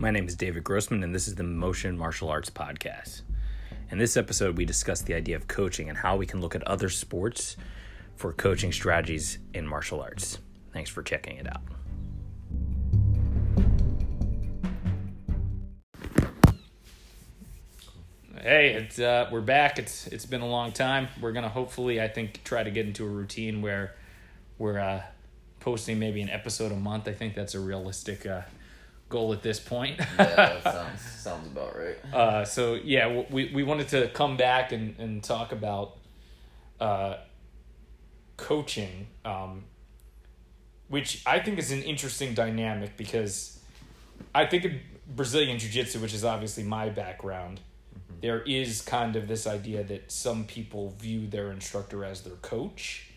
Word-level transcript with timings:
My 0.00 0.12
name 0.12 0.28
is 0.28 0.36
David 0.36 0.62
Grossman, 0.62 1.02
and 1.02 1.12
this 1.12 1.26
is 1.26 1.34
the 1.34 1.42
Motion 1.42 1.98
Martial 1.98 2.28
Arts 2.28 2.48
Podcast. 2.48 3.22
In 3.90 3.98
this 3.98 4.16
episode, 4.16 4.56
we 4.56 4.64
discuss 4.64 5.02
the 5.02 5.12
idea 5.12 5.34
of 5.34 5.48
coaching 5.48 5.88
and 5.88 5.98
how 5.98 6.16
we 6.16 6.24
can 6.24 6.40
look 6.40 6.54
at 6.54 6.62
other 6.68 6.88
sports 6.88 7.56
for 8.14 8.32
coaching 8.32 8.70
strategies 8.70 9.38
in 9.54 9.66
martial 9.66 10.00
arts. 10.00 10.38
Thanks 10.72 10.88
for 10.88 11.02
checking 11.02 11.38
it 11.38 11.48
out. 11.48 11.62
Hey, 18.40 18.74
it's 18.74 19.00
uh, 19.00 19.28
we're 19.32 19.40
back. 19.40 19.80
It's 19.80 20.06
it's 20.06 20.26
been 20.26 20.42
a 20.42 20.48
long 20.48 20.70
time. 20.70 21.08
We're 21.20 21.32
gonna 21.32 21.48
hopefully, 21.48 22.00
I 22.00 22.06
think, 22.06 22.44
try 22.44 22.62
to 22.62 22.70
get 22.70 22.86
into 22.86 23.04
a 23.04 23.08
routine 23.08 23.62
where 23.62 23.96
we're 24.58 24.78
uh, 24.78 25.02
posting 25.58 25.98
maybe 25.98 26.20
an 26.20 26.30
episode 26.30 26.70
a 26.70 26.76
month. 26.76 27.08
I 27.08 27.14
think 27.14 27.34
that's 27.34 27.56
a 27.56 27.60
realistic 27.60 28.26
uh, 28.26 28.42
goal 29.08 29.32
at 29.32 29.42
this 29.42 29.60
point. 29.60 29.98
yeah, 29.98 30.04
that 30.18 30.62
sounds 30.62 31.00
sounds 31.00 31.46
about 31.46 31.76
right. 31.76 31.96
Uh, 32.12 32.44
so 32.44 32.74
yeah, 32.74 33.24
we 33.30 33.50
we 33.52 33.62
wanted 33.62 33.88
to 33.88 34.08
come 34.08 34.36
back 34.36 34.72
and 34.72 34.98
and 34.98 35.22
talk 35.22 35.52
about 35.52 35.96
uh, 36.80 37.16
coaching, 38.36 39.08
um, 39.24 39.64
which 40.88 41.22
I 41.26 41.40
think 41.40 41.58
is 41.58 41.72
an 41.72 41.82
interesting 41.82 42.34
dynamic 42.34 42.96
because 42.96 43.58
I 44.34 44.46
think 44.46 44.64
in 44.64 44.80
Brazilian 45.06 45.58
Jiu 45.58 45.70
Jitsu, 45.70 46.00
which 46.00 46.14
is 46.14 46.24
obviously 46.24 46.64
my 46.64 46.88
background, 46.88 47.60
there 48.20 48.42
is 48.42 48.82
kind 48.82 49.16
of 49.16 49.28
this 49.28 49.46
idea 49.46 49.84
that 49.84 50.10
some 50.10 50.44
people 50.44 50.90
view 50.98 51.26
their 51.26 51.50
instructor 51.50 52.04
as 52.04 52.22
their 52.22 52.36
coach, 52.36 53.10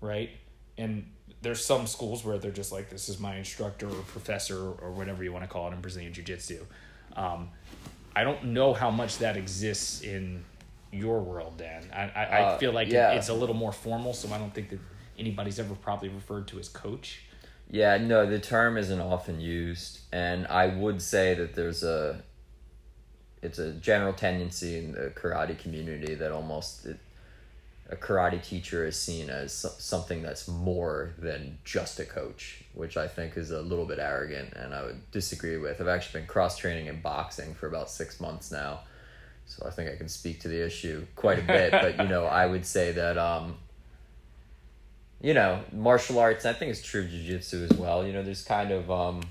right? 0.00 0.30
And 0.78 1.10
there's 1.42 1.64
some 1.64 1.86
schools 1.86 2.24
where 2.24 2.38
they're 2.38 2.50
just 2.52 2.72
like, 2.72 2.88
this 2.88 3.08
is 3.08 3.18
my 3.18 3.36
instructor 3.36 3.88
or 3.88 4.02
professor 4.06 4.58
or 4.58 4.92
whatever 4.92 5.22
you 5.24 5.32
want 5.32 5.44
to 5.44 5.48
call 5.48 5.68
it 5.68 5.74
in 5.74 5.80
Brazilian 5.80 6.12
Jiu 6.12 6.24
Jitsu. 6.24 6.64
Um, 7.16 7.50
I 8.14 8.24
don't 8.24 8.44
know 8.46 8.72
how 8.72 8.90
much 8.90 9.18
that 9.18 9.36
exists 9.36 10.02
in 10.02 10.44
your 10.92 11.20
world, 11.20 11.56
Dan. 11.58 11.90
I, 11.92 12.02
I, 12.02 12.24
I 12.24 12.40
Uh, 12.42 12.58
feel 12.58 12.72
like 12.72 12.88
it- 12.88 12.94
it's 13.16 13.28
a 13.28 13.34
little 13.34 13.54
more 13.56 13.72
formal, 13.72 14.12
so 14.14 14.32
I 14.32 14.38
don't 14.38 14.54
think 14.54 14.70
that 14.70 14.78
anybody's 15.18 15.58
ever 15.58 15.74
probably 15.74 16.08
referred 16.10 16.46
to 16.48 16.58
as 16.58 16.68
coach. 16.68 17.22
Yeah, 17.70 17.96
no, 17.96 18.26
the 18.26 18.38
term 18.38 18.76
isn't 18.76 19.00
often 19.00 19.40
used, 19.40 20.00
and 20.12 20.46
I 20.46 20.66
would 20.66 21.00
say 21.02 21.34
that 21.34 21.54
there's 21.54 21.82
a 21.82 22.22
it's 23.42 23.58
a 23.58 23.72
general 23.72 24.12
tendency 24.12 24.78
in 24.78 24.92
the 24.92 25.10
karate 25.16 25.58
community 25.58 26.14
that 26.14 26.30
almost 26.30 26.86
it, 26.86 26.98
a 27.90 27.96
karate 27.96 28.42
teacher 28.42 28.86
is 28.86 28.98
seen 28.98 29.28
as 29.28 29.52
something 29.52 30.22
that's 30.22 30.48
more 30.48 31.12
than 31.18 31.58
just 31.64 32.00
a 32.00 32.04
coach, 32.04 32.64
which 32.74 32.96
I 32.96 33.06
think 33.06 33.36
is 33.36 33.50
a 33.50 33.60
little 33.60 33.84
bit 33.84 33.98
arrogant, 33.98 34.54
and 34.54 34.74
I 34.74 34.82
would 34.84 35.10
disagree 35.10 35.58
with. 35.58 35.80
I've 35.80 35.88
actually 35.88 36.20
been 36.20 36.28
cross 36.28 36.56
training 36.56 36.86
in 36.86 37.00
boxing 37.00 37.54
for 37.54 37.66
about 37.66 37.90
six 37.90 38.20
months 38.20 38.50
now, 38.50 38.80
so 39.46 39.66
I 39.66 39.70
think 39.70 39.90
I 39.90 39.96
can 39.96 40.08
speak 40.08 40.40
to 40.40 40.48
the 40.48 40.64
issue 40.64 41.06
quite 41.16 41.38
a 41.38 41.42
bit. 41.42 41.72
but 41.72 41.98
you 41.98 42.08
know, 42.08 42.24
I 42.24 42.46
would 42.46 42.64
say 42.64 42.92
that 42.92 43.18
um, 43.18 43.56
you 45.20 45.34
know, 45.34 45.60
martial 45.72 46.18
arts, 46.18 46.44
I 46.46 46.52
think 46.52 46.70
it's 46.70 46.82
true 46.82 47.02
of 47.02 47.10
jiu-jitsu 47.10 47.68
as 47.70 47.76
well. 47.76 48.06
You 48.06 48.12
know, 48.12 48.22
there's 48.22 48.44
kind 48.44 48.70
of 48.70 48.90
um 48.90 49.22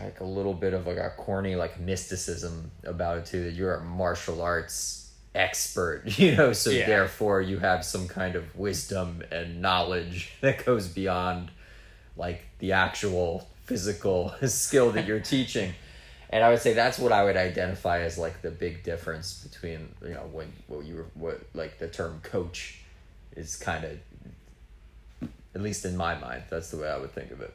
like 0.00 0.20
a 0.20 0.24
little 0.24 0.54
bit 0.54 0.72
of 0.72 0.86
like 0.86 0.96
a 0.96 1.12
corny 1.16 1.56
like 1.56 1.78
mysticism 1.80 2.70
about 2.84 3.18
it 3.18 3.26
too 3.26 3.44
that 3.44 3.52
you're 3.52 3.74
a 3.74 3.84
martial 3.84 4.40
arts 4.40 4.99
expert, 5.34 6.02
you 6.18 6.36
know, 6.36 6.52
so 6.52 6.70
Yeah. 6.70 6.86
therefore 6.86 7.40
you 7.40 7.58
have 7.58 7.84
some 7.84 8.08
kind 8.08 8.34
of 8.36 8.56
wisdom 8.56 9.22
and 9.30 9.60
knowledge 9.62 10.32
that 10.40 10.64
goes 10.64 10.88
beyond 10.88 11.50
like 12.16 12.42
the 12.58 12.72
actual 12.72 13.48
physical 13.64 14.34
skill 14.46 14.90
that 14.92 15.06
you're 15.06 15.20
teaching. 15.20 15.72
And 16.32 16.44
I 16.44 16.50
would 16.50 16.60
say 16.60 16.74
that's 16.74 16.98
what 16.98 17.10
I 17.12 17.24
would 17.24 17.36
identify 17.36 18.00
as 18.00 18.16
like 18.18 18.40
the 18.42 18.50
big 18.50 18.84
difference 18.84 19.42
between 19.42 19.88
you 20.02 20.14
know 20.14 20.28
when 20.32 20.52
what 20.68 20.84
you 20.84 20.94
were 20.96 21.06
what 21.14 21.40
like 21.54 21.78
the 21.78 21.88
term 21.88 22.20
coach 22.22 22.78
is 23.36 23.56
kind 23.56 23.84
of 23.84 23.98
at 25.54 25.60
least 25.60 25.84
in 25.84 25.96
my 25.96 26.14
mind 26.16 26.42
that's 26.48 26.70
the 26.70 26.76
way 26.76 26.88
I 26.88 26.98
would 26.98 27.12
think 27.12 27.30
of 27.32 27.40
it. 27.40 27.54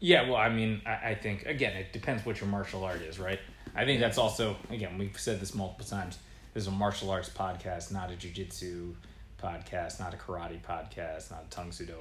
Yeah, 0.00 0.26
well, 0.28 0.36
I 0.36 0.48
mean, 0.48 0.80
I, 0.86 1.10
I 1.10 1.14
think 1.14 1.44
again, 1.46 1.76
it 1.76 1.92
depends 1.92 2.24
what 2.26 2.40
your 2.40 2.48
martial 2.48 2.82
art 2.82 3.02
is, 3.02 3.18
right? 3.20 3.38
I 3.74 3.84
think 3.84 4.00
that's 4.00 4.18
also 4.18 4.56
again, 4.70 4.98
we've 4.98 5.18
said 5.18 5.40
this 5.40 5.54
multiple 5.54 5.84
times. 5.86 6.18
This 6.54 6.64
is 6.64 6.68
a 6.68 6.72
martial 6.72 7.10
arts 7.10 7.30
podcast, 7.30 7.92
not 7.92 8.10
a 8.10 8.14
jujitsu 8.14 8.94
podcast, 9.42 9.98
not 10.00 10.12
a 10.14 10.16
karate 10.16 10.60
podcast, 10.60 11.30
not 11.30 11.44
a 11.46 11.50
Tang 11.50 11.72
Soo 11.72 11.86
Do 11.86 11.94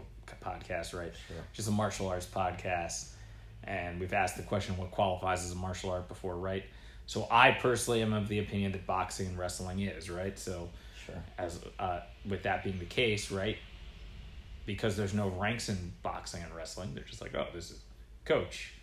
podcast, 0.44 0.98
right? 0.98 1.14
Sure. 1.28 1.38
Just 1.54 1.68
a 1.68 1.72
martial 1.72 2.08
arts 2.08 2.26
podcast. 2.28 3.10
And 3.64 4.00
we've 4.00 4.14
asked 4.14 4.38
the 4.38 4.44
question, 4.44 4.76
what 4.78 4.92
qualifies 4.92 5.46
as 5.46 5.52
a 5.52 5.56
martial 5.56 5.92
art 5.92 6.08
before, 6.08 6.36
right? 6.36 6.64
So 7.06 7.28
I 7.32 7.52
personally 7.52 8.02
am 8.02 8.14
of 8.14 8.28
the 8.28 8.40
opinion 8.40 8.72
that 8.74 8.86
boxing 8.86 9.28
and 9.28 9.38
wrestling 9.38 9.80
is, 9.82 10.10
right? 10.10 10.38
So 10.38 10.70
Sure. 11.06 11.16
as 11.38 11.60
uh, 11.80 12.02
with 12.28 12.44
that 12.44 12.64
being 12.64 12.78
the 12.80 12.86
case, 12.86 13.32
right? 13.32 13.58
Because 14.66 14.96
there's 14.96 15.14
no 15.14 15.30
ranks 15.30 15.70
in 15.70 15.94
boxing 16.04 16.44
and 16.44 16.54
wrestling, 16.56 16.94
they're 16.94 17.04
just 17.04 17.22
like, 17.22 17.34
oh, 17.36 17.48
this 17.54 17.72
is 17.72 17.80
coach, 18.26 18.74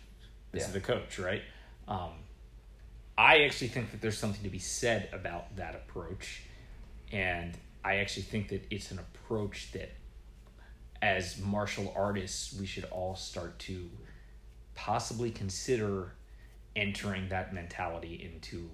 this 0.51 0.67
is 0.67 0.73
the 0.73 0.81
coach, 0.81 1.17
right? 1.17 1.41
Um, 1.87 2.11
I 3.19 3.39
actually 3.39 3.67
think 3.67 3.91
that 3.91 3.99
there's 3.99 4.17
something 4.17 4.43
to 4.43 4.49
be 4.49 4.59
said 4.59 5.09
about 5.11 5.57
that 5.57 5.75
approach, 5.75 6.43
and 7.11 7.53
I 7.83 7.97
actually 7.97 8.23
think 8.23 8.47
that 8.47 8.65
it's 8.71 8.91
an 8.91 8.99
approach 8.99 9.73
that, 9.73 9.91
as 11.01 11.37
martial 11.37 11.93
artists, 11.97 12.57
we 12.57 12.65
should 12.65 12.85
all 12.85 13.17
start 13.17 13.59
to 13.59 13.89
possibly 14.73 15.31
consider 15.31 16.13
entering 16.77 17.27
that 17.27 17.53
mentality 17.53 18.31
into 18.33 18.69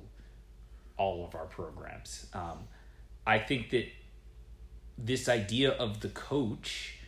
all 0.96 1.26
of 1.26 1.34
our 1.34 1.46
programs. 1.46 2.28
Um, 2.32 2.68
I 3.26 3.40
think 3.40 3.72
that 3.72 3.88
this 4.96 5.28
idea 5.28 5.72
of 5.72 6.02
the 6.02 6.10
coach 6.10 7.00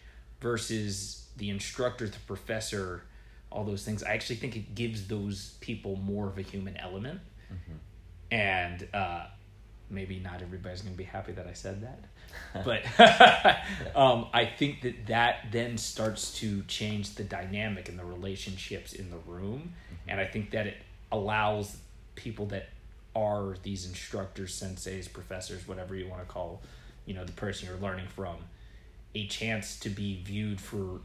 versus 0.41 1.27
the 1.37 1.51
instructor, 1.51 2.07
the 2.07 2.17
professor, 2.25 3.03
all 3.51 3.63
those 3.63 3.83
things, 3.83 4.03
I 4.03 4.13
actually 4.13 4.37
think 4.37 4.55
it 4.55 4.75
gives 4.75 5.07
those 5.07 5.55
people 5.61 5.95
more 5.95 6.27
of 6.27 6.37
a 6.37 6.41
human 6.41 6.77
element. 6.77 7.21
And 8.31 8.87
uh, 8.93 9.25
maybe 9.89 10.19
not 10.19 10.41
everybody's 10.41 10.81
going 10.81 10.93
to 10.93 10.97
be 10.97 11.05
happy 11.05 11.31
that 11.33 11.47
I 11.47 11.53
said 11.53 11.81
that. 11.83 12.03
But 12.65 12.83
um, 13.95 14.27
I 14.33 14.45
think 14.45 14.81
that 14.81 15.07
that 15.07 15.47
then 15.51 15.77
starts 15.77 16.33
to 16.39 16.61
change 16.63 17.15
the 17.15 17.23
dynamic 17.23 17.89
and 17.89 17.97
the 17.97 18.05
relationships 18.05 18.93
in 18.93 19.09
the 19.09 19.17
room. 19.17 19.73
And 20.07 20.19
I 20.19 20.25
think 20.25 20.51
that 20.51 20.67
it 20.67 20.77
allows 21.11 21.77
people 22.15 22.45
that 22.47 22.69
are 23.15 23.55
these 23.63 23.87
instructors, 23.87 24.59
senseis, 24.59 25.11
professors, 25.11 25.67
whatever 25.67 25.95
you 25.95 26.07
want 26.07 26.21
to 26.21 26.27
call, 26.27 26.61
you 27.05 27.13
know, 27.13 27.25
the 27.25 27.31
person 27.31 27.67
you're 27.67 27.79
learning 27.79 28.07
from, 28.07 28.35
a 29.15 29.25
chance 29.27 29.79
to 29.79 29.89
be 29.89 30.21
viewed 30.23 30.61
for 30.61 31.01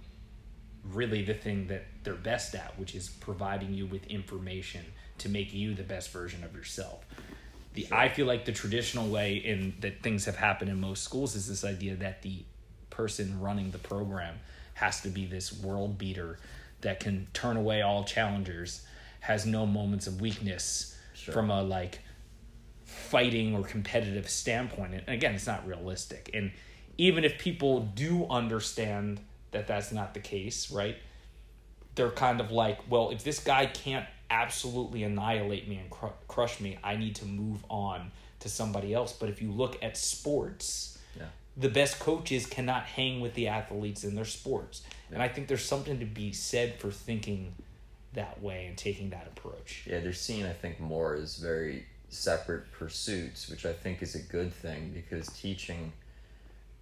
really 0.85 1.23
the 1.25 1.35
thing 1.35 1.69
that 1.69 1.85
they're 2.05 2.15
best 2.15 2.55
at, 2.55 2.79
which 2.79 2.95
is 2.95 3.09
providing 3.09 3.73
you 3.75 3.87
with 3.87 4.07
information 4.07 4.85
to 5.19 5.29
make 5.29 5.53
you 5.55 5.75
the 5.75 5.83
best 5.83 6.11
version 6.11 6.43
of 6.45 6.55
yourself. 6.55 7.05
The 7.75 7.87
I 7.91 8.09
feel 8.09 8.27
like 8.27 8.45
the 8.45 8.53
traditional 8.53 9.09
way 9.09 9.37
in 9.37 9.75
that 9.81 10.03
things 10.03 10.25
have 10.27 10.37
happened 10.37 10.71
in 10.71 10.81
most 10.81 11.03
schools 11.03 11.35
is 11.35 11.49
this 11.49 11.65
idea 11.65 11.95
that 11.97 12.23
the 12.23 12.45
person 12.91 13.41
running 13.41 13.71
the 13.71 13.79
program 13.79 14.39
has 14.75 15.01
to 15.03 15.09
be 15.09 15.27
this 15.27 15.53
world 15.53 15.97
beater 15.97 16.39
that 16.83 17.01
can 17.01 17.27
turn 17.33 17.57
away 17.57 17.83
all 17.83 18.05
challengers, 18.05 18.83
has 19.21 19.47
no 19.47 19.65
moments 19.65 20.07
of 20.07 20.21
weakness 20.21 20.97
Sure. 21.15 21.33
from 21.33 21.51
a 21.51 21.63
like 21.63 22.01
fighting 22.85 23.55
or 23.55 23.63
competitive 23.63 24.29
standpoint. 24.29 24.95
And 24.95 25.09
again, 25.09 25.35
it's 25.35 25.47
not 25.47 25.67
realistic. 25.67 26.31
And 26.35 26.51
even 26.99 27.25
if 27.25 27.39
people 27.39 27.81
do 27.95 28.27
understand 28.29 29.21
that 29.53 29.67
that's 29.67 29.93
not 29.93 30.15
the 30.15 30.21
case, 30.21 30.71
right? 30.71 30.97
They're 31.95 32.11
kind 32.11 32.41
of 32.41 32.51
like, 32.51 32.79
well, 32.91 33.11
if 33.11 33.23
this 33.25 33.39
guy 33.43 33.67
can't 33.67 34.07
absolutely 34.31 35.03
annihilate 35.05 35.69
me 35.69 35.77
and 35.77 35.91
cr- 35.91 36.07
crush 36.29 36.59
me, 36.61 36.79
I 36.83 36.97
need 36.97 37.17
to 37.17 37.27
move 37.27 37.65
on 37.69 38.11
to 38.41 38.49
somebody 38.49 38.95
else. 38.95 39.13
But 39.13 39.29
if 39.29 39.43
you 39.43 39.53
look 39.53 39.83
at 39.83 39.97
sports, 39.97 40.99
Yeah. 41.19 41.27
the 41.57 41.69
best 41.69 41.99
coaches 41.99 42.47
cannot 42.47 42.85
hang 42.85 43.21
with 43.21 43.35
the 43.35 43.49
athletes 43.49 44.05
in 44.05 44.15
their 44.15 44.25
sports. 44.25 44.83
And 45.11 45.23
I 45.23 45.29
think 45.29 45.49
there's 45.49 45.65
something 45.65 45.99
to 45.99 46.07
be 46.07 46.33
said 46.33 46.81
for 46.81 46.91
thinking 46.91 47.55
that 48.15 48.43
way 48.43 48.67
and 48.67 48.77
taking 48.77 49.11
that 49.11 49.27
approach. 49.27 49.85
Yeah, 49.87 50.01
they're 50.01 50.15
seen, 50.15 50.47
I 50.47 50.53
think, 50.55 50.81
more 50.81 51.15
as 51.15 51.37
very 51.37 51.85
separate 52.09 52.71
pursuits, 52.73 53.49
which 53.49 53.65
I 53.67 53.73
think 53.75 54.03
is 54.03 54.15
a 54.15 54.19
good 54.19 54.53
thing 54.53 54.93
because 54.95 55.29
teaching 55.29 55.93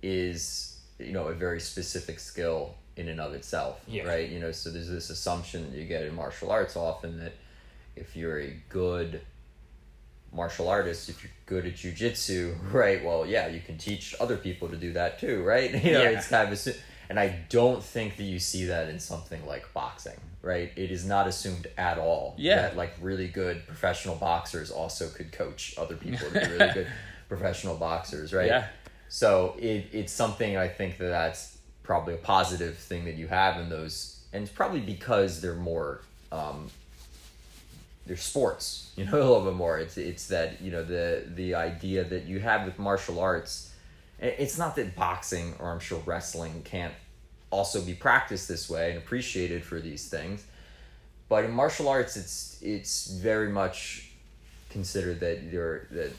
is, 0.03 0.79
you 0.99 1.13
know, 1.13 1.29
a 1.29 1.35
very 1.35 1.61
specific 1.61 2.19
skill 2.21 2.75
in 3.01 3.09
and 3.09 3.21
of 3.21 3.33
itself, 3.35 3.81
Yeah. 3.89 4.05
right? 4.05 4.29
You 4.29 4.39
know, 4.39 4.53
so 4.53 4.71
there's 4.71 4.89
this 4.89 5.11
assumption 5.11 5.71
that 5.71 5.77
you 5.77 5.87
get 5.87 6.05
in 6.05 6.15
martial 6.15 6.51
arts 6.53 6.77
often 6.77 7.19
that 7.21 7.33
if 7.97 8.15
you're 8.15 8.39
a 8.41 8.53
good 8.69 9.21
martial 10.33 10.69
artist, 10.69 11.09
if 11.09 11.25
you're 11.25 11.33
good 11.47 11.67
at 11.67 11.75
jujitsu, 11.75 12.57
right? 12.73 13.05
Well, 13.05 13.27
yeah, 13.27 13.49
you 13.49 13.61
can 13.61 13.79
teach 13.79 14.15
other 14.21 14.37
people 14.37 14.69
to 14.69 14.77
do 14.77 14.93
that 14.93 15.19
too, 15.19 15.43
right? 15.43 15.71
You 15.85 15.93
know, 15.93 16.03
Yeah. 16.03 16.11
it's 16.19 16.29
kind 16.29 16.53
of 16.53 16.77
and 17.09 17.19
I 17.19 17.41
don't 17.49 17.83
think 17.83 18.17
that 18.19 18.23
you 18.23 18.39
see 18.39 18.67
that 18.67 18.89
in 18.89 19.01
something 19.01 19.45
like 19.45 19.73
boxing, 19.75 20.21
right? 20.43 20.71
It 20.77 20.93
is 20.93 21.05
not 21.05 21.27
assumed 21.27 21.67
at 21.77 21.99
all 21.99 22.35
Yeah. 22.39 22.63
that 22.63 22.77
like 22.77 22.93
really 23.01 23.27
good 23.27 23.67
professional 23.67 24.15
boxers 24.15 24.71
also 24.71 25.09
could 25.09 25.33
coach 25.33 25.75
other 25.77 25.97
people 26.05 26.29
to 26.29 26.35
be 26.35 26.47
really 26.47 26.73
good 26.73 26.87
professional 27.29 27.75
boxers, 27.77 28.33
right? 28.33 28.47
Yeah. 28.47 28.67
So 29.09 29.57
it, 29.59 29.87
it's 29.93 30.13
something 30.13 30.57
I 30.57 30.69
think 30.69 30.99
that 30.99 31.09
that's 31.09 31.57
probably 31.83 32.15
a 32.15 32.19
positive 32.19 32.77
thing 32.77 33.05
that 33.05 33.17
you 33.17 33.29
have 33.29 33.61
in 33.61 33.69
those, 33.69 34.21
and 34.33 34.43
it's 34.43 34.53
probably 34.53 34.81
because 34.81 35.41
they're 35.41 35.55
more, 35.55 36.03
um, 36.33 36.71
they're 38.07 38.17
sports, 38.17 38.93
you 38.97 39.05
know, 39.05 39.13
a 39.13 39.19
little 39.19 39.45
bit 39.45 39.55
more. 39.55 39.79
It's 39.79 39.97
it's 39.97 40.29
that 40.29 40.61
you 40.61 40.71
know 40.71 40.85
the 40.85 41.25
the 41.35 41.55
idea 41.55 42.05
that 42.05 42.25
you 42.25 42.41
have 42.41 42.65
with 42.65 42.79
martial 42.79 43.21
arts. 43.21 43.73
It's 44.19 44.59
not 44.59 44.77
that 44.77 44.95
boxing 44.97 45.55
or 45.59 45.71
I'm 45.71 45.81
sure 45.81 46.03
wrestling 46.05 46.61
can't 46.63 46.93
also 47.51 47.81
be 47.81 47.95
practiced 47.95 48.49
this 48.49 48.69
way 48.69 48.91
and 48.91 48.99
appreciated 48.99 49.65
for 49.65 49.81
these 49.81 50.11
things, 50.11 50.45
but 51.31 51.45
in 51.45 51.53
martial 51.53 51.89
arts, 51.89 52.17
it's 52.17 52.59
it's 52.61 53.07
very 53.07 53.51
much 53.51 54.11
considered 54.69 55.21
that 55.21 55.51
there 55.51 55.87
that 55.91 56.13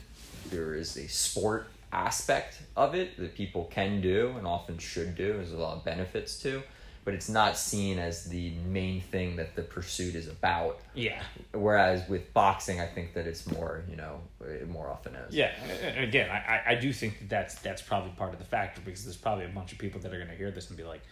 there 0.50 0.74
is 0.74 0.96
a 0.96 1.08
sport 1.08 1.68
aspect 1.92 2.62
of 2.76 2.94
it 2.94 3.16
that 3.18 3.34
people 3.34 3.64
can 3.70 4.00
do 4.00 4.34
and 4.38 4.46
often 4.46 4.78
should 4.78 5.14
do. 5.14 5.34
There's 5.34 5.52
a 5.52 5.58
lot 5.58 5.76
of 5.76 5.84
benefits 5.84 6.38
to, 6.40 6.62
but 7.04 7.14
it's 7.14 7.28
not 7.28 7.56
seen 7.58 7.98
as 7.98 8.24
the 8.24 8.50
main 8.66 9.00
thing 9.00 9.36
that 9.36 9.54
the 9.56 9.62
pursuit 9.62 10.14
is 10.14 10.28
about. 10.28 10.80
Yeah. 10.94 11.22
Whereas 11.52 12.08
with 12.08 12.32
boxing, 12.32 12.80
I 12.80 12.86
think 12.86 13.14
that 13.14 13.26
it's 13.26 13.46
more 13.50 13.84
you 13.90 13.96
know 13.96 14.20
it 14.40 14.68
more 14.68 14.88
often 14.88 15.14
is. 15.16 15.34
Yeah, 15.34 15.52
and 15.84 16.04
again, 16.04 16.30
I, 16.30 16.36
I- 16.36 16.62
I 16.72 16.74
do 16.76 16.92
think 16.92 17.18
that 17.20 17.28
that's 17.28 17.54
that's 17.56 17.82
probably 17.82 18.12
part 18.12 18.32
of 18.32 18.38
the 18.38 18.44
factor 18.46 18.80
because 18.84 19.04
there's 19.04 19.16
probably 19.16 19.44
a 19.44 19.48
bunch 19.48 19.72
of 19.72 19.78
people 19.78 20.00
that 20.00 20.12
are 20.12 20.18
going 20.18 20.30
to 20.30 20.36
hear 20.36 20.50
this 20.50 20.68
and 20.68 20.76
be 20.76 20.84
like, 20.84 21.02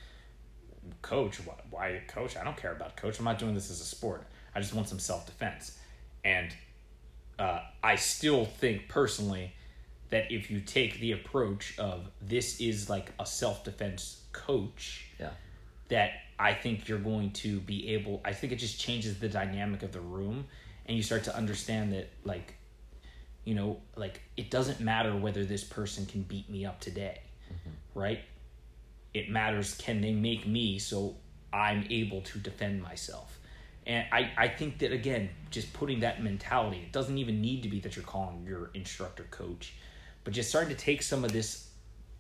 "Coach, 1.03 1.37
why, 1.45 1.55
why 1.71 2.01
coach? 2.09 2.37
I 2.37 2.45
don't 2.45 2.57
care 2.57 2.73
about 2.73 2.97
coach. 2.97 3.19
I'm 3.19 3.25
not 3.25 3.39
doing 3.39 3.55
this 3.55 3.71
as 3.71 3.81
a 3.81 3.85
sport. 3.85 4.25
I 4.55 4.61
just 4.61 4.75
want 4.75 4.89
some 4.89 4.99
self 4.99 5.27
defense." 5.27 5.77
And 6.25 6.55
uh, 7.39 7.61
I 7.83 7.97
still 7.97 8.45
think 8.45 8.89
personally 8.89 9.55
that 10.11 10.31
if 10.31 10.51
you 10.51 10.61
take 10.61 11.01
the 11.01 11.13
approach 11.13 11.79
of 11.79 12.11
this 12.21 12.61
is 12.61 12.91
like 12.91 13.13
a 13.19 13.27
self 13.27 13.65
defense 13.65 14.23
coach, 14.33 15.07
Yeah. 15.19 15.31
that 15.89 16.13
I 16.39 16.55
think 16.55 16.89
you're 16.89 16.99
going 16.99 17.33
to 17.33 17.61
be 17.61 17.95
able 17.95 18.21
I 18.25 18.33
think 18.33 18.53
it 18.53 18.57
just 18.57 18.81
changes 18.81 19.19
the 19.19 19.29
dynamic 19.29 19.83
of 19.83 19.93
the 19.93 20.01
room 20.01 20.47
and 20.87 20.97
you 20.97 21.03
start 21.03 21.25
to 21.25 21.37
understand 21.37 21.93
that 21.93 22.09
like 22.25 22.55
you 23.45 23.55
know 23.55 23.81
like 23.97 24.21
it 24.37 24.51
doesn't 24.51 24.81
matter 24.81 25.15
whether 25.17 25.45
this 25.45 25.65
person 25.65 26.07
can 26.07 26.23
beat 26.23 26.49
me 26.49 26.65
up 26.65 26.81
today 26.81 27.21
mm-hmm. 27.47 27.99
right? 27.99 28.21
It 29.13 29.31
matters 29.31 29.75
can 29.75 30.01
they 30.01 30.13
make 30.13 30.47
me 30.47 30.79
so 30.79 31.17
I'm 31.53 31.87
able 31.91 32.23
to 32.23 32.39
defend 32.39 32.83
myself? 32.83 33.37
And 33.87 34.07
I, 34.13 34.31
I 34.37 34.49
think 34.49 34.79
that 34.79 34.93
again 34.93 35.31
just 35.51 35.73
putting 35.73 36.01
that 36.01 36.23
mentality 36.23 36.79
it 36.79 36.93
doesn't 36.93 37.19
even 37.19 37.41
need 37.41 37.63
to 37.65 37.69
be 37.69 37.81
that 37.81 37.97
you're 37.97 38.05
calling 38.05 38.45
your 38.47 38.71
instructor 38.75 39.27
coach 39.31 39.75
but 40.25 40.33
just 40.33 40.49
starting 40.49 40.75
to 40.75 40.77
take 40.77 41.03
some 41.03 41.25
of 41.25 41.33
this 41.33 41.71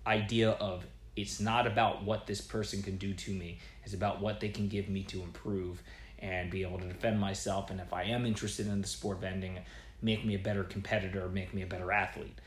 idea 0.07 0.51
of 0.53 0.85
it's 1.17 1.41
not 1.41 1.67
about 1.67 2.05
what 2.05 2.27
this 2.27 2.41
person 2.41 2.83
can 2.83 2.97
do 2.97 3.13
to 3.13 3.33
me 3.33 3.59
it's 3.85 3.95
about 3.95 4.21
what 4.21 4.41
they 4.41 4.49
can 4.49 4.69
give 4.69 4.89
me 4.89 5.03
to 5.03 5.23
improve 5.23 5.83
and 6.19 6.51
be 6.51 6.63
able 6.63 6.79
to 6.79 6.87
defend 6.87 7.19
myself 7.19 7.71
and 7.71 7.81
if 7.81 7.93
i 7.93 8.03
am 8.03 8.25
interested 8.25 8.67
in 8.67 8.81
the 8.81 8.89
sport 8.89 9.19
of 9.19 9.25
ending 9.25 9.59
make 10.03 10.25
me 10.25 10.35
a 10.35 10.39
better 10.39 10.65
competitor 10.65 11.29
make 11.29 11.53
me 11.53 11.63
a 11.63 11.67
better 11.67 11.93
athlete 11.93 12.39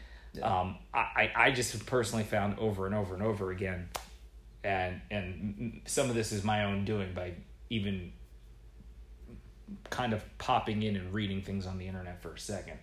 um, 0.42 0.78
I, 0.92 1.00
I 1.00 1.32
I 1.36 1.52
just 1.52 1.74
have 1.74 1.86
personally 1.86 2.24
found 2.24 2.58
over 2.58 2.88
and 2.88 2.96
over 2.96 3.14
and 3.14 3.22
over 3.22 3.52
again 3.52 3.90
and 4.64 5.02
and 5.12 5.82
some 5.86 6.10
of 6.10 6.16
this 6.16 6.32
is 6.32 6.44
my 6.44 6.66
own 6.66 6.86
doing 6.86 7.14
by 7.14 7.34
even 7.70 8.12
kind 9.90 10.14
of 10.14 10.24
popping 10.38 10.84
in 10.84 10.96
and 10.96 11.14
reading 11.14 11.42
things 11.42 11.66
on 11.66 11.78
the 11.78 11.88
internet 11.88 12.22
for 12.22 12.34
a 12.34 12.40
second. 12.40 12.78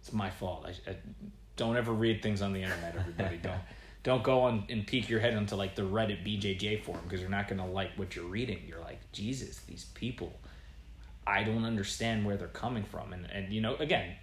It's 0.00 0.12
my 0.12 0.30
fault. 0.30 0.66
I, 0.66 0.90
I 0.90 0.96
don't 1.66 1.76
ever 1.76 1.92
read 1.92 2.22
things 2.22 2.42
on 2.42 2.52
the 2.52 2.62
internet. 2.62 2.96
Everybody 2.98 3.36
don't 3.38 3.60
don't 4.02 4.22
go 4.24 4.40
on 4.42 4.64
and 4.68 4.84
peek 4.86 5.08
your 5.08 5.20
head 5.20 5.34
into 5.34 5.54
like 5.56 5.74
the 5.76 5.82
Reddit 5.82 6.24
BJJ 6.26 6.82
forum 6.82 7.02
because 7.04 7.20
you're 7.20 7.30
not 7.30 7.46
gonna 7.48 7.66
like 7.66 7.90
what 7.96 8.16
you're 8.16 8.24
reading. 8.26 8.60
You're 8.68 8.80
like 8.80 9.00
Jesus, 9.12 9.58
these 9.68 9.84
people. 9.94 10.32
I 11.26 11.44
don't 11.44 11.64
understand 11.64 12.26
where 12.26 12.36
they're 12.36 12.48
coming 12.48 12.82
from, 12.84 13.12
and 13.12 13.26
and 13.30 13.52
you 13.52 13.60
know 13.60 13.76
again, 13.76 14.14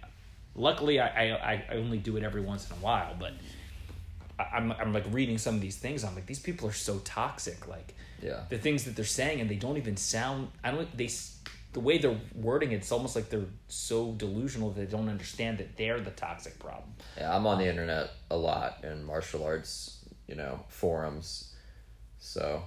luckily 0.54 1.00
I 1.00 1.08
I, 1.52 1.52
I 1.70 1.76
only 1.76 1.98
do 1.98 2.16
it 2.18 2.22
every 2.22 2.42
once 2.42 2.68
in 2.70 2.76
a 2.76 2.80
while, 2.80 3.14
but. 3.18 3.32
I'm, 4.54 4.72
I'm 4.72 4.94
like 4.94 5.04
reading 5.10 5.36
some 5.36 5.56
of 5.56 5.60
these 5.60 5.76
things. 5.76 6.02
I'm 6.02 6.14
like, 6.14 6.24
these 6.24 6.38
people 6.38 6.66
are 6.66 6.72
so 6.72 6.98
toxic. 7.00 7.68
Like, 7.68 7.94
Yeah. 8.22 8.44
the 8.48 8.56
things 8.56 8.84
that 8.84 8.96
they're 8.96 9.04
saying 9.04 9.42
and 9.42 9.50
they 9.50 9.56
don't 9.56 9.76
even 9.76 9.98
sound 9.98 10.48
i 10.64 10.70
don't 10.70 10.88
they 10.96 11.10
the 11.72 11.80
way 11.80 11.98
they're 11.98 12.18
wording 12.34 12.72
it, 12.72 12.76
it's 12.76 12.92
almost 12.92 13.14
like 13.14 13.28
they're 13.28 13.44
so 13.68 14.12
delusional 14.12 14.70
that 14.70 14.80
they 14.80 14.86
don't 14.86 15.08
understand 15.08 15.58
that 15.58 15.76
they're 15.76 16.00
the 16.00 16.10
toxic 16.10 16.58
problem 16.58 16.92
Yeah, 17.16 17.34
I'm 17.34 17.46
on 17.46 17.58
the 17.58 17.66
internet 17.66 18.10
a 18.30 18.36
lot 18.36 18.84
in 18.84 19.04
martial 19.04 19.44
arts, 19.44 20.04
you 20.26 20.34
know, 20.34 20.64
forums. 20.68 21.52
So 22.18 22.62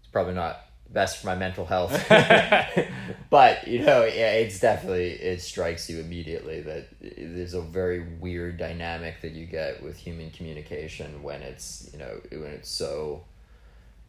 it's 0.00 0.08
probably 0.08 0.34
not 0.34 0.60
best 0.90 1.18
for 1.18 1.26
my 1.26 1.34
mental 1.34 1.66
health. 1.66 1.92
but, 3.30 3.68
you 3.68 3.80
know, 3.84 4.04
yeah, 4.04 4.32
it's 4.32 4.60
definitely 4.60 5.10
it 5.10 5.40
strikes 5.42 5.90
you 5.90 6.00
immediately 6.00 6.60
that 6.62 6.88
there's 7.00 7.54
a 7.54 7.60
very 7.60 8.00
weird 8.20 8.56
dynamic 8.56 9.20
that 9.22 9.32
you 9.32 9.46
get 9.46 9.82
with 9.82 9.96
human 9.96 10.30
communication 10.30 11.22
when 11.22 11.42
it's, 11.42 11.90
you 11.92 11.98
know, 11.98 12.20
when 12.30 12.50
it's 12.50 12.70
so 12.70 13.24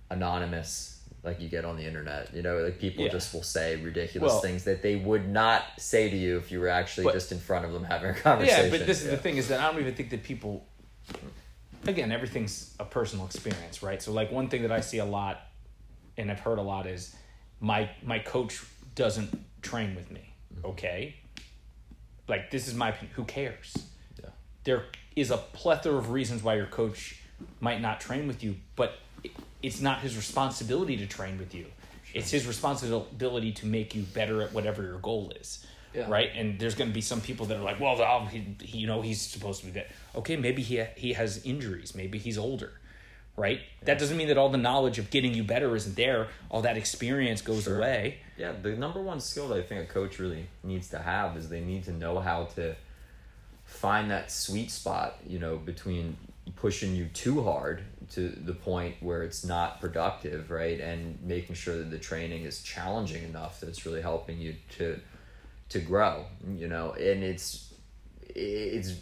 anonymous 0.10 0.99
like 1.24 1.40
you 1.42 1.50
get 1.50 1.66
on 1.66 1.76
the 1.76 1.84
internet. 1.84 2.34
You 2.34 2.42
know, 2.42 2.60
like 2.60 2.80
people 2.80 3.04
Yeah. 3.06 3.12
just 3.12 3.34
will 3.34 3.44
say 3.44 3.76
ridiculous 3.76 4.32
Well- 4.32 4.42
things 4.42 4.64
that 4.64 4.82
they 4.82 4.96
would 4.96 5.28
not 5.28 5.64
say 5.78 6.10
to 6.10 6.16
you 6.16 6.38
if 6.38 6.52
you 6.52 6.60
were 6.60 6.70
actually 6.70 7.06
But- 7.06 7.14
just 7.14 7.32
in 7.32 7.40
front 7.40 7.66
of 7.66 7.74
them 7.74 7.84
having 7.84 8.12
a 8.12 8.14
conversation. 8.14 8.66
yeah 8.72 8.78
but 8.78 8.88
this 8.88 9.02
is 9.04 9.10
the 9.10 9.18
thing 9.18 9.38
is 9.38 9.48
that 9.50 9.60
i 9.60 9.70
don't 9.72 9.80
even 9.82 9.94
think 9.96 10.10
that 10.12 10.24
people 10.24 10.66
again 11.88 12.12
everything's 12.12 12.74
a 12.80 12.86
personal 12.86 13.26
experience 13.26 13.82
right 13.84 14.02
so 14.02 14.12
like 14.12 14.32
one 14.32 14.48
thing 14.50 14.62
that 14.64 14.72
i 14.72 14.80
see 14.80 14.98
a 15.00 15.06
lot 15.06 15.42
and 16.18 16.32
i've 16.32 16.40
heard 16.40 16.58
a 16.58 16.62
lot 16.62 16.86
is 16.88 17.16
my 17.60 17.90
my 18.04 18.20
coach 18.20 18.62
doesn't 18.96 19.30
train 19.62 19.96
with 19.96 20.10
me 20.12 20.34
mm-hmm. 20.56 20.68
okay 20.68 21.16
like 22.28 22.50
this 22.52 22.68
is 22.68 22.74
my 22.76 22.90
opinion 22.90 23.12
who 23.16 23.24
cares 23.26 23.74
Yeah. 24.22 24.30
there 24.64 24.86
is 25.16 25.32
a 25.32 25.38
plethora 25.38 25.98
of 25.98 26.12
reasons 26.12 26.44
why 26.44 26.56
your 26.56 26.66
coach 26.68 27.20
might 27.62 27.80
not 27.82 28.00
train 28.02 28.28
with 28.28 28.44
you, 28.44 28.58
but 28.76 28.94
it's 29.62 29.82
not 29.82 30.00
his 30.00 30.16
responsibility 30.16 30.98
to 30.98 31.08
train 31.08 31.38
with 31.38 31.54
you. 31.54 31.66
It's 32.14 32.32
his 32.32 32.48
responsibility 32.48 33.52
to 33.54 33.66
make 33.66 33.94
you 33.94 34.02
better 34.02 34.42
at 34.42 34.54
whatever 34.54 34.82
your 34.84 34.98
goal 35.00 35.32
is. 35.40 35.66
Yeah. 35.94 36.10
Right? 36.10 36.30
And 36.36 36.60
there's 36.60 36.76
going 36.76 36.90
to 36.90 36.94
be 36.94 37.02
some 37.02 37.20
people 37.22 37.48
that 37.48 37.58
are 37.58 37.64
like, 37.64 37.80
well, 37.80 38.00
oh, 38.00 38.26
he, 38.26 38.56
he, 38.62 38.80
you 38.80 38.88
know, 38.88 39.02
he's 39.02 39.22
supposed 39.22 39.62
to 39.62 39.66
be 39.68 39.72
that. 39.74 39.88
Okay, 40.16 40.36
maybe 40.36 40.62
he 40.62 40.84
he 40.96 41.14
has 41.14 41.44
injuries. 41.46 41.96
Maybe 41.96 42.20
he's 42.20 42.38
older. 42.38 42.74
Right? 43.36 43.62
That 43.86 43.98
doesn't 44.00 44.18
mean 44.18 44.28
that 44.28 44.38
all 44.38 44.50
the 44.50 44.58
knowledge 44.58 45.00
of 45.00 45.10
getting 45.10 45.34
you 45.34 45.44
better 45.44 45.74
isn't 45.76 45.96
there. 45.96 46.28
All 46.50 46.62
that 46.64 46.78
experience 46.78 47.42
goes 47.42 47.64
Sure. 47.64 47.78
away. 47.78 48.18
Yeah, 48.38 48.52
the 48.62 48.72
number 48.76 49.02
one 49.02 49.20
skill 49.20 49.48
that 49.50 49.58
I 49.58 49.62
think 49.64 49.90
a 49.90 49.94
coach 49.94 50.20
really 50.20 50.48
needs 50.64 50.90
to 50.90 51.00
have 51.00 51.38
is 51.38 51.48
they 51.48 51.62
need 51.62 51.86
to 51.86 51.92
know 51.94 52.20
how 52.20 52.46
to 52.56 52.76
find 53.66 54.12
that 54.12 54.30
sweet 54.32 54.72
spot, 54.72 55.20
you 55.26 55.40
know, 55.40 55.56
between 55.58 56.18
pushing 56.56 56.96
you 56.96 57.06
too 57.14 57.44
hard 57.44 57.84
to 58.12 58.30
the 58.30 58.54
point 58.54 58.96
where 59.02 59.24
it's 59.24 59.46
not 59.46 59.80
productive, 59.80 60.50
right? 60.50 60.80
And 60.80 61.22
making 61.22 61.56
sure 61.56 61.78
that 61.78 61.92
the 61.92 62.00
training 62.00 62.44
is 62.44 62.62
challenging 62.64 63.24
enough 63.24 63.60
that 63.60 63.70
it's 63.70 63.86
really 63.86 64.02
helping 64.02 64.40
you 64.40 64.56
to 64.78 65.00
to 65.70 65.80
grow, 65.80 66.26
you 66.56 66.68
know, 66.68 66.94
and 66.94 67.24
it's 67.24 67.74
it's 68.22 68.96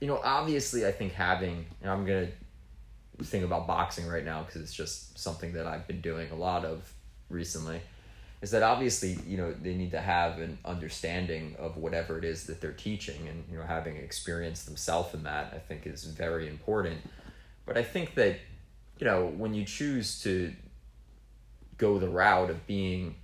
you 0.00 0.06
know, 0.06 0.20
obviously 0.22 0.86
I 0.86 0.92
think 0.92 1.12
having 1.12 1.66
and 1.82 1.90
I'm 1.90 2.06
going 2.06 2.28
to 3.18 3.24
think 3.24 3.44
about 3.44 3.66
boxing 3.66 4.06
right 4.06 4.24
now 4.24 4.44
because 4.44 4.62
it's 4.62 4.74
just 4.74 5.18
something 5.18 5.52
that 5.54 5.66
I've 5.66 5.86
been 5.86 6.00
doing 6.00 6.30
a 6.30 6.36
lot 6.36 6.64
of 6.64 6.92
recently 7.28 7.80
is 8.40 8.52
that 8.52 8.62
obviously 8.62 9.18
you 9.26 9.36
know 9.36 9.52
they 9.52 9.74
need 9.74 9.90
to 9.90 10.00
have 10.00 10.38
an 10.38 10.58
understanding 10.64 11.56
of 11.58 11.76
whatever 11.76 12.18
it 12.18 12.24
is 12.24 12.44
that 12.44 12.60
they're 12.60 12.72
teaching 12.72 13.28
and 13.28 13.44
you 13.50 13.58
know 13.58 13.64
having 13.64 13.96
experience 13.96 14.64
themselves 14.64 15.12
in 15.14 15.22
that 15.24 15.52
i 15.54 15.58
think 15.58 15.86
is 15.86 16.04
very 16.04 16.48
important 16.48 16.98
but 17.68 17.76
i 17.78 17.82
think 17.82 18.14
that 18.14 18.36
you 18.98 19.06
know 19.06 19.26
when 19.26 19.54
you 19.54 19.64
choose 19.64 20.20
to 20.22 20.52
go 21.76 21.98
the 21.98 22.08
route 22.08 22.50
of 22.50 22.66
being 22.66 23.14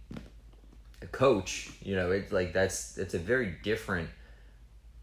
a 1.03 1.07
coach 1.07 1.71
you 1.83 1.97
know 1.97 2.13
it's 2.13 2.31
like 2.33 2.53
that's 2.53 2.97
it's 2.99 3.15
a 3.15 3.19
very 3.19 3.57
different 3.65 4.09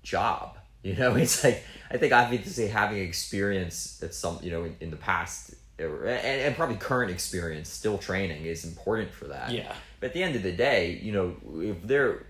job 0.03 0.57
you 0.83 0.95
know 0.95 1.15
it's 1.15 1.43
like 1.43 1.63
i 1.91 1.98
think 1.98 2.13
obviously 2.13 2.67
having 2.67 3.00
experience 3.00 4.01
at 4.01 4.13
some 4.13 4.39
you 4.41 4.50
know 4.51 4.63
in, 4.63 4.75
in 4.79 4.89
the 4.91 4.98
past 4.98 5.53
and, 5.77 6.07
and 6.07 6.55
probably 6.55 6.75
current 6.75 7.12
experience 7.12 7.67
still 7.69 7.98
training 7.98 8.45
is 8.45 8.63
important 8.65 9.12
for 9.12 9.25
that 9.25 9.51
Yeah. 9.51 9.74
but 10.00 10.07
at 10.07 10.13
the 10.13 10.21
end 10.24 10.36
of 10.36 10.43
the 10.43 10.51
day, 10.51 11.00
you 11.01 11.12
know, 11.12 11.36
if 11.62 11.81
they're 11.88 12.25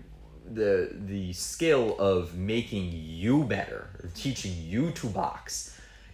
the 0.50 0.90
the 1.06 1.32
skill 1.34 1.96
of 1.98 2.34
making 2.36 2.90
you 2.92 3.44
better, 3.44 3.88
teaching 4.14 4.54
you 4.56 4.90
to 4.92 5.06
box, 5.06 5.71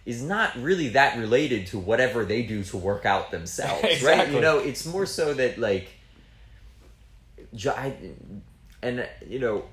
is 0.09 0.23
not 0.23 0.55
really 0.57 0.89
that 0.89 1.19
related 1.19 1.67
to 1.67 1.77
whatever 1.77 2.25
they 2.25 2.41
do 2.41 2.63
to 2.63 2.77
work 2.77 3.05
out 3.05 3.29
themselves, 3.29 4.01
right? 4.03 4.27
You 4.31 4.41
know, 4.41 4.57
it's 4.57 4.83
more 4.83 5.05
so 5.05 5.35
that 5.35 5.59
like, 5.59 5.87
I, 7.63 7.93
and 8.81 9.07
you 9.27 9.37
know, 9.37 9.65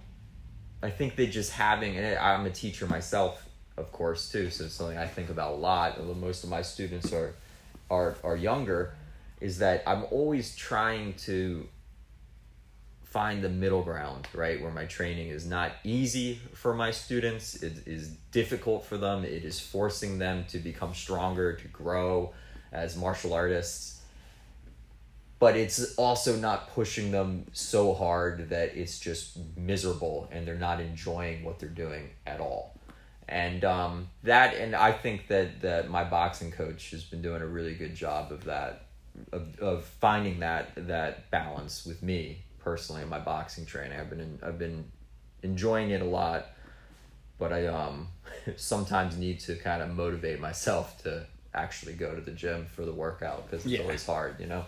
I 0.83 0.91
think 0.91 1.17
that 1.17 1.29
just 1.29 1.53
having, 1.53 1.97
and 1.97 2.19
I'm 2.19 2.45
a 2.45 2.51
teacher 2.51 2.87
myself, 2.87 3.49
of 3.79 3.91
course, 3.93 4.31
too, 4.31 4.51
so 4.51 4.65
it's 4.65 4.75
something 4.75 4.99
I 4.99 5.07
think 5.07 5.31
about 5.31 5.53
a 5.53 5.57
lot. 5.57 5.97
Although 5.99 6.13
most 6.13 6.45
of 6.45 6.51
my 6.51 6.61
students 6.61 7.15
are, 7.15 7.33
are, 7.91 8.17
are 8.23 8.37
younger, 8.37 8.93
is 9.41 9.61
that 9.61 9.85
I'm 9.87 10.05
always 10.11 10.55
trying 10.55 11.15
to 11.25 11.67
find 13.17 13.43
the 13.43 13.49
middle 13.49 13.83
ground, 13.83 14.29
right? 14.35 14.61
Where 14.61 14.71
my 14.71 14.85
training 14.85 15.29
is 15.29 15.47
not 15.47 15.73
easy 15.85 16.39
for 16.53 16.75
my 16.75 16.91
students, 16.91 17.63
it 17.63 17.85
is 17.87 18.09
difficult 18.31 18.85
for 18.85 18.99
them, 18.99 19.25
it 19.25 19.43
is 19.43 19.59
forcing 19.59 20.19
them 20.19 20.45
to 20.51 20.59
become 20.59 20.93
stronger, 20.93 21.55
to 21.55 21.69
grow 21.69 22.35
as 22.73 22.95
martial 22.95 23.33
artists. 23.33 24.03
But 25.39 25.57
it's 25.57 25.95
also 25.95 26.37
not 26.37 26.75
pushing 26.75 27.11
them 27.11 27.47
so 27.55 27.95
hard 27.95 28.51
that 28.51 28.77
it's 28.77 28.99
just 28.99 29.39
miserable 29.57 30.29
and 30.31 30.47
they're 30.47 30.55
not 30.71 30.83
enjoying 30.83 31.43
what 31.43 31.59
they're 31.59 31.71
doing 31.71 32.11
at 32.27 32.39
all. 32.39 32.79
And 33.31 33.65
um, 33.65 34.09
that, 34.25 34.57
and 34.57 34.77
I 34.77 34.93
think 34.93 35.29
that, 35.29 35.63
that 35.63 35.89
my 35.89 36.05
boxing 36.05 36.53
coach 36.53 36.91
has 36.91 37.03
been 37.03 37.23
doing 37.23 37.41
a 37.41 37.47
really 37.47 37.77
good 37.77 37.95
job 37.95 38.31
of 38.31 38.45
that, 38.45 38.89
of, 39.33 39.59
of 39.59 39.85
finding 39.87 40.41
that 40.41 40.73
that 40.77 41.31
balance 41.31 41.87
with 41.87 42.03
me 42.03 42.43
personally 42.67 43.03
in 43.03 43.09
my 43.09 43.21
boxing 43.21 43.65
training. 43.65 43.97
I've 43.97 44.11
been 44.11 44.19
in, 44.19 44.41
I've 44.43 44.59
been 44.59 44.91
enjoying 45.45 45.91
it 45.91 46.03
a 46.03 46.05
lot, 46.05 46.47
but 47.39 47.53
I 47.53 47.69
um 47.69 48.09
sometimes 48.57 49.17
need 49.17 49.39
to 49.41 49.55
kind 49.55 49.81
of 49.83 49.91
motivate 49.91 50.41
myself 50.41 51.01
to 51.05 51.27
actually 51.55 51.93
go 51.95 52.13
to 52.17 52.21
the 52.21 52.33
gym 52.33 52.67
for 52.67 52.85
the 52.85 52.93
workout 52.93 53.49
because 53.49 53.65
it's 53.65 53.73
Yeah. 53.75 53.83
always 53.83 54.05
hard, 54.05 54.41
you 54.41 54.47
know. 54.47 54.65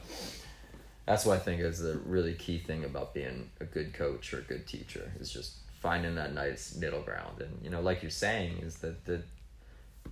That's 1.07 1.26
what 1.26 1.37
I 1.38 1.40
think 1.40 1.61
is 1.61 1.81
the 1.81 1.97
really 2.07 2.35
key 2.35 2.59
thing 2.59 2.85
about 2.85 3.14
being 3.14 3.50
a 3.61 3.64
good 3.64 3.93
coach 3.95 4.33
or 4.33 4.38
a 4.38 4.43
good 4.43 4.64
teacher 4.69 5.11
is 5.19 5.28
just 5.33 5.57
finding 5.81 6.14
that 6.14 6.33
nice 6.33 6.76
middle 6.76 7.02
ground. 7.02 7.40
And 7.40 7.59
you 7.64 7.71
know, 7.71 7.81
like 7.81 8.02
you're 8.02 8.12
saying, 8.12 8.59
is 8.59 8.76
that 8.76 9.07
that 9.07 9.25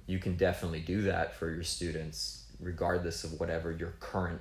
you 0.09 0.19
can 0.19 0.37
definitely 0.37 0.81
do 0.81 1.03
that 1.03 1.37
for 1.37 1.49
your 1.51 1.63
students 1.63 2.47
regardless 2.59 3.23
of 3.23 3.39
whatever 3.39 3.71
your 3.71 3.93
current 4.01 4.41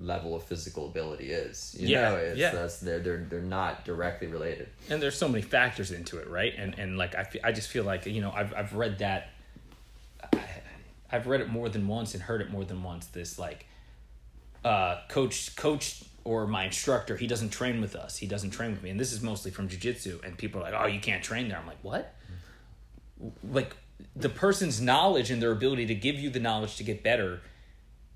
level 0.00 0.34
of 0.34 0.42
physical 0.42 0.86
ability 0.86 1.30
is. 1.30 1.74
You 1.78 1.88
Yeah, 1.88 2.10
know, 2.10 2.16
it's 2.16 2.38
yeah. 2.38 2.50
that's 2.50 2.80
they're 2.80 2.98
they're 3.00 3.26
they're 3.28 3.40
not 3.40 3.84
directly 3.84 4.26
related. 4.26 4.68
and 4.90 5.00
there's 5.02 5.16
so 5.16 5.28
many 5.28 5.42
factors 5.42 5.90
into 5.90 6.18
it, 6.18 6.28
right? 6.28 6.52
And 6.56 6.78
and 6.78 6.98
like 6.98 7.14
I, 7.14 7.26
I 7.44 7.52
just 7.52 7.68
feel 7.68 7.84
like 7.84 8.06
you 8.06 8.20
know 8.20 8.30
I've 8.32 8.52
I've 8.54 8.74
read 8.74 8.98
that, 8.98 9.30
I've 11.10 11.26
read 11.26 11.40
it 11.40 11.48
more 11.48 11.68
than 11.68 11.86
once 11.86 12.14
and 12.14 12.22
heard 12.22 12.40
it 12.40 12.50
more 12.50 12.64
than 12.64 12.82
once. 12.82 13.06
This 13.06 13.38
like, 13.38 13.66
uh, 14.64 15.00
coach 15.08 15.54
coach 15.56 16.02
or 16.24 16.46
my 16.46 16.64
instructor, 16.64 17.16
he 17.16 17.26
doesn't 17.28 17.50
train 17.50 17.80
with 17.80 17.94
us. 17.94 18.16
He 18.16 18.26
doesn't 18.26 18.50
train 18.50 18.72
with 18.72 18.82
me, 18.82 18.90
and 18.90 18.98
this 18.98 19.12
is 19.12 19.22
mostly 19.22 19.50
from 19.50 19.68
jujitsu. 19.68 20.22
And 20.24 20.36
people 20.36 20.60
are 20.60 20.64
like, 20.70 20.74
oh, 20.76 20.86
you 20.86 21.00
can't 21.00 21.22
train 21.22 21.48
there. 21.48 21.58
I'm 21.58 21.66
like, 21.66 21.82
what? 21.82 22.14
Like 23.48 23.76
the 24.14 24.28
person's 24.28 24.80
knowledge 24.80 25.30
and 25.30 25.40
their 25.40 25.52
ability 25.52 25.86
to 25.86 25.94
give 25.94 26.16
you 26.16 26.28
the 26.28 26.40
knowledge 26.40 26.76
to 26.76 26.82
get 26.84 27.02
better 27.02 27.40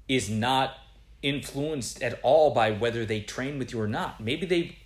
is 0.09 0.29
not 0.29 0.75
influenced 1.23 2.03
at 2.03 2.19
all 2.23 2.50
by 2.50 2.71
whether 2.71 3.05
they 3.05 3.21
train 3.21 3.59
with 3.59 3.73
you 3.73 3.81
or 3.81 3.89
not. 3.89 4.21
Maybe 4.21 4.47
they 4.47 4.77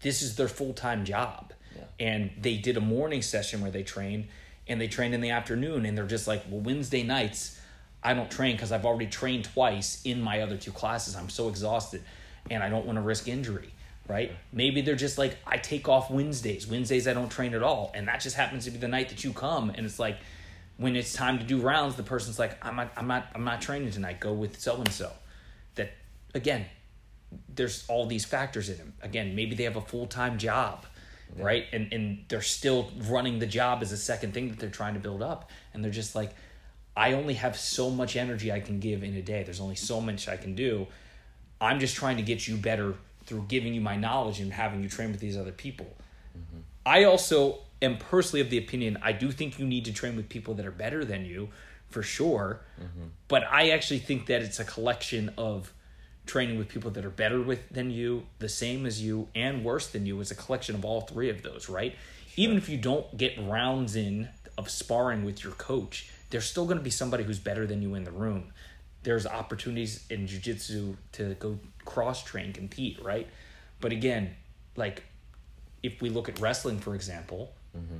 this 0.00 0.22
is 0.22 0.36
their 0.36 0.48
full-time 0.48 1.04
job. 1.04 1.52
Yeah. 1.76 1.82
And 1.98 2.30
they 2.40 2.56
did 2.56 2.76
a 2.76 2.80
morning 2.80 3.22
session 3.22 3.60
where 3.60 3.70
they 3.70 3.82
trained 3.82 4.28
and 4.68 4.80
they 4.80 4.86
trained 4.86 5.14
in 5.14 5.20
the 5.20 5.30
afternoon 5.30 5.84
and 5.84 5.98
they're 5.98 6.06
just 6.06 6.28
like, 6.28 6.44
"Well, 6.48 6.60
Wednesday 6.60 7.02
nights 7.02 7.58
I 8.02 8.14
don't 8.14 8.30
train 8.30 8.56
cuz 8.56 8.70
I've 8.70 8.86
already 8.86 9.08
trained 9.08 9.44
twice 9.46 10.00
in 10.04 10.22
my 10.22 10.40
other 10.40 10.56
two 10.56 10.70
classes. 10.72 11.16
I'm 11.16 11.28
so 11.28 11.48
exhausted 11.48 12.02
and 12.50 12.62
I 12.62 12.68
don't 12.68 12.86
want 12.86 12.96
to 12.96 13.02
risk 13.02 13.28
injury." 13.28 13.70
Right? 14.06 14.32
Maybe 14.52 14.80
they're 14.80 14.94
just 14.94 15.18
like, 15.18 15.36
I 15.46 15.58
take 15.58 15.86
off 15.86 16.10
Wednesdays. 16.10 16.66
Wednesdays 16.66 17.06
I 17.06 17.12
don't 17.12 17.28
train 17.28 17.52
at 17.52 17.62
all. 17.62 17.92
And 17.94 18.08
that 18.08 18.20
just 18.20 18.36
happens 18.36 18.64
to 18.64 18.70
be 18.70 18.78
the 18.78 18.88
night 18.88 19.10
that 19.10 19.22
you 19.22 19.34
come 19.34 19.68
and 19.68 19.84
it's 19.84 19.98
like 19.98 20.16
when 20.78 20.94
it's 20.96 21.12
time 21.12 21.38
to 21.38 21.44
do 21.44 21.60
rounds, 21.60 21.96
the 21.96 22.04
person's 22.04 22.38
like, 22.38 22.64
I'm 22.64 22.76
not, 22.76 22.92
I'm 22.96 23.08
not, 23.08 23.26
I'm 23.34 23.44
not 23.44 23.60
training 23.60 23.90
tonight. 23.90 24.20
Go 24.20 24.32
with 24.32 24.58
so 24.58 24.76
and 24.76 24.90
so. 24.90 25.10
Again, 26.34 26.66
there's 27.54 27.84
all 27.88 28.06
these 28.06 28.24
factors 28.24 28.68
in 28.68 28.78
them. 28.78 28.94
Again, 29.02 29.34
maybe 29.34 29.54
they 29.54 29.64
have 29.64 29.76
a 29.76 29.80
full 29.80 30.06
time 30.06 30.38
job, 30.38 30.86
right? 31.36 31.66
And 31.72 31.92
and 31.92 32.24
they're 32.28 32.42
still 32.42 32.90
running 33.08 33.38
the 33.38 33.46
job 33.46 33.82
as 33.82 33.92
a 33.92 33.96
second 33.96 34.34
thing 34.34 34.48
that 34.48 34.58
they're 34.58 34.70
trying 34.70 34.94
to 34.94 35.00
build 35.00 35.22
up. 35.22 35.50
And 35.72 35.84
they're 35.84 35.90
just 35.90 36.14
like, 36.14 36.30
I 36.96 37.12
only 37.12 37.34
have 37.34 37.56
so 37.56 37.90
much 37.90 38.16
energy 38.16 38.50
I 38.50 38.60
can 38.60 38.80
give 38.80 39.02
in 39.02 39.14
a 39.14 39.22
day. 39.22 39.42
There's 39.42 39.60
only 39.60 39.76
so 39.76 40.00
much 40.00 40.28
I 40.28 40.36
can 40.36 40.54
do. 40.54 40.86
I'm 41.60 41.80
just 41.80 41.96
trying 41.96 42.16
to 42.16 42.22
get 42.22 42.46
you 42.46 42.56
better 42.56 42.94
through 43.24 43.44
giving 43.48 43.74
you 43.74 43.80
my 43.80 43.96
knowledge 43.96 44.40
and 44.40 44.52
having 44.52 44.82
you 44.82 44.88
train 44.88 45.10
with 45.10 45.20
these 45.20 45.36
other 45.36 45.52
people. 45.52 45.86
Mm-hmm. 46.36 46.60
I 46.86 47.04
also 47.04 47.58
am 47.82 47.98
personally 47.98 48.40
of 48.40 48.50
the 48.50 48.58
opinion 48.58 48.98
I 49.02 49.12
do 49.12 49.30
think 49.30 49.58
you 49.58 49.66
need 49.66 49.84
to 49.84 49.92
train 49.92 50.16
with 50.16 50.28
people 50.28 50.54
that 50.54 50.66
are 50.66 50.72
better 50.72 51.04
than 51.04 51.24
you, 51.24 51.50
for 51.90 52.02
sure. 52.02 52.60
Mm-hmm. 52.80 53.08
But 53.28 53.44
I 53.50 53.70
actually 53.70 53.98
think 53.98 54.26
that 54.26 54.42
it's 54.42 54.58
a 54.58 54.64
collection 54.64 55.32
of 55.36 55.72
training 56.28 56.58
with 56.58 56.68
people 56.68 56.90
that 56.92 57.04
are 57.04 57.10
better 57.10 57.40
with 57.40 57.68
than 57.70 57.90
you, 57.90 58.26
the 58.38 58.48
same 58.48 58.86
as 58.86 59.02
you, 59.02 59.28
and 59.34 59.64
worse 59.64 59.88
than 59.88 60.06
you. 60.06 60.20
It's 60.20 60.30
a 60.30 60.36
collection 60.36 60.74
of 60.74 60.84
all 60.84 61.00
three 61.00 61.30
of 61.30 61.42
those, 61.42 61.68
right? 61.68 61.96
Even 62.36 62.56
if 62.56 62.68
you 62.68 62.76
don't 62.76 63.16
get 63.16 63.34
rounds 63.38 63.96
in 63.96 64.28
of 64.56 64.70
sparring 64.70 65.24
with 65.24 65.42
your 65.42 65.54
coach, 65.54 66.10
there's 66.30 66.44
still 66.44 66.66
going 66.66 66.78
to 66.78 66.84
be 66.84 66.90
somebody 66.90 67.24
who's 67.24 67.38
better 67.38 67.66
than 67.66 67.82
you 67.82 67.94
in 67.94 68.04
the 68.04 68.12
room. 68.12 68.52
There's 69.02 69.26
opportunities 69.26 70.04
in 70.10 70.26
jujitsu 70.26 70.96
to 71.12 71.34
go 71.34 71.58
cross 71.84 72.22
train, 72.22 72.52
compete, 72.52 73.02
right? 73.02 73.26
But 73.80 73.92
again, 73.92 74.34
like 74.76 75.04
if 75.82 76.02
we 76.02 76.10
look 76.10 76.28
at 76.28 76.38
wrestling, 76.40 76.78
for 76.78 76.94
example, 76.94 77.52
mm-hmm. 77.76 77.98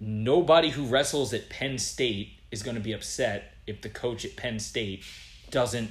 nobody 0.00 0.70
who 0.70 0.86
wrestles 0.86 1.34
at 1.34 1.48
Penn 1.48 1.78
State 1.78 2.32
is 2.50 2.62
going 2.62 2.76
to 2.76 2.82
be 2.82 2.92
upset 2.92 3.54
if 3.66 3.82
the 3.82 3.88
coach 3.88 4.24
at 4.24 4.36
Penn 4.36 4.58
State 4.58 5.04
doesn't 5.50 5.90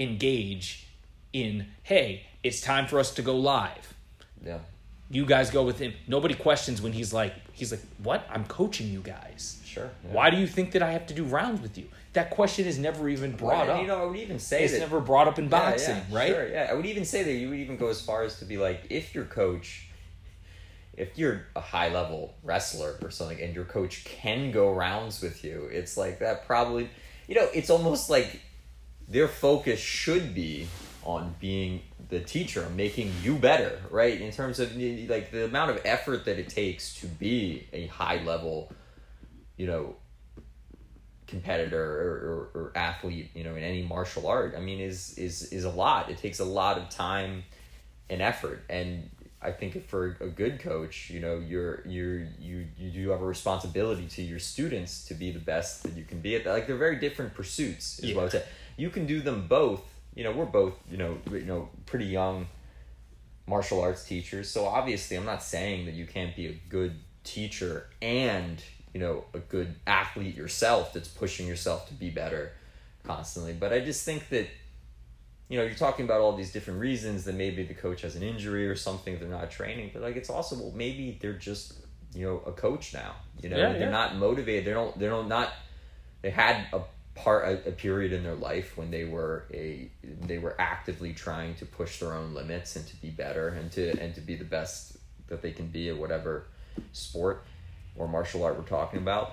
engage 0.00 0.86
in, 1.32 1.66
hey, 1.82 2.26
it's 2.42 2.60
time 2.60 2.86
for 2.86 2.98
us 2.98 3.12
to 3.14 3.22
go 3.22 3.36
live. 3.36 3.94
Yeah. 4.44 4.58
You 5.10 5.26
guys 5.26 5.50
go 5.50 5.64
with 5.64 5.78
him. 5.78 5.92
Nobody 6.06 6.34
questions 6.34 6.80
when 6.80 6.92
he's 6.92 7.12
like, 7.12 7.34
he's 7.52 7.70
like, 7.70 7.82
what? 8.02 8.26
I'm 8.30 8.44
coaching 8.44 8.88
you 8.88 9.00
guys. 9.00 9.60
Sure. 9.64 9.90
yeah. 10.04 10.12
Why 10.12 10.30
do 10.30 10.36
you 10.38 10.46
think 10.46 10.72
that 10.72 10.82
I 10.82 10.92
have 10.92 11.06
to 11.08 11.14
do 11.14 11.24
rounds 11.24 11.60
with 11.60 11.76
you? 11.76 11.86
That 12.12 12.30
question 12.30 12.66
is 12.66 12.78
never 12.78 13.08
even 13.08 13.32
brought 13.32 13.66
Well, 13.66 13.76
up. 13.76 13.82
You 13.82 13.88
know, 13.88 14.02
I 14.02 14.04
would 14.06 14.16
even 14.16 14.38
say 14.38 14.64
it's 14.64 14.72
that 14.72 14.80
never 14.80 15.00
brought 15.00 15.28
up 15.28 15.38
in 15.38 15.44
Yeah, 15.44 15.50
boxing, 15.50 15.96
yeah, 16.10 16.16
right? 16.16 16.28
Sure, 16.28 16.48
yeah. 16.48 16.68
I 16.70 16.74
would 16.74 16.86
even 16.86 17.04
say 17.04 17.22
that 17.22 17.32
you 17.32 17.50
would 17.50 17.58
even 17.58 17.76
go 17.76 17.88
as 17.88 18.00
far 18.00 18.22
as 18.22 18.38
to 18.38 18.44
be 18.44 18.56
like, 18.56 18.84
if 18.88 19.14
your 19.14 19.24
coach, 19.24 19.88
if 20.96 21.16
you're 21.18 21.46
a 21.54 21.60
high 21.60 21.88
level 21.88 22.34
wrestler 22.42 22.96
or 23.02 23.10
something, 23.10 23.40
and 23.40 23.54
your 23.54 23.64
coach 23.64 24.04
can 24.04 24.50
go 24.50 24.72
rounds 24.72 25.20
with 25.20 25.44
you, 25.44 25.68
it's 25.70 25.96
like 25.96 26.18
that 26.20 26.46
probably, 26.46 26.88
you 27.28 27.34
know, 27.36 27.48
it's 27.54 27.70
almost 27.70 28.10
like 28.10 28.40
their 29.10 29.28
focus 29.28 29.80
should 29.80 30.34
be 30.34 30.68
on 31.02 31.34
being 31.40 31.82
the 32.08 32.20
teacher, 32.20 32.68
making 32.76 33.12
you 33.22 33.34
better, 33.34 33.80
right? 33.90 34.20
In 34.20 34.30
terms 34.30 34.60
of 34.60 34.76
like 34.76 35.32
the 35.32 35.44
amount 35.44 35.72
of 35.72 35.80
effort 35.84 36.24
that 36.26 36.38
it 36.38 36.48
takes 36.48 36.94
to 37.00 37.06
be 37.06 37.66
a 37.72 37.86
high 37.86 38.22
level, 38.22 38.72
you 39.56 39.66
know, 39.66 39.96
competitor 41.26 41.82
or, 41.82 42.50
or, 42.54 42.62
or 42.62 42.72
athlete, 42.76 43.30
you 43.34 43.42
know, 43.42 43.56
in 43.56 43.62
any 43.62 43.82
martial 43.82 44.28
art, 44.28 44.54
I 44.56 44.60
mean, 44.60 44.80
is 44.80 45.18
is 45.18 45.52
is 45.52 45.64
a 45.64 45.70
lot. 45.70 46.10
It 46.10 46.18
takes 46.18 46.38
a 46.38 46.44
lot 46.44 46.78
of 46.78 46.88
time 46.88 47.42
and 48.08 48.22
effort, 48.22 48.62
and 48.68 49.10
I 49.42 49.50
think 49.50 49.88
for 49.88 50.16
a 50.20 50.28
good 50.28 50.60
coach, 50.60 51.10
you 51.10 51.18
know, 51.18 51.38
you're 51.38 51.82
you're 51.86 52.20
you 52.38 52.66
you 52.76 52.90
do 52.90 53.10
have 53.10 53.22
a 53.22 53.26
responsibility 53.26 54.06
to 54.06 54.22
your 54.22 54.38
students 54.38 55.04
to 55.06 55.14
be 55.14 55.30
the 55.30 55.38
best 55.38 55.82
that 55.84 55.96
you 55.96 56.04
can 56.04 56.20
be 56.20 56.36
at 56.36 56.44
that. 56.44 56.52
Like 56.52 56.66
they're 56.66 56.76
very 56.76 56.96
different 56.96 57.34
pursuits, 57.34 57.98
is 58.00 58.14
what 58.14 58.20
I 58.20 58.24
would 58.24 58.32
say. 58.32 58.44
You 58.76 58.90
can 58.90 59.06
do 59.06 59.20
them 59.20 59.46
both. 59.48 59.82
You 60.14 60.24
know, 60.24 60.32
we're 60.32 60.44
both 60.44 60.74
you 60.90 60.96
know 60.96 61.18
you 61.30 61.44
know 61.44 61.68
pretty 61.86 62.06
young 62.06 62.46
martial 63.46 63.80
arts 63.80 64.04
teachers, 64.04 64.48
so 64.50 64.64
obviously 64.66 65.16
I'm 65.16 65.24
not 65.24 65.42
saying 65.42 65.86
that 65.86 65.94
you 65.94 66.06
can't 66.06 66.34
be 66.36 66.46
a 66.46 66.52
good 66.68 66.94
teacher 67.24 67.86
and 68.00 68.62
you 68.94 69.00
know 69.00 69.24
a 69.34 69.38
good 69.38 69.74
athlete 69.86 70.34
yourself 70.34 70.92
that's 70.92 71.08
pushing 71.08 71.46
yourself 71.46 71.86
to 71.88 71.94
be 71.94 72.08
better 72.10 72.52
constantly 73.04 73.52
but 73.52 73.72
i 73.74 73.78
just 73.78 74.04
think 74.06 74.28
that 74.30 74.46
you 75.48 75.58
know 75.58 75.64
you're 75.64 75.74
talking 75.74 76.06
about 76.06 76.20
all 76.22 76.34
these 76.34 76.50
different 76.50 76.80
reasons 76.80 77.24
that 77.24 77.34
maybe 77.34 77.62
the 77.62 77.74
coach 77.74 78.00
has 78.00 78.16
an 78.16 78.22
injury 78.22 78.66
or 78.66 78.74
something 78.74 79.18
they're 79.18 79.28
not 79.28 79.50
training 79.50 79.90
but 79.92 80.00
like 80.02 80.16
it's 80.16 80.30
also 80.30 80.56
well 80.56 80.72
maybe 80.74 81.18
they're 81.20 81.34
just 81.34 81.74
you 82.14 82.24
know 82.24 82.42
a 82.46 82.52
coach 82.52 82.94
now 82.94 83.14
you 83.42 83.50
know 83.50 83.56
Yeah, 83.58 83.72
they're 83.72 83.82
yeah. 83.82 83.90
not 83.90 84.16
motivated 84.16 84.64
they 84.64 84.72
don't 84.72 84.98
they 84.98 85.06
don't 85.06 85.28
not 85.28 85.50
they 86.22 86.30
had 86.30 86.66
a 86.72 86.80
part 87.20 87.46
a, 87.46 87.68
a 87.68 87.72
period 87.72 88.12
in 88.12 88.22
their 88.22 88.34
life 88.34 88.76
when 88.76 88.90
they 88.90 89.04
were 89.04 89.44
a 89.52 89.90
they 90.22 90.38
were 90.38 90.54
actively 90.58 91.12
trying 91.12 91.54
to 91.54 91.66
push 91.66 92.00
their 92.00 92.14
own 92.14 92.34
limits 92.34 92.76
and 92.76 92.86
to 92.86 92.96
be 92.96 93.10
better 93.10 93.48
and 93.48 93.70
to 93.72 93.90
and 94.00 94.14
to 94.14 94.20
be 94.20 94.34
the 94.36 94.44
best 94.44 94.96
that 95.28 95.42
they 95.42 95.52
can 95.52 95.66
be 95.68 95.88
at 95.88 95.96
whatever 95.96 96.46
sport 96.92 97.44
or 97.96 98.08
martial 98.08 98.44
art 98.44 98.56
we're 98.56 98.64
talking 98.64 99.00
about. 99.00 99.32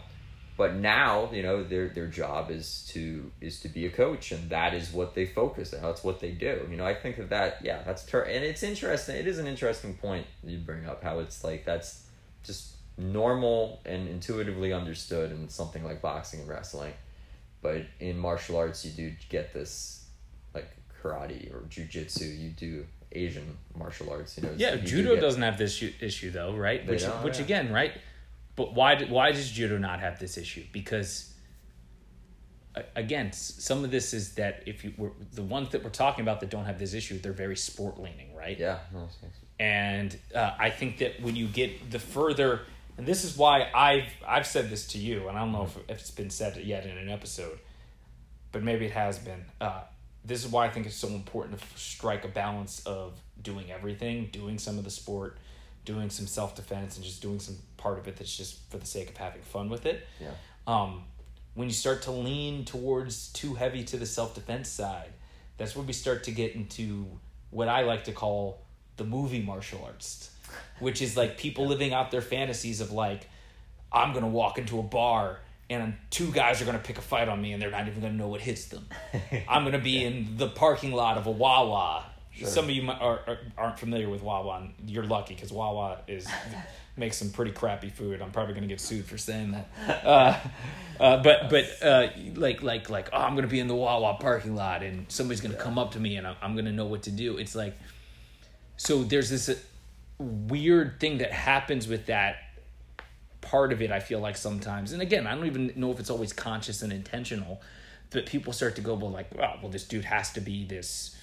But 0.57 0.75
now 0.75 1.29
you 1.31 1.43
know 1.43 1.63
their 1.63 1.89
their 1.89 2.07
job 2.07 2.51
is 2.51 2.89
to 2.93 3.31
is 3.41 3.59
to 3.61 3.69
be 3.69 3.85
a 3.85 3.89
coach 3.89 4.31
and 4.31 4.49
that 4.49 4.73
is 4.73 4.91
what 4.91 5.13
they 5.13 5.25
focus 5.25 5.73
on. 5.73 5.81
That's 5.81 6.03
what 6.03 6.19
they 6.19 6.31
do. 6.31 6.67
You 6.69 6.77
know 6.77 6.85
i 6.85 6.95
think 6.95 7.17
of 7.19 7.29
that 7.29 7.59
yeah 7.63 7.83
that's 7.83 8.03
ter- 8.05 8.23
and 8.23 8.43
it's 8.43 8.63
interesting 8.63 9.15
it 9.15 9.27
is 9.27 9.37
an 9.39 9.47
interesting 9.47 9.95
point 9.95 10.25
you 10.43 10.57
bring 10.57 10.85
up 10.85 11.03
how 11.03 11.19
it's 11.19 11.43
like 11.43 11.63
that's 11.65 12.05
just 12.43 12.73
normal 12.97 13.79
and 13.85 14.07
intuitively 14.07 14.73
understood 14.73 15.31
in 15.31 15.47
something 15.49 15.83
like 15.83 16.01
boxing 16.01 16.39
and 16.39 16.49
wrestling 16.49 16.93
but 17.67 17.81
in 17.99 18.17
martial 18.17 18.55
arts 18.57 18.85
you 18.85 18.91
do 18.91 19.13
get 19.29 19.53
this 19.53 20.05
like 20.55 20.69
karate 21.03 21.53
or 21.53 21.63
jiu-jitsu 21.67 22.23
you 22.25 22.49
do 22.51 22.85
asian 23.11 23.57
martial 23.77 24.09
arts 24.09 24.37
you 24.37 24.43
know 24.43 24.53
Yeah, 24.55 24.75
do 24.77 24.81
judo 24.83 25.15
get- 25.15 25.21
doesn't 25.21 25.41
have 25.41 25.57
this 25.57 25.83
issue, 26.09 26.31
though, 26.31 26.53
right? 26.55 26.85
Which, 26.87 27.03
which 27.25 27.37
yeah. 27.39 27.43
again, 27.45 27.73
right? 27.73 27.93
But 28.55 28.73
why? 28.73 28.95
do- 28.95 29.07
Why 29.07 29.31
does 29.31 29.49
judo 29.51 29.77
not 29.77 29.99
have 29.99 30.15
this 30.19 30.37
issue? 30.37 30.63
Because 30.71 31.33
again, 32.95 33.31
some 33.33 33.83
of 33.83 33.91
this 33.91 34.13
is 34.13 34.35
that 34.35 34.63
if 34.65 34.83
you 34.83 34.93
were 34.97 35.11
the 35.33 35.41
ones 35.43 35.69
that 35.71 35.83
we're 35.83 35.89
talking 35.89 36.21
about 36.23 36.39
that 36.41 36.49
don't 36.49 36.65
have 36.65 36.79
this 36.79 36.93
issue, 36.93 37.17
they're 37.19 37.33
very 37.47 37.55
sport 37.57 37.99
leaning, 37.99 38.35
right? 38.35 38.57
yeah 38.59 38.79
no, 38.93 38.99
it's- 38.99 39.17
it's- 39.23 39.39
and 39.59 40.17
uh, 40.35 40.51
I 40.59 40.69
think 40.69 40.99
that 40.99 41.19
when 41.21 41.35
you 41.35 41.47
get 41.47 41.89
the 41.89 41.99
further, 41.99 42.61
and 42.97 43.05
this 43.05 43.23
is 43.23 43.37
why 43.37 43.69
I've 43.73 44.11
I've 44.27 44.47
said 44.47 44.69
this 44.69 44.87
to 44.89 44.97
you, 44.97 45.27
and 45.27 45.37
I 45.37 45.41
don't 45.41 45.51
know 45.51 45.63
if, 45.63 45.77
if 45.89 45.99
it's 45.99 46.11
been 46.11 46.29
said 46.29 46.57
yet 46.57 46.85
in 46.85 46.97
an 46.97 47.09
episode, 47.09 47.59
but 48.51 48.63
maybe 48.63 48.85
it 48.85 48.91
has 48.91 49.19
been. 49.19 49.45
Uh, 49.61 49.81
this 50.25 50.43
is 50.43 50.51
why 50.51 50.65
I 50.65 50.69
think 50.69 50.85
it's 50.85 50.95
so 50.95 51.07
important 51.09 51.57
to 51.57 51.63
f- 51.63 51.77
strike 51.77 52.25
a 52.25 52.27
balance 52.27 52.81
of 52.85 53.13
doing 53.41 53.71
everything, 53.71 54.29
doing 54.31 54.57
some 54.59 54.77
of 54.77 54.83
the 54.83 54.89
sport, 54.89 55.37
doing 55.85 56.09
some 56.09 56.27
self 56.27 56.55
defense, 56.55 56.95
and 56.97 57.05
just 57.05 57.21
doing 57.21 57.39
some 57.39 57.55
part 57.77 57.99
of 57.99 58.07
it 58.07 58.17
that's 58.17 58.35
just 58.35 58.59
for 58.69 58.77
the 58.77 58.85
sake 58.85 59.09
of 59.09 59.17
having 59.17 59.41
fun 59.41 59.69
with 59.69 59.85
it. 59.85 60.05
yeah 60.19 60.31
Um, 60.65 61.03
when 61.53 61.67
you 61.67 61.73
start 61.73 62.01
to 62.03 62.11
lean 62.11 62.65
towards 62.65 63.31
too 63.33 63.55
heavy 63.55 63.83
to 63.85 63.97
the 63.97 64.05
self 64.05 64.35
defense 64.35 64.69
side, 64.69 65.13
that's 65.57 65.75
where 65.75 65.85
we 65.85 65.93
start 65.93 66.23
to 66.25 66.31
get 66.31 66.55
into 66.55 67.05
what 67.51 67.67
I 67.69 67.81
like 67.83 68.03
to 68.05 68.11
call 68.11 68.65
the 68.97 69.03
movie 69.05 69.41
martial 69.41 69.83
arts, 69.85 70.31
which 70.79 71.01
is 71.01 71.17
like 71.17 71.37
people 71.37 71.67
living 71.67 71.93
out 71.93 72.11
their 72.11 72.21
fantasies 72.21 72.81
of 72.81 72.91
like, 72.91 73.29
I'm 73.91 74.13
gonna 74.13 74.27
walk 74.27 74.57
into 74.57 74.79
a 74.79 74.83
bar 74.83 75.39
and 75.69 75.95
two 76.09 76.31
guys 76.31 76.61
are 76.61 76.65
gonna 76.65 76.79
pick 76.79 76.97
a 76.97 77.01
fight 77.01 77.27
on 77.27 77.41
me 77.41 77.53
and 77.53 77.61
they're 77.61 77.71
not 77.71 77.87
even 77.87 78.01
gonna 78.01 78.13
know 78.13 78.27
what 78.27 78.41
hits 78.41 78.65
them. 78.65 78.87
I'm 79.47 79.63
gonna 79.63 79.79
be 79.79 80.03
in 80.03 80.37
the 80.37 80.47
parking 80.47 80.91
lot 80.93 81.17
of 81.17 81.27
a 81.27 81.31
Wawa. 81.31 82.05
Sure. 82.31 82.47
Some 82.47 82.65
of 82.65 82.71
you 82.71 82.83
might, 82.83 83.01
are, 83.01 83.19
are, 83.25 83.37
aren't 83.57 83.79
familiar 83.79 84.09
with 84.09 84.21
Wawa, 84.21 84.57
and 84.57 84.73
you're 84.85 85.03
lucky 85.03 85.33
because 85.33 85.51
Wawa 85.51 86.01
is 86.07 86.27
makes 86.97 87.17
some 87.17 87.31
pretty 87.31 87.51
crappy 87.51 87.89
food. 87.89 88.21
I'm 88.21 88.29
probably 88.29 88.53
gonna 88.53 88.67
get 88.67 88.79
sued 88.79 89.05
for 89.05 89.17
saying 89.17 89.51
that. 89.51 90.05
Uh, 90.05 90.39
uh, 90.99 91.23
but 91.23 91.49
but 91.49 91.65
uh, 91.81 92.09
like 92.35 92.61
like 92.61 92.91
like 92.91 93.09
oh, 93.11 93.17
I'm 93.17 93.33
gonna 93.33 93.47
be 93.47 93.59
in 93.59 93.67
the 93.67 93.75
Wawa 93.75 94.17
parking 94.19 94.55
lot, 94.55 94.83
and 94.83 95.11
somebody's 95.11 95.41
gonna 95.41 95.55
come 95.55 95.79
up 95.79 95.93
to 95.93 95.99
me, 95.99 96.17
and 96.17 96.27
I'm, 96.27 96.35
I'm 96.43 96.55
gonna 96.55 96.71
know 96.71 96.85
what 96.85 97.03
to 97.03 97.11
do. 97.11 97.37
It's 97.37 97.55
like 97.55 97.75
so 98.77 99.03
there's 99.03 99.29
this 99.29 99.49
weird 100.19 100.99
thing 100.99 101.19
that 101.19 101.31
happens 101.31 101.87
with 101.87 102.07
that 102.07 102.37
part 103.41 103.71
of 103.71 103.81
it 103.81 103.91
i 103.91 103.99
feel 103.99 104.19
like 104.19 104.35
sometimes. 104.35 104.91
And 104.91 105.01
again 105.01 105.27
i 105.27 105.35
don't 105.35 105.45
even 105.45 105.71
know 105.75 105.91
if 105.91 105.99
it's 105.99 106.09
always 106.09 106.33
conscious 106.33 106.81
and 106.81 106.91
intentional 106.91 107.61
but 108.09 108.25
people 108.25 108.51
start 108.53 108.75
to 108.75 108.81
go 108.81 108.93
well 108.95 109.11
like 109.11 109.29
oh, 109.35 109.53
well 109.61 109.71
this 109.71 109.83
dude 109.83 110.05
has 110.05 110.33
to 110.33 110.41
be 110.41 110.65
this 110.65 111.15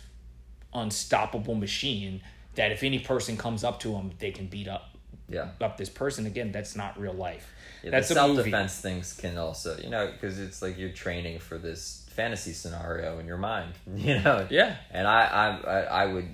unstoppable 0.72 1.54
machine 1.54 2.22
that 2.54 2.72
if 2.72 2.82
any 2.82 2.98
person 2.98 3.36
comes 3.36 3.64
up 3.64 3.80
to 3.80 3.94
him 3.94 4.12
they 4.18 4.30
can 4.30 4.46
beat 4.46 4.68
up 4.68 4.94
yeah. 5.28 5.48
up 5.60 5.76
this 5.76 5.88
person. 5.88 6.26
Again 6.26 6.52
that's 6.52 6.76
not 6.76 6.98
real 6.98 7.12
life. 7.12 7.52
Yeah, 7.82 7.90
that's 7.90 8.08
the 8.08 8.14
a 8.14 8.16
self 8.16 8.36
movie. 8.36 8.50
defense 8.50 8.80
things 8.80 9.12
can 9.14 9.36
also, 9.36 9.76
you 9.78 9.90
know, 9.90 10.10
because 10.10 10.38
it's 10.38 10.62
like 10.62 10.78
you're 10.78 10.90
training 10.90 11.38
for 11.38 11.58
this 11.58 12.06
fantasy 12.10 12.52
scenario 12.52 13.18
in 13.18 13.26
your 13.26 13.36
mind, 13.36 13.72
you 13.94 14.18
know. 14.20 14.46
Yeah. 14.50 14.76
And 14.90 15.06
I, 15.06 15.24
I, 15.24 15.70
I, 15.70 15.80
I 15.80 16.06
would, 16.06 16.28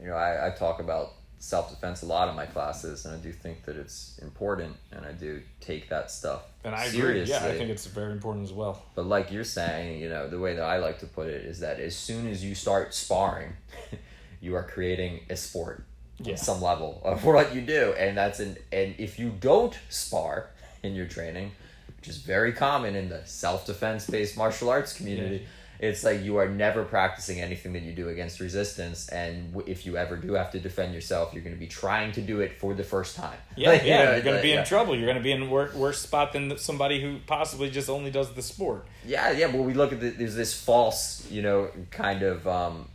you 0.00 0.08
know, 0.08 0.14
I, 0.14 0.48
I 0.48 0.50
talk 0.50 0.80
about 0.80 1.12
self 1.46 1.70
defense 1.70 2.02
a 2.02 2.06
lot 2.06 2.28
in 2.28 2.34
my 2.34 2.46
classes, 2.46 3.04
and 3.04 3.14
I 3.14 3.18
do 3.18 3.32
think 3.32 3.64
that 3.66 3.76
it's 3.76 4.18
important, 4.20 4.74
and 4.90 5.06
I 5.06 5.12
do 5.12 5.40
take 5.60 5.88
that 5.90 6.10
stuff 6.10 6.42
and 6.64 6.74
i 6.74 6.88
seriously. 6.88 7.34
agree 7.34 7.46
yeah 7.48 7.54
i 7.54 7.56
think 7.56 7.70
it's 7.70 7.86
very 7.86 8.10
important 8.12 8.44
as 8.44 8.52
well 8.52 8.82
But 8.96 9.06
like 9.06 9.30
you're 9.30 9.44
saying, 9.44 10.00
you 10.02 10.08
know, 10.08 10.28
the 10.28 10.38
way 10.40 10.54
that 10.56 10.64
I 10.64 10.78
like 10.78 10.98
to 11.00 11.06
put 11.06 11.28
it 11.28 11.44
is 11.44 11.60
that 11.60 11.78
as 11.78 11.94
soon 11.94 12.26
as 12.26 12.44
you 12.44 12.54
start 12.56 12.92
sparring, 12.94 13.52
you 14.40 14.54
are 14.56 14.64
creating 14.64 15.20
a 15.30 15.36
sport 15.36 15.84
Yeah. 16.18 16.34
some 16.36 16.60
level 16.60 17.00
of 17.04 17.24
what 17.24 17.54
you 17.54 17.60
do, 17.60 17.94
and 18.02 18.16
that's 18.20 18.40
an 18.40 18.56
and 18.72 18.94
if 18.98 19.18
you 19.20 19.28
don't 19.50 19.74
spar 19.88 20.50
in 20.82 20.94
your 20.98 21.06
training, 21.06 21.52
which 21.96 22.08
is 22.08 22.16
very 22.18 22.52
common 22.52 22.96
in 22.96 23.08
the 23.08 23.22
self 23.24 23.60
defense 23.66 24.06
based 24.14 24.36
martial 24.36 24.68
arts 24.70 24.92
community. 24.98 25.46
It's 25.78 26.02
like 26.04 26.22
you 26.22 26.36
are 26.38 26.48
never 26.48 26.84
practicing 26.84 27.40
anything 27.40 27.72
that 27.74 27.82
you 27.82 27.92
do 27.92 28.08
against 28.08 28.40
resistance, 28.40 29.08
and 29.08 29.52
w- 29.52 29.70
if 29.70 29.84
you 29.86 29.96
ever 29.96 30.16
do 30.16 30.32
have 30.34 30.50
to 30.52 30.60
defend 30.60 30.94
yourself, 30.94 31.34
you're 31.34 31.42
going 31.42 31.54
to 31.54 31.60
be 31.60 31.66
trying 31.66 32.12
to 32.12 32.20
do 32.22 32.40
it 32.40 32.58
for 32.60 32.74
the 32.74 32.84
first 32.84 33.16
time. 33.16 33.38
yeah 33.56 33.68
Like, 33.70 33.82
you 33.84 33.88
yeah 33.88 34.04
know, 34.04 34.10
you're 34.12 34.20
gonna 34.22 34.36
like, 34.36 34.42
be 34.42 34.52
in 34.52 34.58
yeah. 34.58 34.64
trouble 34.64 34.96
you're 34.96 35.06
gonna 35.06 35.20
be 35.20 35.32
in 35.32 35.42
a 35.42 35.46
wor- 35.46 35.70
worse 35.74 35.98
spot 36.00 36.32
than 36.32 36.56
somebody 36.58 37.00
who 37.00 37.18
possibly 37.26 37.70
just 37.70 37.88
only 37.90 38.10
does 38.10 38.32
the 38.34 38.42
sport 38.42 38.86
Yeah, 39.04 39.30
yeah, 39.32 39.48
but 39.52 39.62
we 39.62 39.74
look 39.74 39.92
at 39.92 40.00
the, 40.00 40.10
there's 40.10 40.34
this 40.34 40.52
false, 40.58 41.30
you 41.30 41.42
know, 41.42 41.70
kind 41.90 42.22
of, 42.22 42.46
um, 42.48 42.88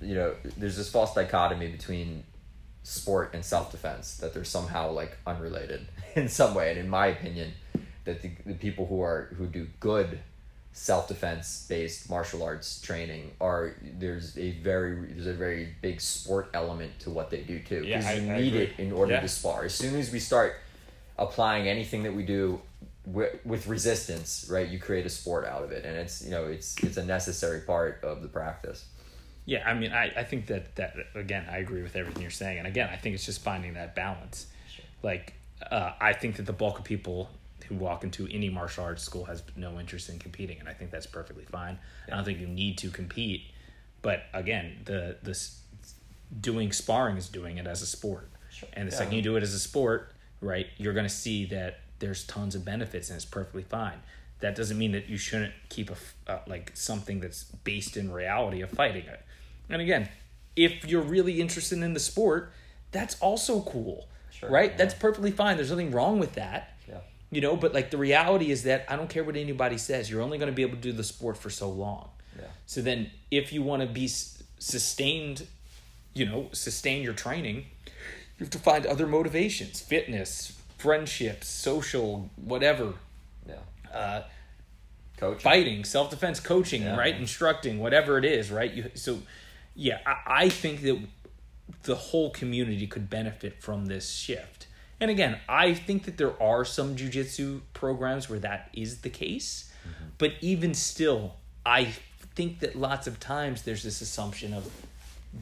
you 0.00 0.14
know, 0.14 0.34
there's 0.56 0.76
this 0.76 0.90
false 0.90 1.14
dichotomy 1.14 1.68
between 1.68 2.24
sport 2.82 3.30
and 3.34 3.44
self 3.44 3.70
defense 3.72 4.16
that 4.18 4.34
they're 4.34 4.44
somehow 4.44 4.90
like 4.90 5.16
unrelated 5.26 5.86
in 6.16 6.28
some 6.28 6.54
way. 6.54 6.70
And 6.70 6.78
in 6.78 6.88
my 6.88 7.06
opinion, 7.06 7.52
that 8.04 8.20
the, 8.22 8.30
the 8.44 8.54
people 8.54 8.86
who 8.86 9.00
are 9.00 9.34
who 9.38 9.46
do 9.46 9.66
good 9.80 10.18
self 10.76 11.06
defense 11.06 11.66
based 11.68 12.10
martial 12.10 12.42
arts 12.42 12.80
training 12.80 13.30
are 13.40 13.76
there's 13.98 14.36
a 14.36 14.50
very 14.60 14.96
there's 15.12 15.28
a 15.28 15.32
very 15.32 15.68
big 15.80 16.00
sport 16.00 16.50
element 16.52 16.90
to 16.98 17.10
what 17.10 17.30
they 17.30 17.42
do 17.42 17.60
too 17.60 17.82
because 17.82 18.04
I- 18.04 18.14
you 18.14 18.32
I 18.32 18.36
need 18.40 18.48
agree. 18.54 18.62
it 18.64 18.72
in 18.78 18.92
order 18.92 19.12
Yeah. 19.12 19.20
to 19.20 19.28
spar. 19.28 19.64
As 19.64 19.74
soon 19.74 19.94
as 19.96 20.10
we 20.10 20.18
start 20.18 20.56
applying 21.16 21.68
anything 21.68 22.02
that 22.02 22.12
we 22.12 22.24
do 22.24 22.60
with, 23.06 23.34
with 23.44 23.66
resistance, 23.68 24.48
right? 24.50 24.66
You 24.68 24.78
create 24.80 25.06
a 25.06 25.10
sport 25.10 25.44
out 25.46 25.62
of 25.62 25.70
it, 25.72 25.84
and 25.84 25.96
it's 25.96 26.24
you 26.24 26.30
know 26.32 26.44
it's 26.46 26.76
it's 26.82 26.96
a 26.96 27.04
necessary 27.04 27.60
part 27.60 28.00
of 28.02 28.20
the 28.22 28.28
practice. 28.28 28.84
Yeah, 29.46 29.62
I 29.68 29.74
mean, 29.74 29.92
I, 29.92 30.06
I 30.16 30.24
think 30.24 30.46
that 30.46 30.74
that 30.76 30.96
again, 31.14 31.46
I 31.50 31.58
agree 31.58 31.82
with 31.82 31.94
everything 31.96 32.22
you're 32.22 32.30
saying, 32.32 32.58
and 32.58 32.66
again, 32.66 32.88
I 32.90 32.96
think 32.96 33.14
it's 33.14 33.26
just 33.26 33.42
finding 33.42 33.74
that 33.74 33.94
balance. 33.94 34.46
Like, 35.02 35.34
uh, 35.70 35.92
I 36.00 36.14
think 36.14 36.36
that 36.36 36.46
the 36.46 36.52
bulk 36.54 36.78
of 36.78 36.84
people 36.84 37.28
who 37.68 37.74
walk 37.74 38.04
into 38.04 38.26
any 38.30 38.48
martial 38.48 38.84
arts 38.84 39.02
school 39.02 39.24
has 39.24 39.42
no 39.56 39.78
interest 39.80 40.08
in 40.08 40.18
competing, 40.18 40.58
and 40.60 40.68
I 40.68 40.72
think 40.72 40.90
that's 40.90 41.06
perfectly 41.06 41.44
fine. 41.44 41.78
I 42.06 42.16
don't 42.16 42.24
think 42.24 42.38
you 42.40 42.46
need 42.46 42.78
to 42.78 42.90
compete, 42.90 43.42
but 44.02 44.24
again, 44.32 44.80
the 44.84 45.16
the 45.22 45.38
doing 46.40 46.72
sparring 46.72 47.16
is 47.16 47.28
doing 47.28 47.58
it 47.58 47.66
as 47.66 47.82
a 47.82 47.86
sport, 47.86 48.28
and 48.72 48.88
the 48.88 48.92
Yeah. 48.92 48.98
second 48.98 49.14
you 49.14 49.22
do 49.22 49.36
it 49.36 49.42
as 49.42 49.52
a 49.54 49.58
sport, 49.58 50.12
right, 50.40 50.66
you're 50.76 50.92
going 50.94 51.06
to 51.06 51.14
see 51.14 51.44
that 51.46 51.80
there's 52.00 52.24
tons 52.26 52.54
of 52.54 52.64
benefits, 52.64 53.08
and 53.08 53.16
it's 53.16 53.24
perfectly 53.24 53.62
fine. 53.62 54.00
That 54.40 54.54
doesn't 54.56 54.76
mean 54.76 54.92
that 54.92 55.08
you 55.08 55.16
shouldn't 55.16 55.54
keep 55.68 55.90
a 55.90 55.96
uh, 56.30 56.40
like 56.46 56.72
something 56.74 57.20
that's 57.20 57.44
based 57.44 57.96
in 57.96 58.12
reality 58.12 58.60
of 58.60 58.70
fighting 58.70 59.06
it. 59.06 59.20
And 59.70 59.80
again, 59.80 60.08
if 60.56 60.84
you're 60.84 61.02
really 61.02 61.40
interested 61.40 61.78
in 61.78 61.94
the 61.94 62.00
sport, 62.00 62.52
that's 62.90 63.18
also 63.20 63.60
cool, 63.62 64.08
Sure, 64.30 64.50
right? 64.50 64.70
yeah. 64.72 64.76
That's 64.76 64.94
perfectly 64.94 65.30
fine. 65.30 65.56
There's 65.56 65.70
nothing 65.70 65.92
wrong 65.92 66.18
with 66.18 66.34
that, 66.34 66.54
Yeah. 66.54 66.73
You 67.34 67.40
know. 67.40 67.56
But 67.56 67.74
like 67.74 67.90
the 67.90 67.96
reality 67.98 68.50
is 68.50 68.62
that 68.64 68.84
I 68.88 68.96
don't 68.96 69.08
care 69.10 69.24
what 69.24 69.36
anybody 69.36 69.78
says. 69.78 70.10
You're 70.10 70.22
only 70.22 70.38
going 70.38 70.50
to 70.50 70.54
be 70.54 70.62
able 70.62 70.76
to 70.76 70.80
do 70.82 70.92
the 70.92 71.04
sport 71.04 71.36
for 71.36 71.50
so 71.50 71.68
long. 71.70 72.08
Yeah. 72.38 72.46
So 72.66 72.80
then, 72.80 73.10
if 73.30 73.52
you 73.52 73.62
want 73.62 73.82
to 73.82 73.88
be 73.88 74.08
sustained, 74.58 75.46
you 76.14 76.26
know, 76.26 76.48
sustain 76.52 77.02
your 77.02 77.12
training, 77.14 77.56
you 77.86 78.40
have 78.40 78.50
to 78.50 78.58
find 78.58 78.86
other 78.86 79.06
motivations: 79.06 79.80
fitness, 79.80 80.58
friendships, 80.78 81.48
social, 81.48 82.30
whatever, 82.36 82.94
Yeah. 83.48 83.54
uh, 83.92 84.22
Coach. 85.16 85.42
fighting, 85.42 85.84
self 85.84 86.10
defense, 86.10 86.40
coaching, 86.40 86.82
Yeah. 86.82 86.96
right, 86.96 87.16
instructing, 87.16 87.78
whatever 87.78 88.18
it 88.18 88.24
is, 88.24 88.50
right. 88.50 88.72
You 88.72 88.90
so, 88.94 89.20
yeah, 89.74 90.00
I, 90.06 90.44
I 90.44 90.48
think 90.48 90.82
that 90.82 90.98
the 91.84 91.94
whole 91.94 92.30
community 92.30 92.86
could 92.86 93.08
benefit 93.08 93.62
from 93.62 93.86
this 93.86 94.10
shift. 94.12 94.66
And 95.04 95.10
again, 95.10 95.38
I 95.50 95.74
think 95.74 96.04
that 96.04 96.16
there 96.16 96.42
are 96.42 96.64
some 96.64 96.96
jujitsu 96.96 97.60
programs 97.74 98.30
where 98.30 98.38
that 98.38 98.70
is 98.72 99.02
the 99.02 99.10
case, 99.10 99.70
mm-hmm. 99.82 100.04
but 100.16 100.32
even 100.40 100.72
still, 100.72 101.34
I 101.66 101.92
think 102.34 102.60
that 102.60 102.74
lots 102.74 103.06
of 103.06 103.20
times 103.20 103.64
there's 103.64 103.82
this 103.82 104.00
assumption 104.00 104.54
of 104.54 104.66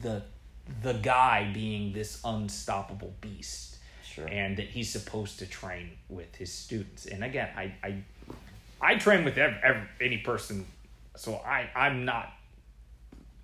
the 0.01 0.23
the 0.81 0.91
guy 0.91 1.49
being 1.53 1.93
this 1.93 2.19
unstoppable 2.25 3.13
beast 3.21 3.77
Sure. 4.03 4.27
and 4.27 4.57
that 4.57 4.67
he's 4.67 4.91
supposed 4.91 5.39
to 5.39 5.45
train 5.45 5.91
with 6.09 6.35
his 6.35 6.51
students. 6.51 7.05
And 7.05 7.23
again, 7.23 7.47
I 7.55 7.73
I, 7.81 8.03
I 8.81 8.95
train 8.95 9.23
with 9.23 9.37
every, 9.37 9.57
ev 9.63 9.77
any 10.01 10.17
person, 10.17 10.65
so 11.15 11.35
I 11.35 11.69
I'm 11.73 12.03
not, 12.03 12.33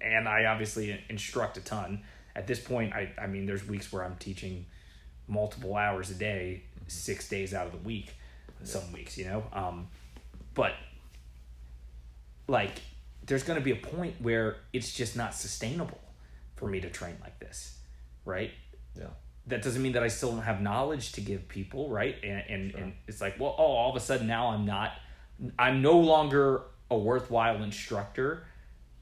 and 0.02 0.28
I 0.28 0.44
obviously 0.48 1.02
instruct 1.08 1.56
a 1.56 1.62
ton. 1.62 2.04
At 2.36 2.46
this 2.46 2.60
point, 2.60 2.92
I 2.92 3.10
I 3.18 3.28
mean, 3.28 3.46
there's 3.46 3.66
weeks 3.66 3.90
where 3.94 4.04
I'm 4.04 4.18
teaching 4.18 4.66
multiple 5.30 5.76
hours 5.76 6.10
a 6.10 6.16
day, 6.16 6.64
six 6.88 7.30
days 7.30 7.54
out 7.54 7.68
of 7.68 7.72
the 7.72 7.78
week. 7.78 8.14
some 8.64 8.92
weeks, 8.92 9.18
you 9.18 9.26
know. 9.26 9.44
Um, 9.54 9.88
but 10.54 10.74
like, 12.48 12.82
there's 13.26 13.44
going 13.44 13.60
to 13.60 13.64
be 13.64 13.72
a 13.72 13.76
point 13.76 14.16
where 14.20 14.58
it's 14.74 14.94
just 14.94 15.16
not 15.16 15.34
sustainable 15.34 16.00
for 16.56 16.68
me 16.68 16.82
to 16.82 16.90
train 16.90 17.16
like 17.22 17.40
this, 17.40 17.78
right? 18.26 18.52
Yeah. 18.98 19.06
That 19.48 19.62
doesn't 19.62 19.82
mean 19.82 19.94
that 19.94 20.04
I 20.04 20.08
still 20.10 20.32
don't 20.32 20.42
have 20.42 20.62
knowledge 20.62 21.14
to 21.14 21.22
give 21.22 21.48
people, 21.48 21.90
right? 21.90 22.16
And 22.24 22.44
and, 22.50 22.76
and 22.76 22.94
it's 23.08 23.22
like, 23.22 23.40
well, 23.40 23.56
oh, 23.58 23.64
all 23.64 23.90
of 23.90 23.96
a 23.96 24.00
sudden 24.00 24.28
now 24.28 24.50
I'm 24.50 24.66
not, 24.66 24.94
I'm 25.58 25.82
no 25.82 25.98
longer 25.98 26.64
a 26.92 26.98
worthwhile 26.98 27.64
instructor 27.64 28.44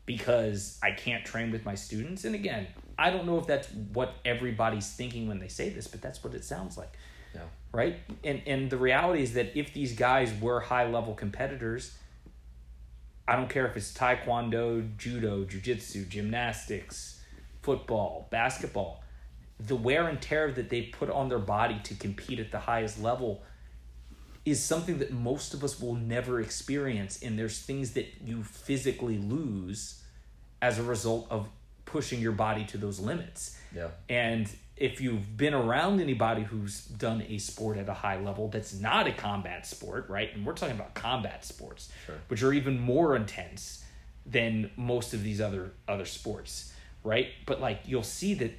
because 0.06 0.78
I 0.82 0.92
can't 0.92 1.26
train 1.26 1.52
with 1.52 1.66
my 1.66 1.76
students. 1.76 2.24
And 2.26 2.36
again, 2.36 2.68
I 2.98 3.10
don't 3.12 3.26
know 3.26 3.38
if 3.38 3.46
that's 3.46 3.68
what 3.94 4.16
everybody's 4.26 4.92
thinking 4.92 5.28
when 5.28 5.40
they 5.40 5.48
say 5.48 5.70
this, 5.70 5.88
but 5.88 6.02
that's 6.02 6.24
what 6.24 6.34
it 6.34 6.44
sounds 6.44 6.78
like 6.78 6.94
Yeah. 7.34 7.42
right? 7.72 7.98
And 8.24 8.42
and 8.46 8.70
the 8.70 8.78
reality 8.78 9.24
is 9.24 9.34
that 9.34 9.58
if 9.58 9.74
these 9.74 9.94
guys 9.94 10.34
were 10.42 10.60
high 10.60 10.88
level 10.88 11.14
competitors, 11.14 11.98
I 13.28 13.36
don't 13.36 13.50
care 13.50 13.68
if 13.68 13.76
it's 13.76 13.94
taekwondo, 13.94 14.98
judo, 14.98 15.44
jujitsu, 15.44 16.08
gymnastics, 16.08 17.22
football, 17.62 18.28
basketball, 18.32 19.04
the 19.60 19.76
wear 19.76 20.08
and 20.08 20.22
tear 20.22 20.52
that 20.52 20.70
they 20.70 20.84
put 20.84 21.10
on 21.10 21.30
their 21.30 21.40
body 21.40 21.80
to 21.84 21.96
compete 21.96 22.40
at 22.40 22.52
the 22.52 22.60
highest 22.60 23.02
level 23.02 23.44
is 24.46 24.64
something 24.64 25.00
that 25.00 25.12
most 25.12 25.54
of 25.54 25.62
us 25.64 25.82
will 25.82 25.96
never 25.96 26.40
experience 26.40 27.22
and 27.22 27.38
there's 27.38 27.60
things 27.60 27.92
that 27.92 28.08
you 28.24 28.44
physically 28.44 29.18
lose 29.18 30.02
as 30.62 30.80
a 30.80 30.84
result 30.84 31.28
of 31.30 31.50
pushing 31.88 32.22
your 32.22 32.34
body 32.34 32.64
to 32.66 32.78
those 32.78 33.00
limits. 33.00 33.58
Yeah. 33.76 33.88
And 34.10 34.48
if 34.76 35.02
you've 35.02 35.36
been 35.36 35.56
around 35.56 36.00
anybody 36.00 36.44
who's 36.44 36.86
done 36.86 37.24
a 37.28 37.40
sport 37.40 37.78
at 37.78 37.90
a 37.90 37.94
high 37.94 38.20
level 38.20 38.48
that's 38.50 38.74
not 38.76 39.08
a 39.08 39.12
combat 39.12 39.66
sport, 39.66 40.08
right? 40.08 40.32
And 40.36 40.46
we're 40.46 40.54
talking 40.54 40.76
about 40.76 40.94
combat 40.94 41.44
sports, 41.44 41.90
Sure. 42.06 42.16
which 42.28 42.44
are 42.44 42.54
even 42.54 42.80
more 42.80 43.16
intense 43.16 43.84
than 44.26 44.70
most 44.76 45.14
of 45.16 45.24
these 45.24 45.42
other 45.42 45.72
other 45.88 46.06
sports, 46.06 46.72
right? 47.04 47.30
But 47.48 47.60
like 47.62 47.80
you'll 47.86 48.04
see 48.04 48.34
that 48.36 48.52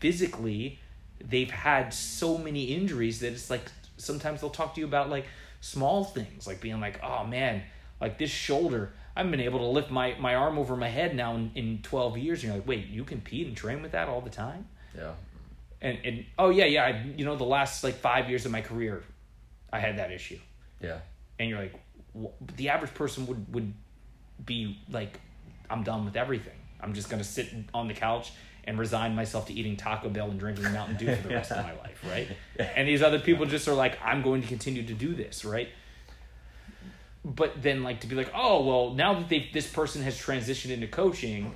physically 0.00 0.78
they've 1.20 1.50
had 1.50 1.92
so 1.92 2.38
many 2.38 2.64
injuries 2.66 3.18
that 3.20 3.32
it's 3.32 3.50
like 3.50 3.62
sometimes 3.96 4.40
they'll 4.40 4.50
talk 4.50 4.74
to 4.76 4.80
you 4.80 4.86
about 4.86 5.10
like 5.10 5.26
small 5.60 6.04
things, 6.04 6.46
like 6.46 6.60
being 6.60 6.80
like, 6.80 7.00
"Oh 7.02 7.24
man, 7.24 7.62
like 8.00 8.16
this 8.18 8.30
shoulder, 8.30 8.92
I 9.18 9.22
haven't 9.22 9.32
been 9.32 9.40
able 9.40 9.58
to 9.58 9.66
lift 9.66 9.90
my 9.90 10.14
my 10.18 10.34
arm 10.34 10.58
over 10.58 10.76
my 10.76 10.88
head 10.88 11.14
now 11.14 11.34
in, 11.34 11.50
in 11.54 11.80
12 11.82 12.16
years." 12.18 12.38
And 12.42 12.52
you're 12.52 12.58
like, 12.60 12.68
"Wait, 12.68 12.86
you 12.86 13.04
compete 13.04 13.46
and 13.48 13.56
train 13.56 13.82
with 13.82 13.92
that 13.92 14.08
all 14.08 14.20
the 14.22 14.30
time?" 14.30 14.66
Yeah. 14.96 15.12
and 15.82 15.98
and 16.04 16.24
oh 16.38 16.50
yeah 16.50 16.64
yeah 16.64 16.84
I, 16.84 17.04
you 17.16 17.24
know 17.24 17.36
the 17.36 17.44
last 17.44 17.84
like 17.84 17.94
five 17.96 18.28
years 18.30 18.46
of 18.46 18.50
my 18.52 18.62
career 18.62 19.04
i 19.72 19.78
had 19.78 19.98
that 19.98 20.10
issue 20.10 20.38
Yeah. 20.80 20.98
and 21.38 21.48
you're 21.48 21.60
like 21.60 21.74
the 22.56 22.70
average 22.70 22.92
person 22.94 23.26
would 23.26 23.52
would 23.54 23.72
be 24.44 24.78
like 24.90 25.20
i'm 25.70 25.82
done 25.84 26.04
with 26.04 26.16
everything 26.16 26.58
i'm 26.80 26.94
just 26.94 27.08
gonna 27.10 27.22
sit 27.22 27.48
on 27.74 27.86
the 27.86 27.94
couch 27.94 28.32
and 28.64 28.76
resign 28.78 29.14
myself 29.14 29.46
to 29.46 29.52
eating 29.52 29.76
taco 29.76 30.08
bell 30.08 30.30
and 30.30 30.40
drinking 30.40 30.64
mountain 30.72 30.96
dew 30.96 31.14
for 31.14 31.28
the 31.28 31.34
rest 31.34 31.52
of 31.52 31.58
my 31.64 31.72
life 31.84 32.02
right 32.10 32.28
and 32.76 32.88
these 32.88 33.02
other 33.02 33.20
people 33.20 33.46
just 33.46 33.68
are 33.68 33.74
like 33.74 33.98
i'm 34.02 34.20
going 34.22 34.40
to 34.42 34.48
continue 34.48 34.82
to 34.84 34.94
do 34.94 35.14
this 35.14 35.44
right 35.44 35.68
but 37.28 37.62
then 37.62 37.82
like 37.82 38.00
to 38.00 38.06
be 38.06 38.16
like 38.16 38.30
oh 38.34 38.64
well 38.64 38.94
now 38.94 39.14
that 39.14 39.28
they 39.28 39.48
this 39.52 39.70
person 39.70 40.02
has 40.02 40.18
transitioned 40.18 40.70
into 40.70 40.86
coaching 40.86 41.54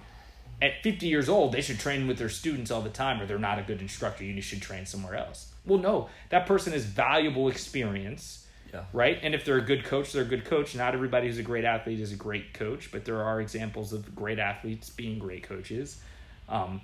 at 0.61 0.83
50 0.83 1.07
years 1.07 1.29
old 1.29 1.53
they 1.53 1.63
should 1.63 1.79
train 1.79 2.07
with 2.07 2.19
their 2.19 2.29
students 2.29 2.71
all 2.71 2.83
the 2.83 2.91
time 2.91 3.21
or 3.21 3.27
they're 3.27 3.39
not 3.39 3.59
a 3.59 3.63
good 3.63 3.81
instructor 3.81 4.23
you 4.23 4.41
should 4.43 4.61
train 4.61 4.85
somewhere 4.85 5.15
else 5.17 5.53
well 5.65 5.79
no 5.79 6.09
that 6.29 6.47
person 6.47 6.73
has 6.73 6.85
valuable 6.85 7.49
experience 7.49 8.47
Yeah. 8.73 8.85
right 8.93 9.19
and 9.23 9.35
if 9.35 9.45
they're 9.45 9.59
a 9.59 9.63
good 9.63 9.85
coach 9.85 10.13
they're 10.13 10.23
a 10.23 10.27
good 10.27 10.45
coach 10.45 10.75
not 10.77 10.95
everybody 10.95 11.27
who's 11.27 11.39
a 11.39 11.43
great 11.43 11.65
athlete 11.65 12.01
is 12.01 12.13
a 12.13 12.17
great 12.17 12.53
coach 12.53 12.93
but 12.93 13.05
there 13.07 13.23
are 13.23 13.41
examples 13.41 13.93
of 13.93 14.15
great 14.15 14.39
athletes 14.39 14.91
being 14.91 15.19
great 15.19 15.43
coaches 15.43 16.01
um, 16.49 16.83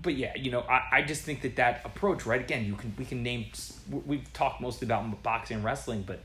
but 0.00 0.14
yeah, 0.14 0.32
you 0.36 0.50
know, 0.50 0.60
I, 0.60 0.98
I 0.98 1.02
just 1.02 1.22
think 1.22 1.42
that 1.42 1.56
that 1.56 1.82
approach, 1.84 2.24
right? 2.24 2.40
Again, 2.40 2.64
you 2.64 2.74
can 2.74 2.94
we 2.96 3.04
can 3.04 3.22
name 3.22 3.46
we've 3.90 4.32
talked 4.32 4.60
mostly 4.60 4.86
about 4.86 5.22
boxing 5.22 5.56
and 5.56 5.64
wrestling, 5.64 6.04
but 6.06 6.20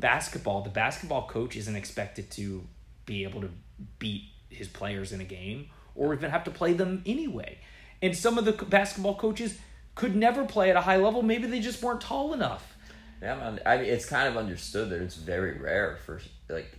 basketball, 0.00 0.62
the 0.62 0.70
basketball 0.70 1.26
coach 1.26 1.56
isn't 1.56 1.76
expected 1.76 2.30
to 2.32 2.64
be 3.04 3.24
able 3.24 3.40
to 3.40 3.50
beat 3.98 4.24
his 4.50 4.68
players 4.68 5.12
in 5.12 5.20
a 5.20 5.24
game 5.24 5.68
or 5.94 6.14
even 6.14 6.30
have 6.30 6.44
to 6.44 6.50
play 6.50 6.72
them 6.72 7.02
anyway. 7.06 7.58
And 8.02 8.16
some 8.16 8.36
of 8.38 8.44
the 8.44 8.52
basketball 8.52 9.14
coaches 9.14 9.58
could 9.94 10.14
never 10.14 10.44
play 10.44 10.70
at 10.70 10.76
a 10.76 10.82
high 10.82 10.96
level. 10.98 11.22
Maybe 11.22 11.46
they 11.46 11.60
just 11.60 11.82
weren't 11.82 12.00
tall 12.02 12.34
enough. 12.34 12.74
Yeah, 13.22 13.36
man. 13.36 13.60
I 13.64 13.78
mean, 13.78 13.86
it's 13.86 14.04
kind 14.06 14.28
of 14.28 14.36
understood 14.36 14.90
that 14.90 15.00
it's 15.00 15.16
very 15.16 15.58
rare 15.58 15.96
for 16.04 16.20
like 16.50 16.76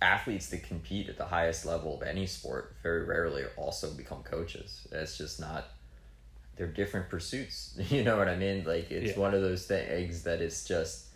athletes 0.00 0.48
that 0.48 0.62
compete 0.62 1.08
at 1.10 1.18
the 1.18 1.26
highest 1.26 1.66
level 1.66 1.94
of 2.00 2.02
any 2.02 2.26
sport. 2.26 2.74
Very 2.82 3.04
rarely 3.04 3.44
also 3.56 3.90
become 3.92 4.22
coaches. 4.22 4.88
It's 4.90 5.18
just 5.18 5.38
not. 5.40 5.66
They're 6.56 6.66
different 6.66 7.10
pursuits. 7.10 7.78
You 7.90 8.02
know 8.02 8.16
what 8.16 8.28
I 8.28 8.36
mean? 8.36 8.64
Like 8.64 8.90
it's 8.90 9.14
Yeah. 9.14 9.20
one 9.20 9.34
of 9.34 9.42
those 9.42 9.66
things 9.66 10.22
that 10.22 10.40
it's 10.40 10.64
just. 10.64 11.07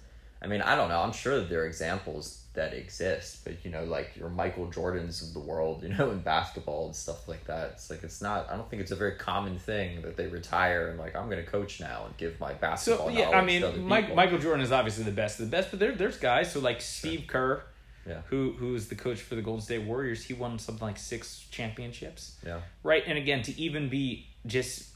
I 0.42 0.46
mean, 0.48 0.60
I 0.60 0.74
don't 0.74 0.88
know. 0.88 1.00
I'm 1.00 1.12
sure 1.12 1.38
that 1.38 1.48
there 1.48 1.62
are 1.62 1.66
examples 1.66 2.38
that 2.54 2.74
exist, 2.74 3.44
but 3.44 3.64
you 3.64 3.70
know, 3.70 3.84
like 3.84 4.16
your 4.16 4.28
Michael 4.28 4.66
Jordans 4.66 5.26
of 5.26 5.32
the 5.32 5.38
world, 5.40 5.82
you 5.84 5.88
know, 5.90 6.10
in 6.14 6.18
basketball 6.20 6.86
and 6.86 6.96
stuff 6.96 7.28
like 7.28 7.44
that. 7.46 7.70
It's 7.74 7.88
like 7.90 8.02
it's 8.02 8.20
not. 8.20 8.50
I 8.50 8.56
don't 8.56 8.68
think 8.68 8.82
it's 8.82 8.90
a 8.90 8.96
very 8.96 9.16
common 9.16 9.58
thing 9.58 10.02
that 10.02 10.16
they 10.16 10.26
retire 10.26 10.88
and 10.88 10.98
like 10.98 11.14
I'm 11.16 11.30
going 11.30 11.42
to 11.42 11.50
coach 11.50 11.80
now 11.80 12.04
and 12.06 12.16
give 12.16 12.38
my 12.40 12.52
basketball. 12.54 13.06
So 13.08 13.12
yeah, 13.12 13.28
I 13.28 13.40
knowledge 13.40 13.60
to 13.60 13.68
other 13.68 13.76
mean, 13.78 13.86
Mike. 13.88 14.14
Michael 14.14 14.38
Jordan 14.38 14.62
is 14.62 14.72
obviously 14.72 15.04
the 15.04 15.12
best 15.12 15.38
of 15.40 15.46
the 15.46 15.50
best, 15.50 15.70
but 15.70 15.78
there, 15.80 15.92
there's 15.92 16.18
guys. 16.18 16.52
So 16.52 16.60
like 16.60 16.80
Steve 16.80 17.24
Kerr, 17.28 17.62
Yeah. 18.06 18.22
who 18.28 18.52
who's 18.58 18.88
the 18.88 18.96
coach 18.96 19.20
for 19.20 19.34
the 19.36 19.42
Golden 19.42 19.62
State 19.62 19.84
Warriors, 19.84 20.24
he 20.24 20.34
won 20.34 20.58
something 20.58 20.86
like 20.86 20.98
six 20.98 21.46
championships. 21.52 22.36
Yeah. 22.44 22.60
Right, 22.82 23.04
and 23.06 23.16
again, 23.16 23.42
to 23.44 23.58
even 23.58 23.88
be 23.88 24.26
just, 24.44 24.88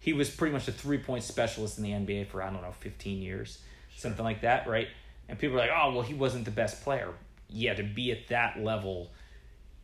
he 0.00 0.12
was 0.12 0.28
pretty 0.28 0.52
much 0.52 0.68
a 0.68 0.72
three 0.72 0.98
point 0.98 1.22
specialist 1.24 1.78
in 1.78 1.84
the 1.84 1.90
NBA 1.92 2.26
for 2.26 2.42
I 2.42 2.50
don't 2.50 2.60
know 2.62 2.72
fifteen 2.72 3.22
years, 3.22 3.58
something 3.96 4.24
like 4.24 4.42
that, 4.42 4.66
right? 4.68 4.88
And 5.28 5.38
people 5.38 5.56
are 5.56 5.60
like, 5.60 5.70
oh 5.74 5.92
well, 5.92 6.02
he 6.02 6.14
wasn't 6.14 6.44
the 6.44 6.50
best 6.50 6.82
player. 6.82 7.08
Yeah, 7.48 7.74
to 7.74 7.82
be 7.82 8.12
at 8.12 8.28
that 8.28 8.60
level, 8.62 9.10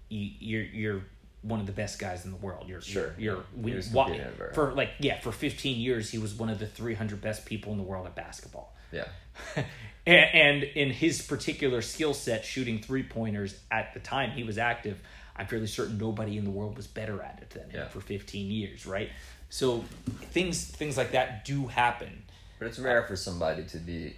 you, 0.08 0.30
you're 0.38 0.62
you're 0.62 1.02
one 1.42 1.58
of 1.58 1.66
the 1.66 1.72
best 1.72 1.98
guys 1.98 2.24
in 2.24 2.30
the 2.30 2.36
world. 2.36 2.68
You're 2.68 2.80
Sure, 2.80 3.14
You're, 3.18 3.42
you're 3.60 3.68
He 3.70 3.74
was 3.74 3.90
wa- 3.90 4.04
competing 4.04 4.26
at 4.40 4.54
for 4.54 4.72
like 4.74 4.90
yeah 5.00 5.18
for 5.20 5.32
fifteen 5.32 5.78
years 5.80 6.10
he 6.10 6.18
was 6.18 6.34
one 6.34 6.48
of 6.50 6.58
the 6.58 6.66
three 6.66 6.94
hundred 6.94 7.20
best 7.20 7.44
people 7.46 7.72
in 7.72 7.78
the 7.78 7.84
world 7.84 8.06
at 8.06 8.14
basketball. 8.14 8.74
Yeah. 8.92 9.04
and, 9.56 9.66
and 10.06 10.62
in 10.62 10.90
his 10.90 11.22
particular 11.22 11.80
skill 11.82 12.14
set, 12.14 12.44
shooting 12.44 12.80
three 12.82 13.02
pointers 13.02 13.58
at 13.70 13.94
the 13.94 14.00
time 14.00 14.30
he 14.32 14.44
was 14.44 14.58
active, 14.58 14.98
I'm 15.34 15.46
fairly 15.46 15.66
certain 15.66 15.96
nobody 15.98 16.36
in 16.36 16.44
the 16.44 16.50
world 16.50 16.76
was 16.76 16.86
better 16.86 17.22
at 17.22 17.38
it 17.40 17.50
than 17.50 17.70
him 17.70 17.80
Yeah. 17.80 17.88
for 17.88 18.00
15 18.00 18.50
years, 18.50 18.84
right? 18.86 19.08
So 19.48 19.84
things 20.30 20.64
things 20.64 20.96
like 20.96 21.12
that 21.12 21.44
do 21.44 21.66
happen. 21.68 22.21
But 22.62 22.68
it's 22.68 22.78
rare 22.78 23.02
for 23.02 23.16
somebody 23.16 23.64
to 23.64 23.78
be, 23.78 24.14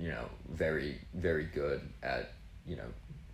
you 0.00 0.08
know, 0.08 0.24
very, 0.48 0.96
very 1.12 1.44
good 1.44 1.82
at, 2.02 2.32
you 2.66 2.76
know, 2.76 2.86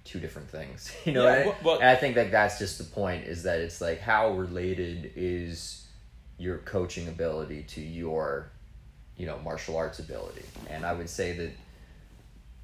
two 0.04 0.18
different 0.18 0.50
things. 0.50 0.92
You 1.04 1.12
know, 1.12 1.22
Yeah, 1.24 1.34
and, 1.34 1.46
well- 1.46 1.56
well- 1.62 1.74
and 1.78 1.88
I 1.88 1.94
think 1.94 2.16
that 2.16 2.32
that's 2.32 2.58
just 2.58 2.78
the 2.78 2.84
point 2.84 3.28
is 3.28 3.44
that 3.44 3.60
it's 3.60 3.80
like 3.80 4.00
how 4.00 4.32
related 4.32 5.12
is 5.14 5.86
your 6.36 6.58
coaching 6.58 7.06
ability 7.06 7.62
to 7.68 7.80
your, 7.80 8.48
you 9.16 9.24
know, 9.24 9.38
martial 9.44 9.76
arts 9.76 10.00
ability. 10.00 10.42
And 10.68 10.84
I 10.84 10.92
would 10.92 11.08
say 11.08 11.36
that 11.36 11.52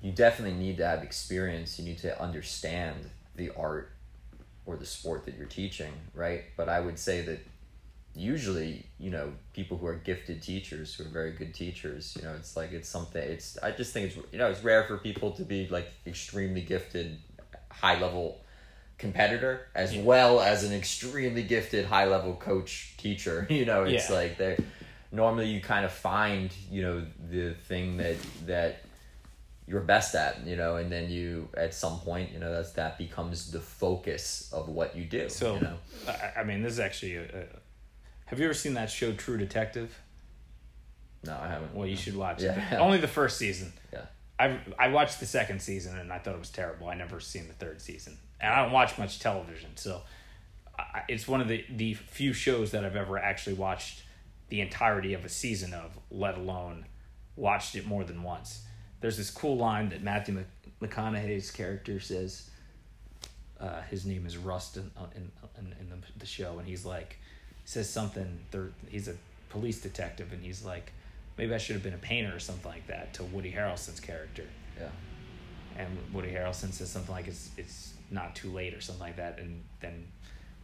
you 0.01 0.11
definitely 0.11 0.59
need 0.59 0.79
to 0.79 0.85
have 0.89 1.05
experience. 1.05 1.79
You 1.79 1.85
need 1.85 1.99
to 1.99 2.21
understand 2.21 2.97
the 3.37 3.53
art 3.57 3.93
or 4.67 4.77
the 4.77 4.87
sport 4.87 5.25
that 5.27 5.37
you're 5.37 5.47
teaching, 5.47 5.93
right? 6.17 6.43
But 6.57 6.69
I 6.69 6.81
would 6.81 6.99
say 6.99 7.21
that 7.23 7.39
usually 8.15 8.85
you 8.99 9.11
know 9.11 9.33
people 9.55 9.79
who 9.79 9.87
are 9.87 9.95
gifted 9.95 10.43
teachers 10.43 10.95
who 10.95 11.05
are 11.05 11.09
very 11.09 11.33
good 11.33 11.55
teachers 11.55 12.15
you 12.19 12.23
know 12.27 12.35
it's 12.35 12.57
like 12.57 12.73
it's 12.73 12.89
something 12.89 13.23
it's 13.23 13.57
i 13.63 13.71
just 13.71 13.93
think 13.93 14.07
it's 14.09 14.17
you 14.33 14.39
know 14.39 14.49
it's 14.51 14.63
rare 14.63 14.85
for 14.85 14.99
people 14.99 15.31
to 15.31 15.43
be 15.45 15.67
like 15.69 15.89
extremely 16.07 16.61
gifted 16.61 17.19
high 17.71 17.99
level 17.99 18.39
competitor 18.99 19.67
as 19.75 19.97
well 19.97 20.41
as 20.41 20.63
an 20.63 20.73
extremely 20.73 21.43
gifted 21.43 21.87
high 21.87 22.05
level 22.07 22.35
coach 22.35 22.95
teacher 22.99 23.47
you 23.51 23.65
know 23.65 23.85
it's 23.85 24.11
Yeah. 24.11 24.17
like 24.17 24.37
they 24.39 24.59
normally 25.11 25.47
you 25.49 25.61
kind 25.61 25.85
of 25.85 25.93
find 25.93 26.53
you 26.71 26.83
know 26.83 27.05
the 27.31 27.55
thing 27.55 27.97
that 27.97 28.17
that 28.47 28.85
you're 29.67 29.81
best 29.81 30.15
at 30.15 30.47
you 30.47 30.57
know 30.57 30.77
and 30.77 30.93
then 30.93 31.09
you 31.09 31.49
at 31.57 31.73
some 31.73 31.99
point 32.01 32.31
you 32.33 32.39
know 32.39 32.53
that's 32.53 32.73
that 32.73 32.99
becomes 32.99 33.51
the 33.53 33.61
focus 33.61 34.51
of 34.53 34.69
what 34.69 34.95
you 34.97 35.05
do 35.05 35.29
So 35.31 35.55
you 35.55 35.61
know 35.61 35.79
I, 36.07 36.41
I 36.41 36.45
mean, 36.45 36.63
this 36.63 36.73
is 36.75 36.81
actually 36.81 37.17
a. 37.17 37.47
Have 38.33 38.39
you 38.41 38.47
ever 38.47 38.55
seen 38.55 38.73
that 38.75 38.91
show 38.91 39.13
True 39.13 39.37
Detective? 39.37 40.01
no 41.25 41.39
i 41.41 41.47
haven't 41.49 41.75
Well, 41.75 41.87
you 41.87 41.97
should 41.97 42.17
watch 42.17 42.43
Yeah. 42.43 42.75
it. 42.75 42.77
Only 42.81 42.97
the 42.99 43.07
first 43.07 43.37
season. 43.37 43.73
yeah 43.93 44.07
I 44.41 44.59
I 44.79 44.89
watched 44.89 45.21
the 45.21 45.27
second 45.27 45.61
season 45.61 45.99
and 45.99 46.11
I 46.11 46.19
thought 46.19 46.35
it 46.35 46.39
was 46.41 46.49
terrible. 46.51 46.89
I 46.89 46.95
never 46.95 47.21
seen 47.21 47.47
the 47.47 47.53
third 47.55 47.81
season, 47.83 48.17
and 48.41 48.53
I 48.53 48.63
don't 48.63 48.73
watch 48.73 48.97
much 48.99 49.21
television, 49.21 49.77
so 49.77 50.01
I, 50.79 51.03
it's 51.09 51.29
one 51.29 51.41
of 51.43 51.49
the 51.49 51.63
the 51.71 51.93
few 51.95 52.33
shows 52.33 52.71
that 52.71 52.85
I've 52.87 52.97
ever 52.97 53.19
actually 53.19 53.55
watched 53.55 54.03
the 54.49 54.61
entirety 54.63 55.13
of 55.15 55.25
a 55.27 55.29
season 55.29 55.75
of, 55.75 55.99
let 56.11 56.37
alone 56.39 56.87
watched 57.37 57.75
it 57.77 57.87
more 57.87 58.05
than 58.05 58.23
once. 58.23 58.65
There's 59.01 59.17
this 59.19 59.31
cool 59.31 59.57
line 59.59 59.91
that 59.91 60.03
Matthew 60.03 60.35
Mc- 60.35 60.91
McConaughey's 60.91 61.51
character 61.51 62.01
says. 62.01 62.49
Uh, 63.61 63.83
his 63.83 64.05
name 64.05 64.27
is 64.27 64.37
Rust 64.37 64.77
in 64.79 64.91
uh, 64.97 65.07
in, 65.15 65.31
in, 65.59 65.75
in 65.79 65.89
the, 65.91 65.97
the 66.17 66.27
show, 66.27 66.59
and 66.59 66.67
he's 66.67 66.85
like, 66.85 67.19
says 67.65 67.89
something. 67.89 68.41
He's 68.89 69.09
a 69.09 69.15
police 69.49 69.81
detective, 69.81 70.33
and 70.33 70.43
he's 70.43 70.65
like, 70.65 70.93
maybe 71.39 71.55
I 71.55 71.59
should 71.59 71.75
have 71.75 71.83
been 71.83 71.95
a 71.95 71.99
painter 71.99 72.35
or 72.35 72.39
something 72.39 72.71
like 72.71 72.87
that 72.89 73.15
to 73.15 73.25
Woody 73.25 73.53
Harrelson's 73.53 74.01
character. 74.01 74.45
Yeah. 74.79 74.89
And 75.79 75.97
Woody 76.13 76.31
Harrelson 76.33 76.73
says 76.73 76.91
something 76.91 77.15
like 77.15 77.29
it's 77.29 77.51
it's 77.57 77.95
not 78.11 78.35
too 78.37 78.51
late 78.51 78.75
or 78.75 78.81
something 78.81 79.03
like 79.03 79.17
that, 79.17 79.39
and 79.39 79.63
then 79.81 80.07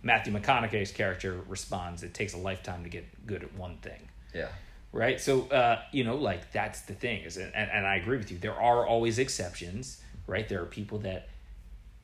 Matthew 0.02 0.32
McConaughey's 0.32 0.92
character 0.92 1.40
responds, 1.48 2.02
"It 2.02 2.12
takes 2.14 2.34
a 2.34 2.38
lifetime 2.38 2.82
to 2.84 2.90
get 2.90 3.26
good 3.26 3.42
at 3.42 3.54
one 3.54 3.78
thing." 3.78 4.08
Yeah. 4.34 4.48
right 4.92 5.18
so 5.18 5.48
uh 5.48 5.80
you 5.90 6.04
know 6.04 6.16
like 6.16 6.52
that's 6.52 6.82
the 6.82 6.92
thing 6.92 7.22
is 7.22 7.38
and, 7.38 7.54
and 7.54 7.87
i 7.87 7.96
agree 7.96 8.18
with 8.18 8.30
you 8.30 8.37
there 8.38 8.54
are 8.54 8.87
always 8.87 9.18
exceptions 9.18 10.02
right 10.26 10.46
there 10.50 10.61
are 10.62 10.66
people 10.66 10.98
that 10.98 11.28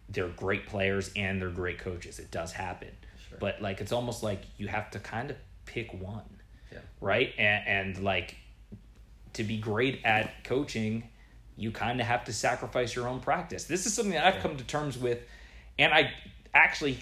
they're 0.08 0.28
great 0.28 0.66
players 0.66 1.10
and 1.16 1.40
they're 1.40 1.50
great 1.50 1.78
coaches 1.78 2.18
it 2.18 2.30
does 2.30 2.52
happen. 2.52 2.88
But 3.44 3.60
like 3.60 3.82
it's 3.82 3.92
almost 3.92 4.22
like 4.22 4.40
you 4.56 4.68
have 4.68 4.90
to 4.90 4.98
kind 4.98 5.30
of 5.30 5.36
pick 5.66 5.92
one. 5.92 6.22
Yeah. 6.72 6.78
right? 6.98 7.34
And, 7.36 7.68
and 7.68 8.02
like 8.02 8.36
to 9.34 9.44
be 9.44 9.58
great 9.58 10.00
at 10.02 10.44
coaching 10.44 11.10
you 11.56 11.70
kind 11.70 12.00
of 12.00 12.06
have 12.06 12.24
to 12.24 12.32
sacrifice 12.32 12.96
your 12.96 13.06
own 13.06 13.20
practice. 13.20 13.64
This 13.64 13.84
is 13.84 13.92
something 13.92 14.14
that 14.14 14.24
i've 14.24 14.42
come 14.42 14.56
to 14.56 14.64
terms 14.64 14.96
with 14.96 15.20
and 15.78 15.92
i 15.92 16.10
actually 16.54 16.98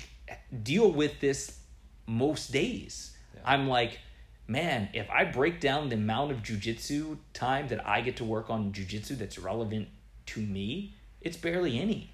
deal 0.64 0.90
with 0.90 1.20
this 1.20 1.60
most 2.06 2.52
days. 2.52 3.16
I'm 3.44 3.68
like 3.68 4.00
man 4.48 4.88
if 4.92 5.08
i 5.10 5.24
break 5.24 5.60
down 5.60 5.88
the 5.90 5.94
amount 5.94 6.32
of 6.32 6.38
jujitsu 6.38 7.16
time 7.32 7.68
that 7.68 7.86
i 7.86 8.00
get 8.00 8.16
to 8.16 8.24
work 8.24 8.50
on 8.50 8.72
jujitsu 8.72 9.16
that's 9.16 9.38
relevant 9.38 9.86
to 10.26 10.40
me 10.40 10.96
it's 11.24 11.36
barely 11.36 11.78
any. 11.78 11.94
Yeah. 11.94 12.11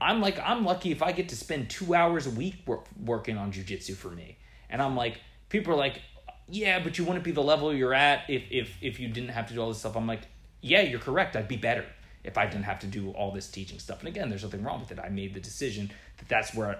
I'm 0.00 0.20
like 0.20 0.38
I'm 0.38 0.64
lucky 0.64 0.92
if 0.92 1.02
I 1.02 1.12
get 1.12 1.28
to 1.30 1.36
spend 1.36 1.70
two 1.70 1.94
hours 1.94 2.26
a 2.26 2.30
week 2.30 2.56
work, 2.66 2.86
working 3.04 3.38
on 3.38 3.52
jujitsu 3.52 3.94
for 3.94 4.08
me, 4.08 4.36
and 4.68 4.82
I'm 4.82 4.96
like 4.96 5.20
people 5.48 5.72
are 5.72 5.76
like, 5.76 6.02
yeah, 6.48 6.82
but 6.82 6.98
you 6.98 7.04
wouldn't 7.04 7.24
be 7.24 7.32
the 7.32 7.42
level 7.42 7.72
you're 7.72 7.94
at 7.94 8.28
if 8.28 8.44
if 8.50 8.76
if 8.80 9.00
you 9.00 9.08
didn't 9.08 9.30
have 9.30 9.48
to 9.48 9.54
do 9.54 9.60
all 9.60 9.68
this 9.68 9.78
stuff. 9.78 9.96
I'm 9.96 10.06
like, 10.06 10.22
yeah, 10.60 10.82
you're 10.82 11.00
correct. 11.00 11.36
I'd 11.36 11.48
be 11.48 11.56
better 11.56 11.84
if 12.24 12.36
I 12.36 12.46
didn't 12.46 12.64
have 12.64 12.80
to 12.80 12.86
do 12.86 13.10
all 13.10 13.30
this 13.30 13.48
teaching 13.48 13.78
stuff. 13.78 14.00
And 14.00 14.08
again, 14.08 14.28
there's 14.28 14.42
nothing 14.42 14.62
wrong 14.62 14.80
with 14.80 14.90
it. 14.90 14.98
I 14.98 15.08
made 15.08 15.32
the 15.32 15.40
decision 15.40 15.92
that 16.18 16.28
that's 16.28 16.52
where 16.54 16.70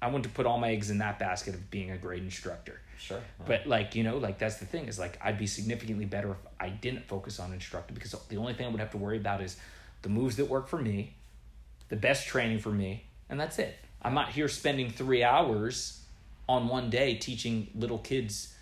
I, 0.00 0.06
I 0.06 0.10
want 0.10 0.24
to 0.24 0.30
put 0.30 0.46
all 0.46 0.58
my 0.58 0.70
eggs 0.70 0.90
in 0.90 0.98
that 0.98 1.18
basket 1.18 1.54
of 1.54 1.70
being 1.70 1.90
a 1.90 1.98
great 1.98 2.22
instructor. 2.22 2.80
Sure. 2.98 3.18
Uh-huh. 3.18 3.44
But 3.46 3.66
like 3.66 3.94
you 3.94 4.04
know, 4.04 4.18
like 4.18 4.38
that's 4.38 4.56
the 4.56 4.66
thing 4.66 4.86
is 4.86 4.98
like 4.98 5.18
I'd 5.22 5.38
be 5.38 5.46
significantly 5.46 6.06
better 6.06 6.30
if 6.30 6.36
I 6.58 6.68
didn't 6.68 7.06
focus 7.06 7.40
on 7.40 7.52
instructor 7.52 7.92
because 7.92 8.12
the 8.28 8.36
only 8.36 8.54
thing 8.54 8.66
I 8.66 8.70
would 8.70 8.80
have 8.80 8.92
to 8.92 8.98
worry 8.98 9.16
about 9.16 9.42
is 9.42 9.56
the 10.02 10.08
moves 10.08 10.36
that 10.36 10.46
work 10.46 10.68
for 10.68 10.80
me, 10.80 11.14
the 11.92 11.96
best 11.98 12.26
training 12.26 12.58
for 12.58 12.70
me, 12.70 13.04
and 13.28 13.38
that's 13.38 13.58
it. 13.58 13.76
I'm 14.00 14.14
not 14.14 14.30
here 14.30 14.48
spending 14.48 14.88
three 14.90 15.22
hours 15.22 16.00
on 16.48 16.66
one 16.66 16.88
day 16.88 17.16
teaching 17.16 17.68
little 17.74 17.98
kids 17.98 18.54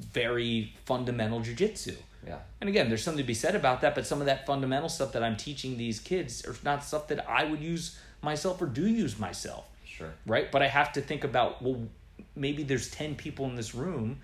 very 0.00 0.72
fundamental 0.86 1.40
jujitsu. 1.40 1.94
Yeah. 2.26 2.38
And 2.62 2.70
again, 2.70 2.88
there's 2.88 3.02
something 3.02 3.22
to 3.22 3.26
be 3.26 3.34
said 3.34 3.54
about 3.54 3.82
that, 3.82 3.94
but 3.94 4.06
some 4.06 4.20
of 4.20 4.26
that 4.26 4.46
fundamental 4.46 4.88
stuff 4.88 5.12
that 5.12 5.22
I'm 5.22 5.36
teaching 5.36 5.76
these 5.76 6.00
kids 6.00 6.42
are 6.46 6.56
not 6.64 6.82
stuff 6.82 7.08
that 7.08 7.28
I 7.28 7.44
would 7.44 7.60
use 7.60 7.98
myself 8.22 8.62
or 8.62 8.66
do 8.66 8.86
use 8.86 9.18
myself 9.18 9.66
Sure. 9.84 10.08
right? 10.26 10.50
But 10.50 10.62
I 10.62 10.68
have 10.68 10.90
to 10.94 11.02
think 11.02 11.24
about 11.24 11.60
well, 11.60 11.86
maybe 12.34 12.62
there's 12.62 12.90
ten 12.90 13.14
people 13.14 13.44
in 13.44 13.56
this 13.56 13.74
room, 13.74 14.20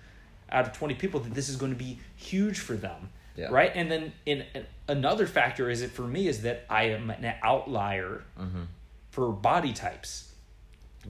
out 0.49 0.65
of 0.65 0.73
twenty 0.73 0.95
people 0.95 1.19
that 1.19 1.35
this 1.35 1.47
is 1.47 1.57
going 1.57 1.71
to 1.73 1.77
be 1.77 1.99
huge 2.15 2.57
for 2.57 2.73
them, 2.73 3.09
Yeah. 3.35 3.47
right? 3.51 3.71
And 3.75 3.91
then 3.91 4.13
in, 4.25 4.45
in 4.53 4.65
another 4.87 5.27
factor 5.27 5.69
is 5.69 5.81
it 5.81 5.91
for 5.91 6.03
me 6.03 6.27
is 6.27 6.43
that 6.43 6.65
I 6.69 6.83
am 6.89 7.09
an 7.09 7.33
outlier 7.43 8.23
mm-hmm. 8.39 8.63
for 9.11 9.31
body 9.31 9.73
types, 9.73 10.31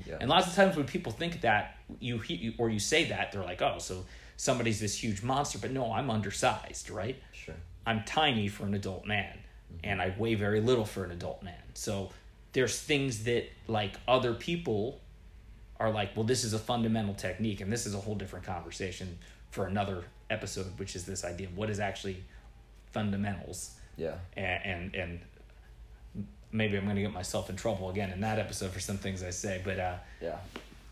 Yeah. 0.05 0.17
and 0.19 0.29
lots 0.29 0.47
of 0.47 0.53
times 0.53 0.75
when 0.75 0.85
people 0.85 1.11
think 1.11 1.41
that 1.41 1.77
you 1.99 2.17
he- 2.19 2.55
or 2.57 2.69
you 2.69 2.79
say 2.79 3.05
that 3.05 3.31
they're 3.31 3.43
like, 3.43 3.61
oh, 3.61 3.77
so 3.79 4.05
somebody's 4.37 4.79
this 4.79 5.01
huge 5.01 5.21
monster, 5.23 5.57
but 5.59 5.71
no, 5.71 5.91
I'm 5.93 6.09
undersized, 6.09 6.89
right? 6.89 7.21
sure. 7.31 7.55
I'm 7.85 8.03
tiny 8.03 8.47
for 8.47 8.65
an 8.65 8.73
adult 8.73 9.05
man 9.05 9.37
mm-hmm. 9.37 9.79
and 9.83 10.01
I 10.01 10.13
weigh 10.17 10.35
very 10.35 10.61
little 10.61 10.85
for 10.85 11.03
an 11.05 11.11
adult 11.11 11.43
man. 11.43 11.61
So 11.75 12.09
there's 12.53 12.79
things 12.79 13.25
that 13.25 13.49
like 13.67 13.93
other 14.07 14.33
people 14.33 15.01
are 15.79 15.91
like, 15.91 16.15
well, 16.15 16.23
this 16.23 16.43
is 16.43 16.53
a 16.53 16.59
fundamental 16.59 17.13
technique 17.13 17.61
and 17.61 17.71
this 17.71 17.85
is 17.85 17.93
a 17.93 17.99
whole 17.99 18.15
different 18.15 18.45
conversation 18.45 19.19
for 19.51 19.67
another 19.67 20.05
episode, 20.29 20.77
which 20.79 20.95
is 20.95 21.05
this 21.05 21.23
idea 21.25 21.47
of 21.47 21.57
what 21.57 21.69
is 21.69 21.79
actually 21.79 22.23
fundamentals 22.91 23.75
Yeah. 23.97 24.15
and 24.35 24.65
and, 24.65 24.95
and 24.95 25.19
maybe 26.51 26.77
I'm 26.77 26.83
going 26.85 26.95
to 26.95 27.01
get 27.01 27.11
myself 27.13 27.49
in 27.49 27.55
trouble 27.55 27.89
again 27.89 28.11
in 28.11 28.21
that 28.21 28.39
episode 28.39 28.71
for 28.71 28.79
some 28.79 28.97
things 28.97 29.23
I 29.23 29.31
say, 29.31 29.61
but 29.63 29.79
uh 29.79 29.95
Yeah. 30.21 30.37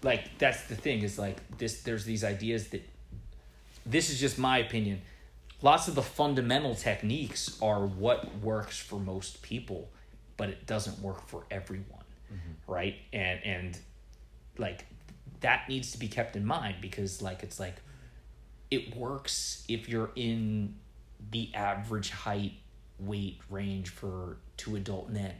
like 0.03 0.37
that's 0.37 0.63
the 0.67 0.75
thing 0.75 1.01
is 1.03 1.17
like 1.17 1.37
this 1.57 1.81
there's 1.83 2.05
these 2.05 2.23
ideas 2.23 2.69
that 2.69 2.83
this 3.85 4.09
is 4.09 4.19
just 4.19 4.37
my 4.37 4.57
opinion 4.59 5.01
lots 5.61 5.87
of 5.87 5.95
the 5.95 6.01
fundamental 6.01 6.75
techniques 6.75 7.57
are 7.61 7.85
what 7.85 8.37
works 8.39 8.77
for 8.79 8.97
most 8.99 9.41
people 9.41 9.89
but 10.37 10.49
it 10.49 10.65
doesn't 10.65 10.99
work 11.01 11.25
for 11.27 11.43
everyone 11.51 12.03
right 12.67 12.95
and 13.11 13.39
and 13.43 13.77
like 14.57 14.85
that 15.41 15.67
needs 15.69 15.91
to 15.91 15.97
be 15.97 16.07
kept 16.07 16.35
in 16.35 16.45
mind 16.45 16.75
because 16.81 17.21
like 17.21 17.43
it's 17.43 17.59
like 17.59 17.75
it 18.73 18.95
works 18.95 19.63
if 19.67 19.87
you're 19.89 20.11
in 20.15 20.75
the 21.31 21.49
average 21.53 22.09
height 22.09 22.53
weight 22.99 23.39
range 23.49 23.89
for 23.89 24.37
two 24.57 24.75
adult 24.75 25.09
men 25.09 25.33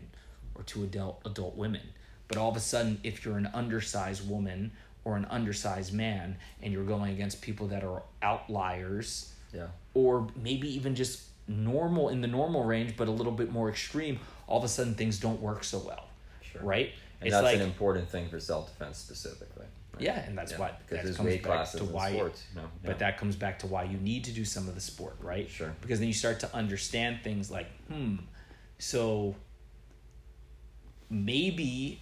or 0.55 0.63
two 0.63 0.83
adult 0.83 1.21
adult 1.25 1.55
women 1.55 1.81
but 2.27 2.37
all 2.37 2.49
of 2.49 2.57
a 2.57 2.59
sudden 2.59 2.99
if 3.03 3.23
you're 3.23 3.37
an 3.37 3.49
undersized 3.53 4.27
woman 4.29 4.71
or 5.05 5.15
an 5.17 5.25
undersized 5.25 5.93
man 5.93 6.35
and 6.61 6.71
you're 6.73 6.83
going 6.85 7.11
against 7.11 7.41
people 7.41 7.67
that 7.67 7.83
are 7.83 8.03
outliers 8.21 9.33
Yeah. 9.53 9.67
or 9.93 10.27
maybe 10.35 10.67
even 10.75 10.95
just 10.95 11.21
normal 11.47 12.09
in 12.09 12.21
the 12.21 12.27
normal 12.27 12.63
range 12.63 12.95
but 12.97 13.07
a 13.07 13.11
little 13.11 13.33
bit 13.33 13.51
more 13.51 13.69
extreme 13.69 14.19
all 14.47 14.57
of 14.59 14.63
a 14.63 14.67
sudden 14.67 14.93
things 14.95 15.19
don't 15.19 15.41
work 15.41 15.63
so 15.63 15.79
well 15.79 16.05
Sure. 16.41 16.61
right 16.61 16.91
And 17.19 17.27
it's 17.27 17.33
that's 17.35 17.43
like 17.43 17.55
an 17.55 17.61
important 17.61 18.09
thing 18.09 18.29
for 18.29 18.39
self 18.39 18.67
defense 18.71 18.97
specifically. 18.97 19.65
Right? 19.93 20.03
yeah 20.03 20.19
and 20.25 20.37
that's 20.37 20.51
Yeah, 20.53 20.59
why 20.59 20.71
that 20.89 21.03
there's 21.03 21.17
comes 21.17 21.37
back 21.37 21.71
to 21.71 21.83
why 21.83 22.13
sports. 22.13 22.43
You 22.53 22.61
know? 22.61 22.67
but 22.83 22.99
that 22.99 23.17
comes 23.17 23.35
back 23.35 23.59
to 23.59 23.67
why 23.67 23.83
you 23.83 23.97
need 23.97 24.23
to 24.25 24.31
do 24.31 24.45
some 24.45 24.67
of 24.67 24.75
the 24.75 24.81
sport, 24.81 25.15
right? 25.21 25.49
Sure. 25.49 25.73
Because 25.81 25.99
then 25.99 26.07
you 26.07 26.13
start 26.13 26.39
to 26.41 26.55
understand 26.55 27.19
things 27.23 27.49
like, 27.51 27.67
hmm, 27.87 28.15
so 28.79 29.35
maybe 31.09 32.01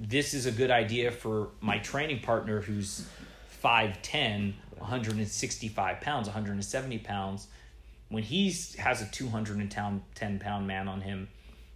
this 0.00 0.34
is 0.34 0.46
a 0.46 0.52
good 0.52 0.70
idea 0.70 1.10
for 1.10 1.48
my 1.60 1.78
training 1.78 2.20
partner 2.20 2.60
who's 2.60 3.06
5'10, 3.62 4.54
165 4.78 6.00
pounds, 6.00 6.28
170 6.28 6.98
pounds. 6.98 7.48
When 8.08 8.22
he 8.22 8.54
has 8.78 9.02
a 9.02 9.06
210 9.06 10.38
pound 10.38 10.66
man 10.66 10.88
on 10.88 11.00
him, 11.02 11.28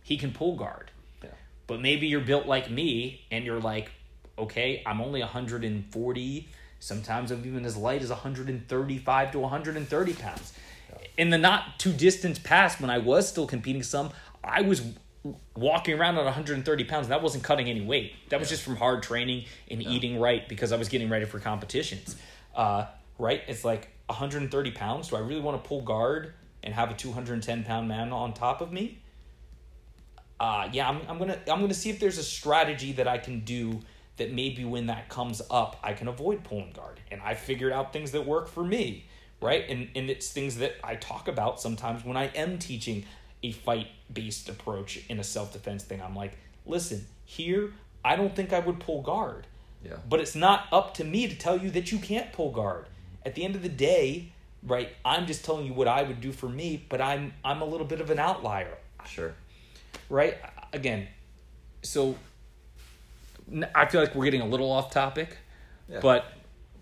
he 0.02 0.16
can 0.16 0.32
pull 0.32 0.56
guard. 0.56 0.90
Yeah. 1.22 1.30
But 1.66 1.80
maybe 1.80 2.06
you're 2.06 2.20
built 2.20 2.46
like 2.46 2.70
me 2.70 3.26
and 3.30 3.44
you're 3.44 3.60
like, 3.60 3.90
okay, 4.38 4.82
I'm 4.86 5.00
only 5.00 5.20
140. 5.20 6.48
Sometimes 6.80 7.30
I'm 7.30 7.44
even 7.46 7.64
as 7.64 7.76
light 7.76 8.02
as 8.02 8.10
135 8.10 9.32
to 9.32 9.38
130 9.38 10.12
pounds. 10.14 10.52
In 11.16 11.30
the 11.30 11.38
not 11.38 11.78
too 11.78 11.92
distant 11.92 12.42
past, 12.42 12.80
when 12.80 12.90
I 12.90 12.98
was 12.98 13.28
still 13.28 13.46
competing 13.46 13.82
some, 13.82 14.10
I 14.42 14.62
was 14.62 14.82
walking 15.54 15.98
around 15.98 16.18
at 16.18 16.24
130 16.24 16.84
pounds. 16.84 17.08
That 17.08 17.22
wasn't 17.22 17.44
cutting 17.44 17.68
any 17.68 17.82
weight. 17.82 18.14
That 18.30 18.40
was 18.40 18.48
just 18.48 18.62
from 18.62 18.76
hard 18.76 19.02
training 19.02 19.44
and 19.70 19.82
eating 19.82 20.18
right 20.18 20.48
because 20.48 20.72
I 20.72 20.76
was 20.76 20.88
getting 20.88 21.08
ready 21.08 21.26
for 21.26 21.38
competitions. 21.38 22.16
Uh, 22.54 22.86
right? 23.18 23.42
It's 23.46 23.64
like 23.64 23.90
130 24.06 24.70
pounds. 24.72 25.08
Do 25.08 25.16
I 25.16 25.20
really 25.20 25.40
want 25.40 25.62
to 25.62 25.68
pull 25.68 25.82
guard 25.82 26.32
and 26.62 26.74
have 26.74 26.90
a 26.90 26.94
210 26.94 27.64
pound 27.64 27.88
man 27.88 28.12
on 28.12 28.32
top 28.32 28.60
of 28.60 28.72
me? 28.72 29.02
uh, 30.42 30.68
yeah, 30.72 30.88
I'm, 30.88 31.00
I'm 31.08 31.18
gonna 31.18 31.38
I'm 31.46 31.60
gonna 31.60 31.72
see 31.72 31.88
if 31.88 32.00
there's 32.00 32.18
a 32.18 32.22
strategy 32.24 32.90
that 32.94 33.06
I 33.06 33.16
can 33.16 33.40
do 33.40 33.78
that 34.16 34.32
maybe 34.32 34.64
when 34.64 34.86
that 34.86 35.08
comes 35.08 35.40
up, 35.50 35.78
I 35.82 35.92
can 35.94 36.08
avoid 36.08 36.44
pulling 36.44 36.72
guard. 36.72 37.00
And 37.10 37.20
I 37.22 37.34
figured 37.34 37.72
out 37.72 37.92
things 37.92 38.12
that 38.12 38.26
work 38.26 38.48
for 38.48 38.64
me, 38.64 39.06
right? 39.40 39.64
And 39.68 39.88
and 39.94 40.10
it's 40.10 40.30
things 40.30 40.56
that 40.58 40.74
I 40.84 40.96
talk 40.96 41.28
about 41.28 41.60
sometimes 41.60 42.04
when 42.04 42.16
I 42.16 42.26
am 42.28 42.58
teaching 42.58 43.04
a 43.42 43.52
fight 43.52 43.88
based 44.12 44.48
approach 44.48 45.00
in 45.08 45.18
a 45.18 45.24
self 45.24 45.52
defense 45.52 45.82
thing. 45.84 46.00
I'm 46.02 46.14
like, 46.14 46.36
listen, 46.66 47.06
here 47.24 47.72
I 48.04 48.16
don't 48.16 48.34
think 48.34 48.52
I 48.52 48.58
would 48.58 48.80
pull 48.80 49.02
guard, 49.02 49.46
Yeah. 49.84 49.96
but 50.08 50.20
it's 50.20 50.34
not 50.34 50.66
up 50.72 50.94
to 50.94 51.04
me 51.04 51.28
to 51.28 51.36
tell 51.36 51.56
you 51.58 51.70
that 51.70 51.92
you 51.92 51.98
can't 51.98 52.32
pull 52.32 52.50
guard. 52.50 52.86
At 53.24 53.34
the 53.36 53.44
end 53.44 53.54
of 53.54 53.62
the 53.62 53.68
day, 53.68 54.32
right? 54.64 54.90
I'm 55.04 55.26
just 55.26 55.44
telling 55.44 55.66
you 55.66 55.72
what 55.74 55.86
I 55.88 56.02
would 56.02 56.20
do 56.20 56.32
for 56.32 56.48
me, 56.48 56.84
but 56.88 57.00
I'm 57.00 57.32
I'm 57.44 57.62
a 57.62 57.64
little 57.64 57.86
bit 57.86 58.00
of 58.00 58.10
an 58.10 58.18
outlier 58.18 58.76
Sure. 59.06 59.34
right? 60.08 60.36
Again, 60.72 61.08
so 61.82 62.16
I 63.74 63.86
feel 63.86 64.00
like 64.00 64.14
we're 64.14 64.24
getting 64.24 64.40
a 64.40 64.46
little 64.46 64.70
off 64.70 64.90
topic, 64.90 65.36
Yeah. 65.88 66.00
but 66.00 66.24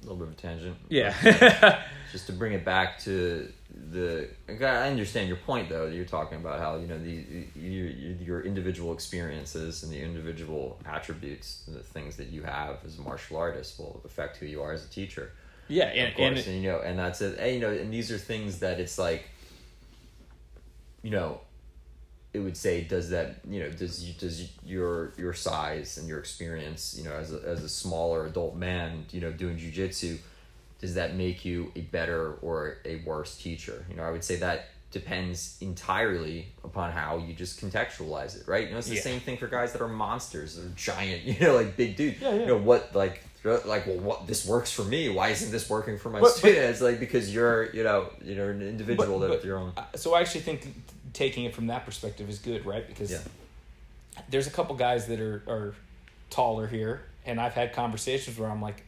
a 0.00 0.02
little 0.02 0.16
bit 0.16 0.28
of 0.28 0.33
a 0.35 0.37
tangent. 0.37 0.76
Yeah. 0.88 1.83
just 2.12 2.26
to 2.26 2.33
bring 2.33 2.52
it 2.52 2.64
back 2.64 2.98
to 3.00 3.52
the 3.92 4.28
I 4.48 4.88
understand 4.88 5.28
your 5.28 5.37
point 5.37 5.68
though 5.68 5.87
you're 5.87 6.04
talking 6.04 6.38
about 6.38 6.59
how 6.59 6.76
you 6.76 6.87
know 6.87 6.98
the 6.98 7.46
your, 7.54 7.87
your 7.87 8.40
individual 8.42 8.92
experiences 8.92 9.83
and 9.83 9.92
the 9.92 10.00
individual 10.00 10.78
attributes 10.85 11.62
the 11.68 11.78
things 11.80 12.16
that 12.16 12.28
you 12.28 12.42
have 12.42 12.78
as 12.85 12.98
a 12.98 13.00
martial 13.00 13.37
artist 13.37 13.78
will 13.78 14.00
affect 14.04 14.38
who 14.38 14.46
you 14.46 14.62
are 14.62 14.72
as 14.72 14.85
a 14.85 14.88
teacher 14.88 15.33
yeah 15.68 15.85
and, 15.85 16.09
of 16.09 16.14
course 16.14 16.46
and, 16.46 16.54
and, 16.54 16.62
you 16.64 16.70
know 16.70 16.80
and 16.80 16.98
that's 16.98 17.20
it 17.20 17.38
and, 17.38 17.54
you 17.54 17.61
know 17.61 17.70
and 17.70 17.92
these 17.92 18.11
are 18.11 18.18
things 18.18 18.59
that 18.59 18.80
it's 18.80 18.98
like 18.98 19.28
you 21.02 21.11
know 21.11 21.40
it 22.32 22.38
would 22.38 22.56
say 22.56 22.82
does 22.82 23.10
that 23.10 23.36
you 23.48 23.58
know 23.60 23.70
does 23.70 24.04
you 24.04 24.12
does 24.14 24.48
your 24.64 25.12
your 25.16 25.32
size 25.34 25.98
and 25.98 26.06
your 26.08 26.18
experience 26.18 26.94
you 26.96 27.04
know 27.04 27.12
as 27.12 27.32
a, 27.32 27.38
as 27.44 27.64
a 27.64 27.68
smaller 27.68 28.26
adult 28.26 28.54
man 28.56 29.04
you 29.10 29.20
know 29.20 29.32
doing 29.32 29.56
jujitsu 29.56 30.16
does 30.80 30.94
that 30.94 31.14
make 31.14 31.44
you 31.44 31.70
a 31.76 31.80
better 31.82 32.34
or 32.40 32.78
a 32.86 32.96
worse 33.04 33.36
teacher? 33.36 33.84
You 33.90 33.96
know 33.96 34.02
i 34.04 34.10
would 34.10 34.24
say 34.24 34.36
that 34.36 34.68
depends 34.92 35.56
entirely 35.60 36.46
upon 36.64 36.90
how 36.92 37.18
you 37.18 37.32
just 37.34 37.60
contextualize 37.60 38.40
it 38.40 38.46
right? 38.48 38.66
You 38.66 38.72
know 38.72 38.78
it's 38.78 38.88
the 38.88 38.96
Yeah. 38.96 39.02
same 39.02 39.20
thing 39.20 39.36
for 39.36 39.46
guys 39.46 39.72
that 39.72 39.80
are 39.82 39.88
monsters 39.88 40.58
are 40.58 40.68
giant 40.76 41.22
you 41.24 41.38
know 41.40 41.54
like 41.54 41.76
big 41.76 41.96
dudes. 41.96 42.20
Yeah, 42.20 42.30
yeah. 42.34 42.40
you 42.40 42.46
know 42.46 42.58
what 42.58 42.94
like 42.94 43.22
like 43.42 43.86
well 43.86 43.98
what 43.98 44.26
this 44.26 44.46
works 44.46 44.70
for 44.70 44.82
me? 44.84 45.08
Why 45.08 45.28
isn't 45.30 45.50
this 45.50 45.68
working 45.70 45.96
for 45.98 46.10
my 46.10 46.20
But- 46.20 46.26
but- 46.26 46.36
students? 46.36 46.80
Like 46.80 46.98
because 47.00 47.32
you're 47.34 47.70
you 47.74 47.82
know 47.84 48.08
you're 48.22 48.50
an 48.50 48.62
individual 48.62 49.18
But- 49.18 49.28
that 49.28 49.36
but- 49.38 49.44
your 49.44 49.58
own 49.58 49.72
so 49.96 50.14
I 50.14 50.20
actually 50.20 50.42
think 50.42 50.66
taking 51.12 51.44
it 51.44 51.54
from 51.54 51.66
that 51.68 51.84
perspective 51.84 52.28
is 52.28 52.38
good, 52.38 52.64
right? 52.66 52.86
Because 52.86 53.10
Yeah. 53.10 53.18
there's 54.28 54.46
a 54.46 54.50
couple 54.50 54.74
guys 54.76 55.06
that 55.06 55.20
are, 55.20 55.42
are 55.48 55.74
taller 56.30 56.66
here, 56.66 57.02
and 57.26 57.40
I've 57.40 57.54
had 57.54 57.72
conversations 57.72 58.38
where 58.38 58.50
I'm 58.50 58.62
like, 58.62 58.84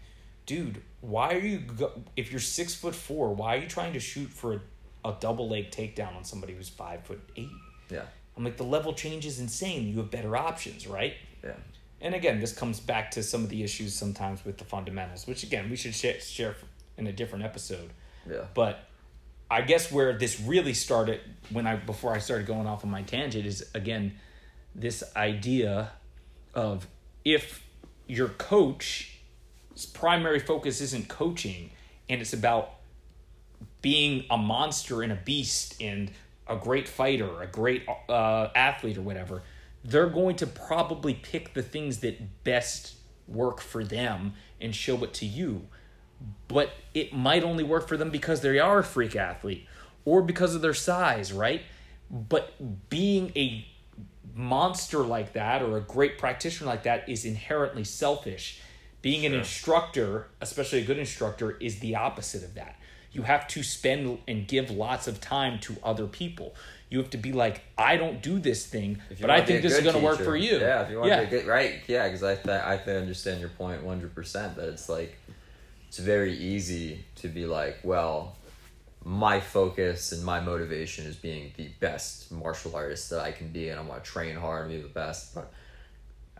dude, 0.46 0.82
why 1.00 1.35
are 1.35 1.38
you 1.38 1.58
go- 1.58 2.02
if 2.16 2.30
you're 2.30 2.40
six 2.40 2.74
foot 2.74 2.94
four, 2.94 3.35
why 3.35 3.56
are 3.56 3.58
you 3.61 3.68
trying 3.68 3.92
to 3.94 4.00
shoot 4.00 4.28
for 4.30 4.54
a, 4.54 5.08
a 5.08 5.16
double 5.20 5.48
leg 5.48 5.70
takedown 5.70 6.14
on 6.16 6.24
somebody 6.24 6.54
who's 6.54 6.68
five 6.68 7.02
foot 7.04 7.20
eight? 7.37 7.48
yeah 7.90 8.02
I'm 8.37 8.44
like, 8.44 8.56
the 8.56 8.64
level 8.64 8.94
change 8.94 9.26
is 9.26 9.38
insane. 9.40 9.87
You 9.88 9.98
have 9.98 10.11
better 10.11 10.37
options, 10.37 10.87
right? 10.87 11.14
yeah 11.44 11.52
And 12.00 12.14
again, 12.14 12.40
this 12.40 12.52
comes 12.52 12.80
back 12.80 13.11
to 13.12 13.22
some 13.22 13.42
of 13.44 13.50
the 13.50 13.62
issues 13.62 13.94
sometimes 13.94 14.44
with 14.44 14.58
the 14.58 14.64
fundamentals, 14.64 15.26
which 15.26 15.42
again 15.42 15.68
we 15.70 15.76
should 15.76 15.94
share, 15.94 16.18
share 16.20 16.56
in 16.96 17.06
a 17.06 17.12
different 17.12 17.44
episode. 17.44 17.90
yeah 18.28 18.44
But 18.54 18.87
I 19.53 19.61
guess 19.61 19.93
where 19.93 20.15
this 20.15 20.41
really 20.41 20.73
started 20.73 21.21
when 21.51 21.67
I 21.67 21.77
before 21.77 22.15
I 22.15 22.19
started 22.19 22.47
going 22.47 22.67
off 22.67 22.85
on 22.85 22.91
my 22.91 23.03
tangent 23.03 23.45
is 23.45 23.62
again 23.75 24.15
this 24.75 25.05
idea 25.15 25.91
of 26.55 26.87
if 27.23 27.62
your 28.07 28.29
coach's 28.29 29.85
primary 29.93 30.38
focus 30.38 30.81
isn't 30.81 31.09
coaching 31.09 31.71
and 32.09 32.23
it's 32.23 32.33
about 32.33 32.77
being 33.83 34.25
a 34.31 34.38
monster 34.38 35.03
and 35.03 35.12
a 35.12 35.17
beast 35.17 35.83
and 35.83 36.11
a 36.49 36.57
great 36.57 36.88
fighter, 36.88 37.43
a 37.43 37.47
great 37.47 37.87
uh, 38.09 38.49
athlete 38.57 38.97
or 38.97 39.03
whatever, 39.03 39.43
they're 39.85 40.09
going 40.09 40.37
to 40.37 40.47
probably 40.47 41.12
pick 41.12 41.53
the 41.53 41.62
things 41.62 41.99
that 41.99 42.43
best 42.43 42.95
work 43.29 43.61
for 43.61 43.85
them 43.85 44.33
and 44.62 44.75
show 44.75 45.05
it 45.05 45.12
to 45.12 45.27
you. 45.27 45.67
But 46.48 46.72
it 46.92 47.12
might 47.12 47.42
only 47.42 47.64
work 47.64 47.88
for 47.88 47.96
them 47.96 48.11
because 48.11 48.40
they 48.42 48.58
are 48.58 48.78
a 48.80 48.85
freak 48.85 49.16
athlete 49.16 49.66
or 50.04 50.22
because 50.22 50.54
of 50.54 50.61
their 50.62 50.74
size, 50.74 51.32
right? 51.32 51.62
But 52.11 52.88
being 52.90 53.32
a 53.37 53.66
monster 54.35 54.98
like 54.98 55.32
that 55.32 55.62
or 55.62 55.76
a 55.76 55.80
great 55.80 56.18
practitioner 56.18 56.68
like 56.68 56.82
that 56.82 57.08
is 57.08 57.24
inherently 57.24 57.85
selfish. 57.85 58.61
Being 59.00 59.26
an 59.26 59.35
instructor, 59.35 60.28
especially 60.40 60.80
a 60.80 60.85
good 60.85 60.98
instructor, 60.98 61.56
is 61.58 61.80
the 61.80 61.96
opposite 61.96 62.44
of 62.44 62.54
that. 62.54 62.76
You 63.11 63.22
have 63.22 63.46
to 63.48 63.62
spend 63.62 64.18
and 64.28 64.46
give 64.46 64.70
lots 64.70 65.06
of 65.06 65.20
time 65.20 65.58
to 65.61 65.76
other 65.82 66.06
people. 66.06 66.54
You 66.88 66.98
have 66.98 67.11
to 67.11 67.18
be 67.18 67.32
like, 67.32 67.62
I 67.76 67.96
don't 67.96 68.22
do 68.22 68.38
this 68.38 68.66
thing, 68.66 69.00
but 69.20 69.28
I 69.30 69.44
think 69.44 69.62
this 69.62 69.76
is 69.76 69.80
going 69.80 69.96
to 69.96 70.02
work 70.02 70.20
for 70.20 70.37
you. 70.37 70.58
Yeah, 70.58 70.82
if 70.82 70.90
you 70.90 70.98
want 70.98 71.08
yeah. 71.08 71.20
to 71.20 71.26
get 71.26 71.46
right? 71.46 71.80
Yeah, 71.88 72.06
because 72.06 72.22
I 72.22 72.37
th- 72.37 72.48
I 72.48 72.76
understand 72.92 73.40
your 73.40 73.48
point 73.50 73.82
one 73.82 73.96
hundred 73.96 74.14
percent. 74.14 74.56
That 74.56 74.68
it's 74.68 74.88
like 74.88 75.18
it's 75.92 75.98
very 75.98 76.33
easy 76.33 77.05
to 77.16 77.28
be 77.28 77.44
like, 77.44 77.76
well, 77.83 78.35
my 79.05 79.40
focus 79.40 80.11
and 80.12 80.24
my 80.24 80.40
motivation 80.40 81.05
is 81.05 81.16
being 81.16 81.52
the 81.59 81.68
best 81.81 82.33
martial 82.33 82.74
artist 82.74 83.11
that 83.11 83.20
I 83.20 83.31
can 83.31 83.48
be, 83.48 83.68
and 83.68 83.78
I 83.78 83.83
want 83.83 84.02
to 84.02 84.11
train 84.11 84.35
hard 84.35 84.62
and 84.62 84.70
be 84.70 84.81
the 84.81 84.88
best, 84.88 85.35
but. 85.35 85.52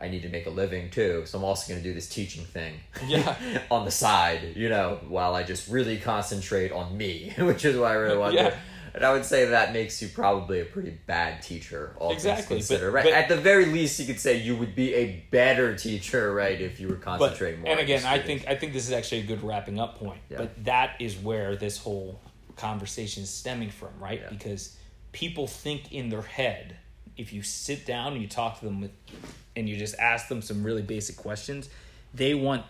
I 0.01 0.09
need 0.09 0.23
to 0.23 0.29
make 0.29 0.47
a 0.47 0.51
living 0.51 0.91
too, 0.91 1.23
so 1.27 1.39
I'm 1.39 1.45
also 1.45 1.69
going 1.69 1.81
to 1.81 1.89
do 1.89 1.95
this 1.95 2.09
teaching 2.09 2.45
thing 2.45 2.75
Yeah. 3.07 3.37
on 3.71 3.85
the 3.85 3.93
side, 3.93 4.57
you 4.57 4.69
know, 4.69 4.99
while 5.07 5.37
I 5.37 5.45
just 5.45 5.69
really 5.69 5.97
concentrate 5.97 6.73
on 6.73 6.97
me, 6.97 7.33
which 7.39 7.65
is 7.65 7.77
what 7.77 7.93
I 7.93 7.95
really 7.95 8.19
want 8.19 8.37
to 8.37 8.51
do. 8.51 8.57
And 8.95 9.05
I 9.05 9.13
would 9.13 9.25
say 9.25 9.47
that 9.47 9.73
makes 9.73 10.03
you 10.03 10.09
probably 10.09 10.61
a 10.61 10.65
pretty 10.65 10.91
bad 11.07 11.43
teacher, 11.43 11.95
all 11.99 12.13
Exactly, 12.13 12.57
things 12.57 12.69
but- 12.69 12.75
considered. 12.75 12.91
right? 12.93 13.05
but- 13.05 13.13
At 13.15 13.29
the 13.29 13.37
very 13.37 13.67
least, 13.67 13.99
you 13.99 14.07
could 14.07 14.21
say 14.21 14.37
you 14.37 14.55
would 14.57 14.75
be 14.75 14.95
a 14.95 15.25
better 15.31 15.75
teacher, 15.77 16.33
right, 16.35 16.61
if 16.61 16.79
you 16.79 16.89
were 16.89 16.97
but 16.97 17.03
concentrating 17.19 17.61
more. 17.61 17.71
and 17.71 17.79
on 17.81 17.85
again 17.85 18.05
i 18.05 18.19
think 18.19 18.47
i 18.49 18.55
think 18.55 18.73
this 18.73 18.87
is 18.87 18.93
actually 18.93 19.21
a 19.21 19.25
good 19.25 19.43
wrapping 19.43 19.81
up 19.81 19.99
point 19.99 20.21
Yeah. 20.29 20.39
but 20.39 20.65
that 20.65 20.97
is 21.01 21.17
where 21.17 21.57
this 21.57 21.79
whole 21.79 22.21
conversation 22.57 23.23
is 23.23 23.31
stemming 23.31 23.71
from 23.71 23.89
right 23.99 24.21
Yeah. 24.23 24.29
because 24.31 24.77
people 25.13 25.47
think 25.47 25.93
in 25.93 26.09
their 26.11 26.23
head 26.23 26.77
if 27.17 27.33
you 27.33 27.43
sit 27.43 27.87
down 27.87 28.13
and 28.15 28.23
you 28.23 28.29
talk 28.29 28.59
to 28.61 28.65
them 28.65 28.81
with 28.81 28.91
and 29.57 29.69
you 29.69 29.77
just 29.77 29.95
ask 29.99 30.29
them 30.29 30.43
some 30.43 30.63
really 30.63 30.83
basic 30.83 31.17
questions 31.17 31.69
they 32.15 32.35
want 32.35 32.63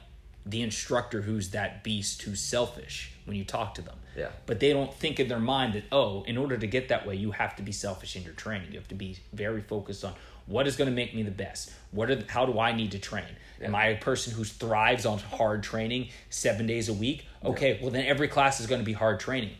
the 0.44 0.62
instructor 0.62 1.22
who's 1.22 1.50
that 1.50 1.84
beast 1.84 2.22
who's 2.22 2.40
selfish 2.40 3.12
when 3.24 3.36
you 3.36 3.44
talk 3.44 3.74
to 3.74 3.82
them. 3.82 3.96
Yeah. 4.14 4.28
but 4.44 4.60
they 4.60 4.74
don't 4.74 4.92
think 4.92 5.20
in 5.20 5.28
their 5.28 5.38
mind 5.38 5.72
that 5.72 5.84
oh 5.90 6.22
in 6.24 6.36
order 6.36 6.58
to 6.58 6.66
get 6.66 6.88
that 6.88 7.06
way 7.06 7.14
you 7.14 7.30
have 7.30 7.56
to 7.56 7.62
be 7.62 7.72
selfish 7.72 8.14
in 8.14 8.22
your 8.24 8.34
training. 8.34 8.70
You 8.72 8.78
have 8.78 8.88
to 8.88 8.94
be 8.94 9.16
very 9.32 9.62
focused 9.62 10.04
on 10.04 10.12
what 10.46 10.66
is 10.66 10.76
going 10.76 10.90
to 10.90 10.94
make 10.94 11.14
me 11.14 11.22
the 11.22 11.30
best? 11.30 11.72
What 11.92 12.10
are 12.10 12.16
the, 12.16 12.30
how 12.30 12.44
do 12.44 12.58
i 12.58 12.72
need 12.72 12.92
to 12.92 12.98
train? 12.98 13.24
Am 13.62 13.74
i 13.74 13.86
a 13.86 13.96
person 13.96 14.34
who 14.34 14.44
thrives 14.44 15.06
on 15.06 15.18
hard 15.18 15.62
training 15.62 16.08
seven 16.28 16.66
days 16.66 16.88
a 16.88 16.92
week? 16.92 17.26
Okay 17.44 17.78
well 17.80 17.90
then 17.90 18.04
every 18.04 18.28
class 18.28 18.60
is 18.60 18.66
going 18.66 18.80
to 18.80 18.84
be 18.84 18.92
hard 18.92 19.20
training. 19.20 19.52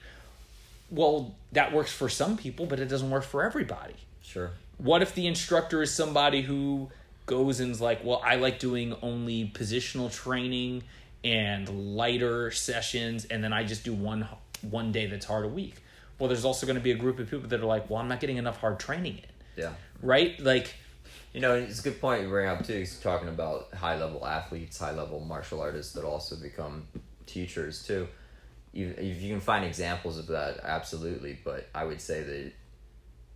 Well 0.90 1.34
that 1.52 1.72
works 1.72 1.92
for 1.92 2.08
some 2.08 2.36
people 2.36 2.66
but 2.66 2.80
it 2.80 2.86
doesn't 2.86 3.10
work 3.10 3.24
for 3.24 3.42
everybody. 3.44 3.94
Sure. 4.22 4.50
what 4.78 5.02
if 5.02 5.14
the 5.14 5.26
instructor 5.26 5.82
is 5.82 5.92
somebody 5.92 6.42
who 6.42 6.90
goes 7.26 7.60
and's 7.60 7.80
like, 7.80 8.04
well, 8.04 8.20
I 8.24 8.36
like 8.36 8.58
doing 8.58 8.94
only 9.02 9.50
positional 9.54 10.12
training 10.12 10.82
and 11.24 11.96
lighter 11.96 12.50
sessions, 12.50 13.24
and 13.26 13.42
then 13.44 13.52
I 13.52 13.64
just 13.64 13.84
do 13.84 13.92
one 13.94 14.26
one 14.62 14.92
day 14.92 15.06
that's 15.06 15.26
hard 15.26 15.44
a 15.44 15.48
week. 15.48 15.76
Well, 16.18 16.28
there's 16.28 16.44
also 16.44 16.66
going 16.66 16.76
to 16.76 16.82
be 16.82 16.92
a 16.92 16.96
group 16.96 17.18
of 17.18 17.28
people 17.30 17.48
that 17.48 17.60
are 17.60 17.64
like, 17.66 17.90
well, 17.90 18.00
I'm 18.00 18.08
not 18.08 18.20
getting 18.20 18.36
enough 18.36 18.58
hard 18.58 18.78
training 18.78 19.18
in, 19.18 19.62
Yeah. 19.64 19.72
right? 20.00 20.38
Like, 20.40 20.74
You 21.32 21.40
know, 21.40 21.54
it's 21.54 21.80
a 21.80 21.82
good 21.82 22.00
point 22.00 22.22
you 22.22 22.28
bring 22.28 22.46
up 22.46 22.64
too. 22.64 22.74
He's 22.78 23.00
talking 23.00 23.28
about 23.28 23.72
high 23.74 23.98
level 23.98 24.26
athletes, 24.26 24.78
high 24.78 24.92
level 24.92 25.18
martial 25.20 25.60
artists 25.60 25.94
that 25.94 26.04
also 26.04 26.36
become 26.36 26.86
teachers 27.26 27.84
too. 27.84 28.06
Even 28.74 28.94
if 28.98 29.20
you 29.22 29.30
can 29.30 29.40
find 29.40 29.64
examples 29.64 30.18
of 30.18 30.26
that, 30.28 30.60
absolutely. 30.62 31.38
But 31.42 31.68
I 31.74 31.84
would 31.84 32.00
say 32.00 32.22
that 32.22 32.52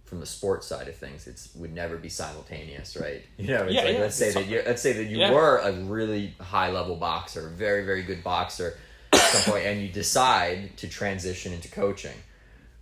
from 0.06 0.20
the 0.20 0.26
sports 0.26 0.66
side 0.68 0.88
of 0.88 0.96
things, 0.96 1.26
it's 1.26 1.54
would 1.56 1.74
never 1.74 1.96
be 1.96 2.08
simultaneous, 2.08 2.96
right? 2.96 3.22
You 3.38 3.48
know, 3.48 3.64
it's 3.64 3.74
Yeah, 3.74 3.82
like 3.84 3.94
yeah, 3.94 4.00
let's 4.00 4.16
say 4.16 4.26
it's 4.26 4.34
that 4.36 4.46
you 4.46 4.62
let's 4.64 4.80
say 4.82 4.92
that 4.94 5.04
you 5.04 5.18
Yeah. 5.18 5.32
were 5.32 5.58
a 5.58 5.72
really 5.72 6.34
high 6.40 6.70
level 6.70 6.96
boxer, 6.96 7.48
very 7.48 7.84
very 7.84 8.02
good 8.02 8.22
boxer 8.24 8.78
at 9.12 9.20
some 9.20 9.42
point, 9.52 9.66
and 9.66 9.82
you 9.82 9.88
decide 9.88 10.76
to 10.78 10.88
transition 10.88 11.52
into 11.52 11.68
coaching. 11.68 12.16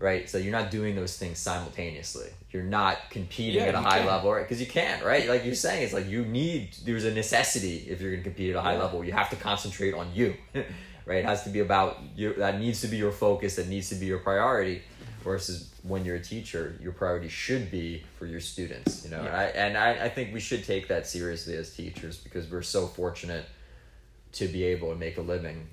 Right, 0.00 0.28
so 0.28 0.36
you're 0.38 0.52
not 0.52 0.70
doing 0.70 0.96
those 0.96 1.16
things 1.16 1.38
simultaneously. 1.38 2.28
You're 2.50 2.64
not 2.64 2.98
competing 3.10 3.62
Yeah, 3.62 3.68
at 3.68 3.74
a 3.74 3.80
high 3.80 3.98
can. 3.98 4.06
level, 4.08 4.32
right? 4.32 4.42
because 4.42 4.60
you 4.60 4.66
can't, 4.66 5.02
right? 5.02 5.28
Like 5.28 5.44
you're 5.46 5.54
saying, 5.54 5.84
it's 5.84 5.94
like 5.94 6.06
you 6.08 6.26
need. 6.26 6.74
There's 6.84 7.04
a 7.04 7.14
necessity 7.14 7.86
if 7.88 8.00
you're 8.02 8.10
going 8.10 8.22
to 8.22 8.28
compete 8.28 8.50
at 8.50 8.56
a 8.56 8.60
high 8.60 8.74
Yeah. 8.74 8.80
level. 8.82 9.02
You 9.04 9.12
have 9.12 9.30
to 9.30 9.36
concentrate 9.36 9.94
on 9.94 10.08
you, 10.12 10.34
right? 11.06 11.18
It 11.18 11.24
has 11.24 11.44
to 11.44 11.50
be 11.50 11.60
about 11.60 12.00
you. 12.16 12.34
That 12.34 12.58
needs 12.60 12.80
to 12.82 12.88
be 12.88 12.98
your 12.98 13.12
focus. 13.12 13.54
That 13.56 13.68
needs 13.68 13.88
to 13.90 13.94
be 13.94 14.04
your 14.06 14.18
priority. 14.18 14.82
Versus 15.22 15.70
when 15.84 16.04
you're 16.04 16.16
a 16.16 16.22
teacher, 16.22 16.74
your 16.80 16.92
priority 16.92 17.28
should 17.28 17.70
be 17.70 18.02
for 18.18 18.24
your 18.26 18.40
students. 18.40 19.04
You 19.04 19.10
know, 19.10 19.20
and, 19.20 19.36
I, 19.36 19.44
and 19.44 19.78
I, 19.78 20.06
I 20.06 20.08
think 20.08 20.32
we 20.32 20.40
should 20.40 20.64
take 20.64 20.88
that 20.88 21.06
seriously 21.06 21.56
as 21.56 21.74
teachers 21.76 22.16
because 22.16 22.50
we're 22.50 22.62
so 22.62 22.86
fortunate 22.86 23.44
to 24.32 24.48
be 24.48 24.64
able 24.64 24.90
to 24.90 24.96
make 24.96 25.18
a 25.18 25.22
living 25.22 25.68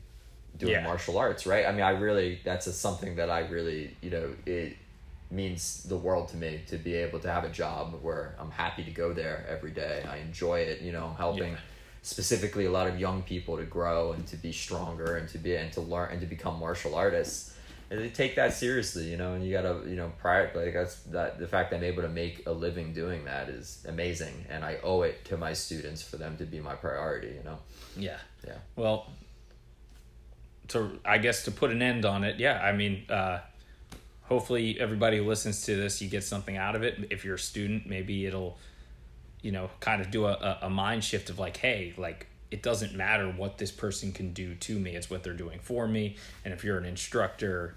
doing 0.57 0.73
Yeah. 0.73 0.83
martial 0.83 1.17
arts, 1.17 1.47
right? 1.47 1.65
I 1.65 1.71
mean, 1.71 1.81
I 1.81 1.91
really 1.91 2.39
that's 2.43 2.67
a, 2.67 2.73
something 2.73 3.15
that 3.15 3.29
I 3.29 3.39
really, 3.47 3.95
you 4.01 4.09
know, 4.09 4.29
it 4.45 4.75
means 5.31 5.83
the 5.83 5.95
world 5.95 6.27
to 6.27 6.35
me 6.35 6.61
to 6.67 6.77
be 6.77 6.93
able 6.95 7.19
to 7.21 7.31
have 7.31 7.45
a 7.45 7.49
job 7.49 7.97
where 8.01 8.35
I'm 8.37 8.51
happy 8.51 8.83
to 8.83 8.91
go 8.91 9.13
there 9.13 9.45
every 9.47 9.71
day. 9.71 10.03
I 10.07 10.17
enjoy 10.17 10.59
it, 10.59 10.81
you 10.81 10.91
know, 10.91 11.05
I'm 11.05 11.15
helping 11.15 11.53
Yeah. 11.53 11.59
specifically 12.01 12.65
a 12.65 12.71
lot 12.71 12.87
of 12.87 12.99
young 12.99 13.23
people 13.23 13.55
to 13.55 13.63
grow 13.63 14.11
and 14.11 14.27
to 14.27 14.35
be 14.35 14.51
stronger 14.51 15.15
and 15.15 15.29
to 15.29 15.37
be 15.37 15.55
and 15.55 15.71
to 15.71 15.79
learn 15.81 16.11
and 16.11 16.19
to 16.19 16.27
become 16.27 16.59
martial 16.59 16.95
artists. 16.95 17.50
And 17.91 17.99
they 17.99 18.07
take 18.07 18.37
that 18.37 18.53
seriously, 18.53 19.11
you 19.11 19.17
know, 19.17 19.33
and 19.33 19.45
you 19.45 19.51
gotta, 19.51 19.81
you 19.85 19.97
know, 19.97 20.13
prior 20.17 20.49
like 20.55 20.73
that's 20.73 21.01
that 21.03 21.39
the 21.39 21.47
fact 21.47 21.71
that 21.71 21.75
I'm 21.75 21.83
able 21.83 22.03
to 22.03 22.07
make 22.07 22.47
a 22.47 22.51
living 22.51 22.93
doing 22.93 23.25
that 23.25 23.49
is 23.49 23.85
amazing, 23.85 24.45
and 24.49 24.63
I 24.63 24.77
owe 24.81 25.01
it 25.01 25.25
to 25.25 25.35
my 25.35 25.51
students 25.51 26.01
for 26.01 26.15
them 26.15 26.37
to 26.37 26.45
be 26.45 26.61
my 26.61 26.73
priority, 26.73 27.27
you 27.27 27.43
know. 27.43 27.59
yeah. 27.97 28.17
Yeah. 28.47 28.53
Well, 28.77 29.07
to 30.69 30.99
I 31.03 31.17
guess 31.17 31.43
to 31.43 31.51
put 31.51 31.69
an 31.71 31.81
end 31.81 32.05
on 32.05 32.23
it, 32.23 32.39
yeah, 32.39 32.61
I 32.61 32.71
mean, 32.71 33.03
uh, 33.09 33.39
hopefully 34.23 34.79
everybody 34.79 35.17
who 35.17 35.25
listens 35.25 35.65
to 35.65 35.75
this, 35.75 36.01
you 36.01 36.07
get 36.07 36.23
something 36.23 36.55
out 36.55 36.77
of 36.77 36.83
it. 36.83 37.07
If 37.09 37.25
you're 37.25 37.35
a 37.35 37.39
student, 37.39 37.87
maybe 37.87 38.25
it'll, 38.25 38.57
you 39.41 39.51
know, 39.51 39.69
kind 39.81 40.01
of 40.01 40.11
do 40.11 40.27
a, 40.27 40.59
a 40.61 40.69
mind 40.69 41.03
shift 41.03 41.29
of 41.29 41.39
like, 41.39 41.57
hey, 41.57 41.93
like 41.97 42.27
it 42.51 42.63
doesn't 42.63 42.95
matter 42.95 43.27
what 43.29 43.57
this 43.57 43.69
person 43.69 44.13
can 44.13 44.31
do 44.31 44.55
to 44.55 44.79
me; 44.79 44.95
it's 44.95 45.09
what 45.09 45.23
they're 45.23 45.33
doing 45.33 45.59
for 45.59 45.89
me. 45.89 46.15
And 46.45 46.53
if 46.53 46.63
you're 46.63 46.77
an 46.77 46.85
instructor, 46.85 47.75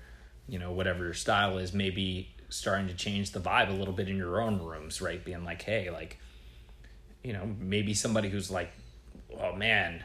you 0.48 0.58
know, 0.58 0.72
whatever 0.72 1.04
your 1.04 1.14
style 1.14 1.58
is, 1.58 1.72
maybe 1.72 2.34
starting 2.48 2.86
to 2.88 2.94
change 2.94 3.32
the 3.32 3.40
vibe 3.40 3.68
a 3.68 3.72
little 3.72 3.94
bit 3.94 4.08
in 4.08 4.16
your 4.16 4.40
own 4.40 4.60
rooms, 4.60 5.00
right? 5.00 5.24
Being 5.24 5.44
like, 5.44 5.62
hey, 5.62 5.90
like, 5.90 6.18
you 7.22 7.32
know, 7.32 7.48
maybe 7.58 7.94
somebody 7.94 8.28
who's 8.28 8.50
like, 8.50 8.70
oh 9.40 9.54
man, 9.54 10.04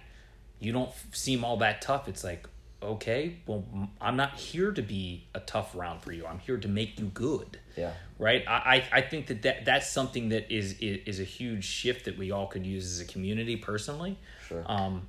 you 0.60 0.72
don't 0.72 0.92
seem 1.12 1.44
all 1.44 1.58
that 1.58 1.82
tough. 1.82 2.08
It's 2.08 2.24
like, 2.24 2.48
okay, 2.82 3.38
well, 3.46 3.66
I'm 4.00 4.16
not 4.16 4.36
here 4.36 4.72
to 4.72 4.82
be 4.82 5.28
a 5.36 5.42
tough 5.42 5.76
round 5.76 6.02
for 6.02 6.14
you. 6.14 6.26
I'm 6.26 6.40
here 6.40 6.58
to 6.58 6.68
make 6.68 7.00
you 7.00 7.08
good. 7.08 7.60
Yeah. 7.76 7.94
Right. 8.18 8.44
I, 8.48 8.86
I 8.92 9.02
think 9.02 9.28
that, 9.28 9.42
that 9.44 9.66
that's 9.66 9.92
something 9.92 10.30
that 10.30 10.52
is, 10.52 10.74
is, 10.80 11.00
is 11.06 11.20
a 11.20 11.24
huge 11.26 11.66
shift 11.66 12.06
that 12.06 12.18
we 12.18 12.32
all 12.32 12.48
could 12.48 12.66
use 12.66 12.86
as 12.86 13.00
a 13.02 13.06
community 13.06 13.58
personally. 13.58 14.18
Sure. 14.48 14.64
Um, 14.66 15.08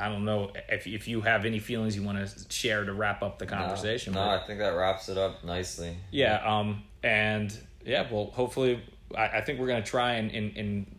I 0.00 0.08
don't 0.08 0.24
know 0.24 0.50
if, 0.68 0.86
if 0.86 1.06
you 1.06 1.20
have 1.20 1.44
any 1.44 1.58
feelings 1.58 1.94
you 1.94 2.02
want 2.02 2.26
to 2.26 2.52
share 2.52 2.84
to 2.84 2.92
wrap 2.92 3.22
up 3.22 3.38
the 3.38 3.46
conversation. 3.46 4.14
No, 4.14 4.24
no 4.24 4.30
I 4.30 4.38
think 4.46 4.58
that 4.58 4.70
wraps 4.70 5.08
it 5.08 5.18
up 5.18 5.44
nicely. 5.44 5.96
Yeah. 6.10 6.36
Um, 6.36 6.82
and 7.02 7.56
yeah, 7.84 8.06
well, 8.10 8.26
hopefully, 8.32 8.82
I, 9.16 9.28
I 9.28 9.40
think 9.42 9.60
we're 9.60 9.66
going 9.66 9.82
to 9.82 9.88
try 9.88 10.14
and, 10.14 10.30
and, 10.32 10.56
and 10.56 10.98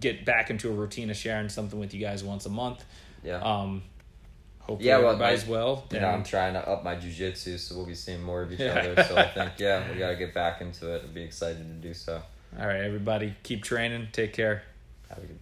get 0.00 0.24
back 0.24 0.50
into 0.50 0.68
a 0.68 0.72
routine 0.72 1.10
of 1.10 1.16
sharing 1.16 1.48
something 1.48 1.78
with 1.78 1.94
you 1.94 2.00
guys 2.00 2.24
once 2.24 2.46
a 2.46 2.50
month. 2.50 2.84
Yeah. 3.22 3.36
Um, 3.40 3.82
hopefully 4.60 4.88
Yeah, 4.88 4.98
well, 4.98 5.10
everybody's 5.10 5.46
I- 5.46 5.50
well. 5.50 5.84
You 5.92 6.00
know, 6.00 6.08
I'm 6.08 6.24
trying 6.24 6.54
to 6.54 6.68
up 6.68 6.82
my 6.84 6.96
jujitsu, 6.96 7.58
so 7.58 7.76
we'll 7.76 7.86
be 7.86 7.94
seeing 7.94 8.22
more 8.22 8.42
of 8.42 8.52
each 8.52 8.60
Yeah. 8.60 8.78
other. 8.78 9.04
So 9.04 9.16
I 9.16 9.28
think, 9.28 9.52
yeah, 9.58 9.90
we 9.92 9.98
got 9.98 10.10
to 10.10 10.16
get 10.16 10.34
back 10.34 10.60
into 10.60 10.94
it 10.94 11.04
and 11.04 11.14
be 11.14 11.22
excited 11.22 11.58
to 11.58 11.88
do 11.88 11.94
so. 11.94 12.20
all 12.58 12.66
right, 12.66 12.80
everybody, 12.80 13.34
keep 13.42 13.62
training. 13.62 14.08
Take 14.12 14.32
care. 14.32 14.62
Have 15.08 15.18
a 15.18 15.26
good 15.26 15.38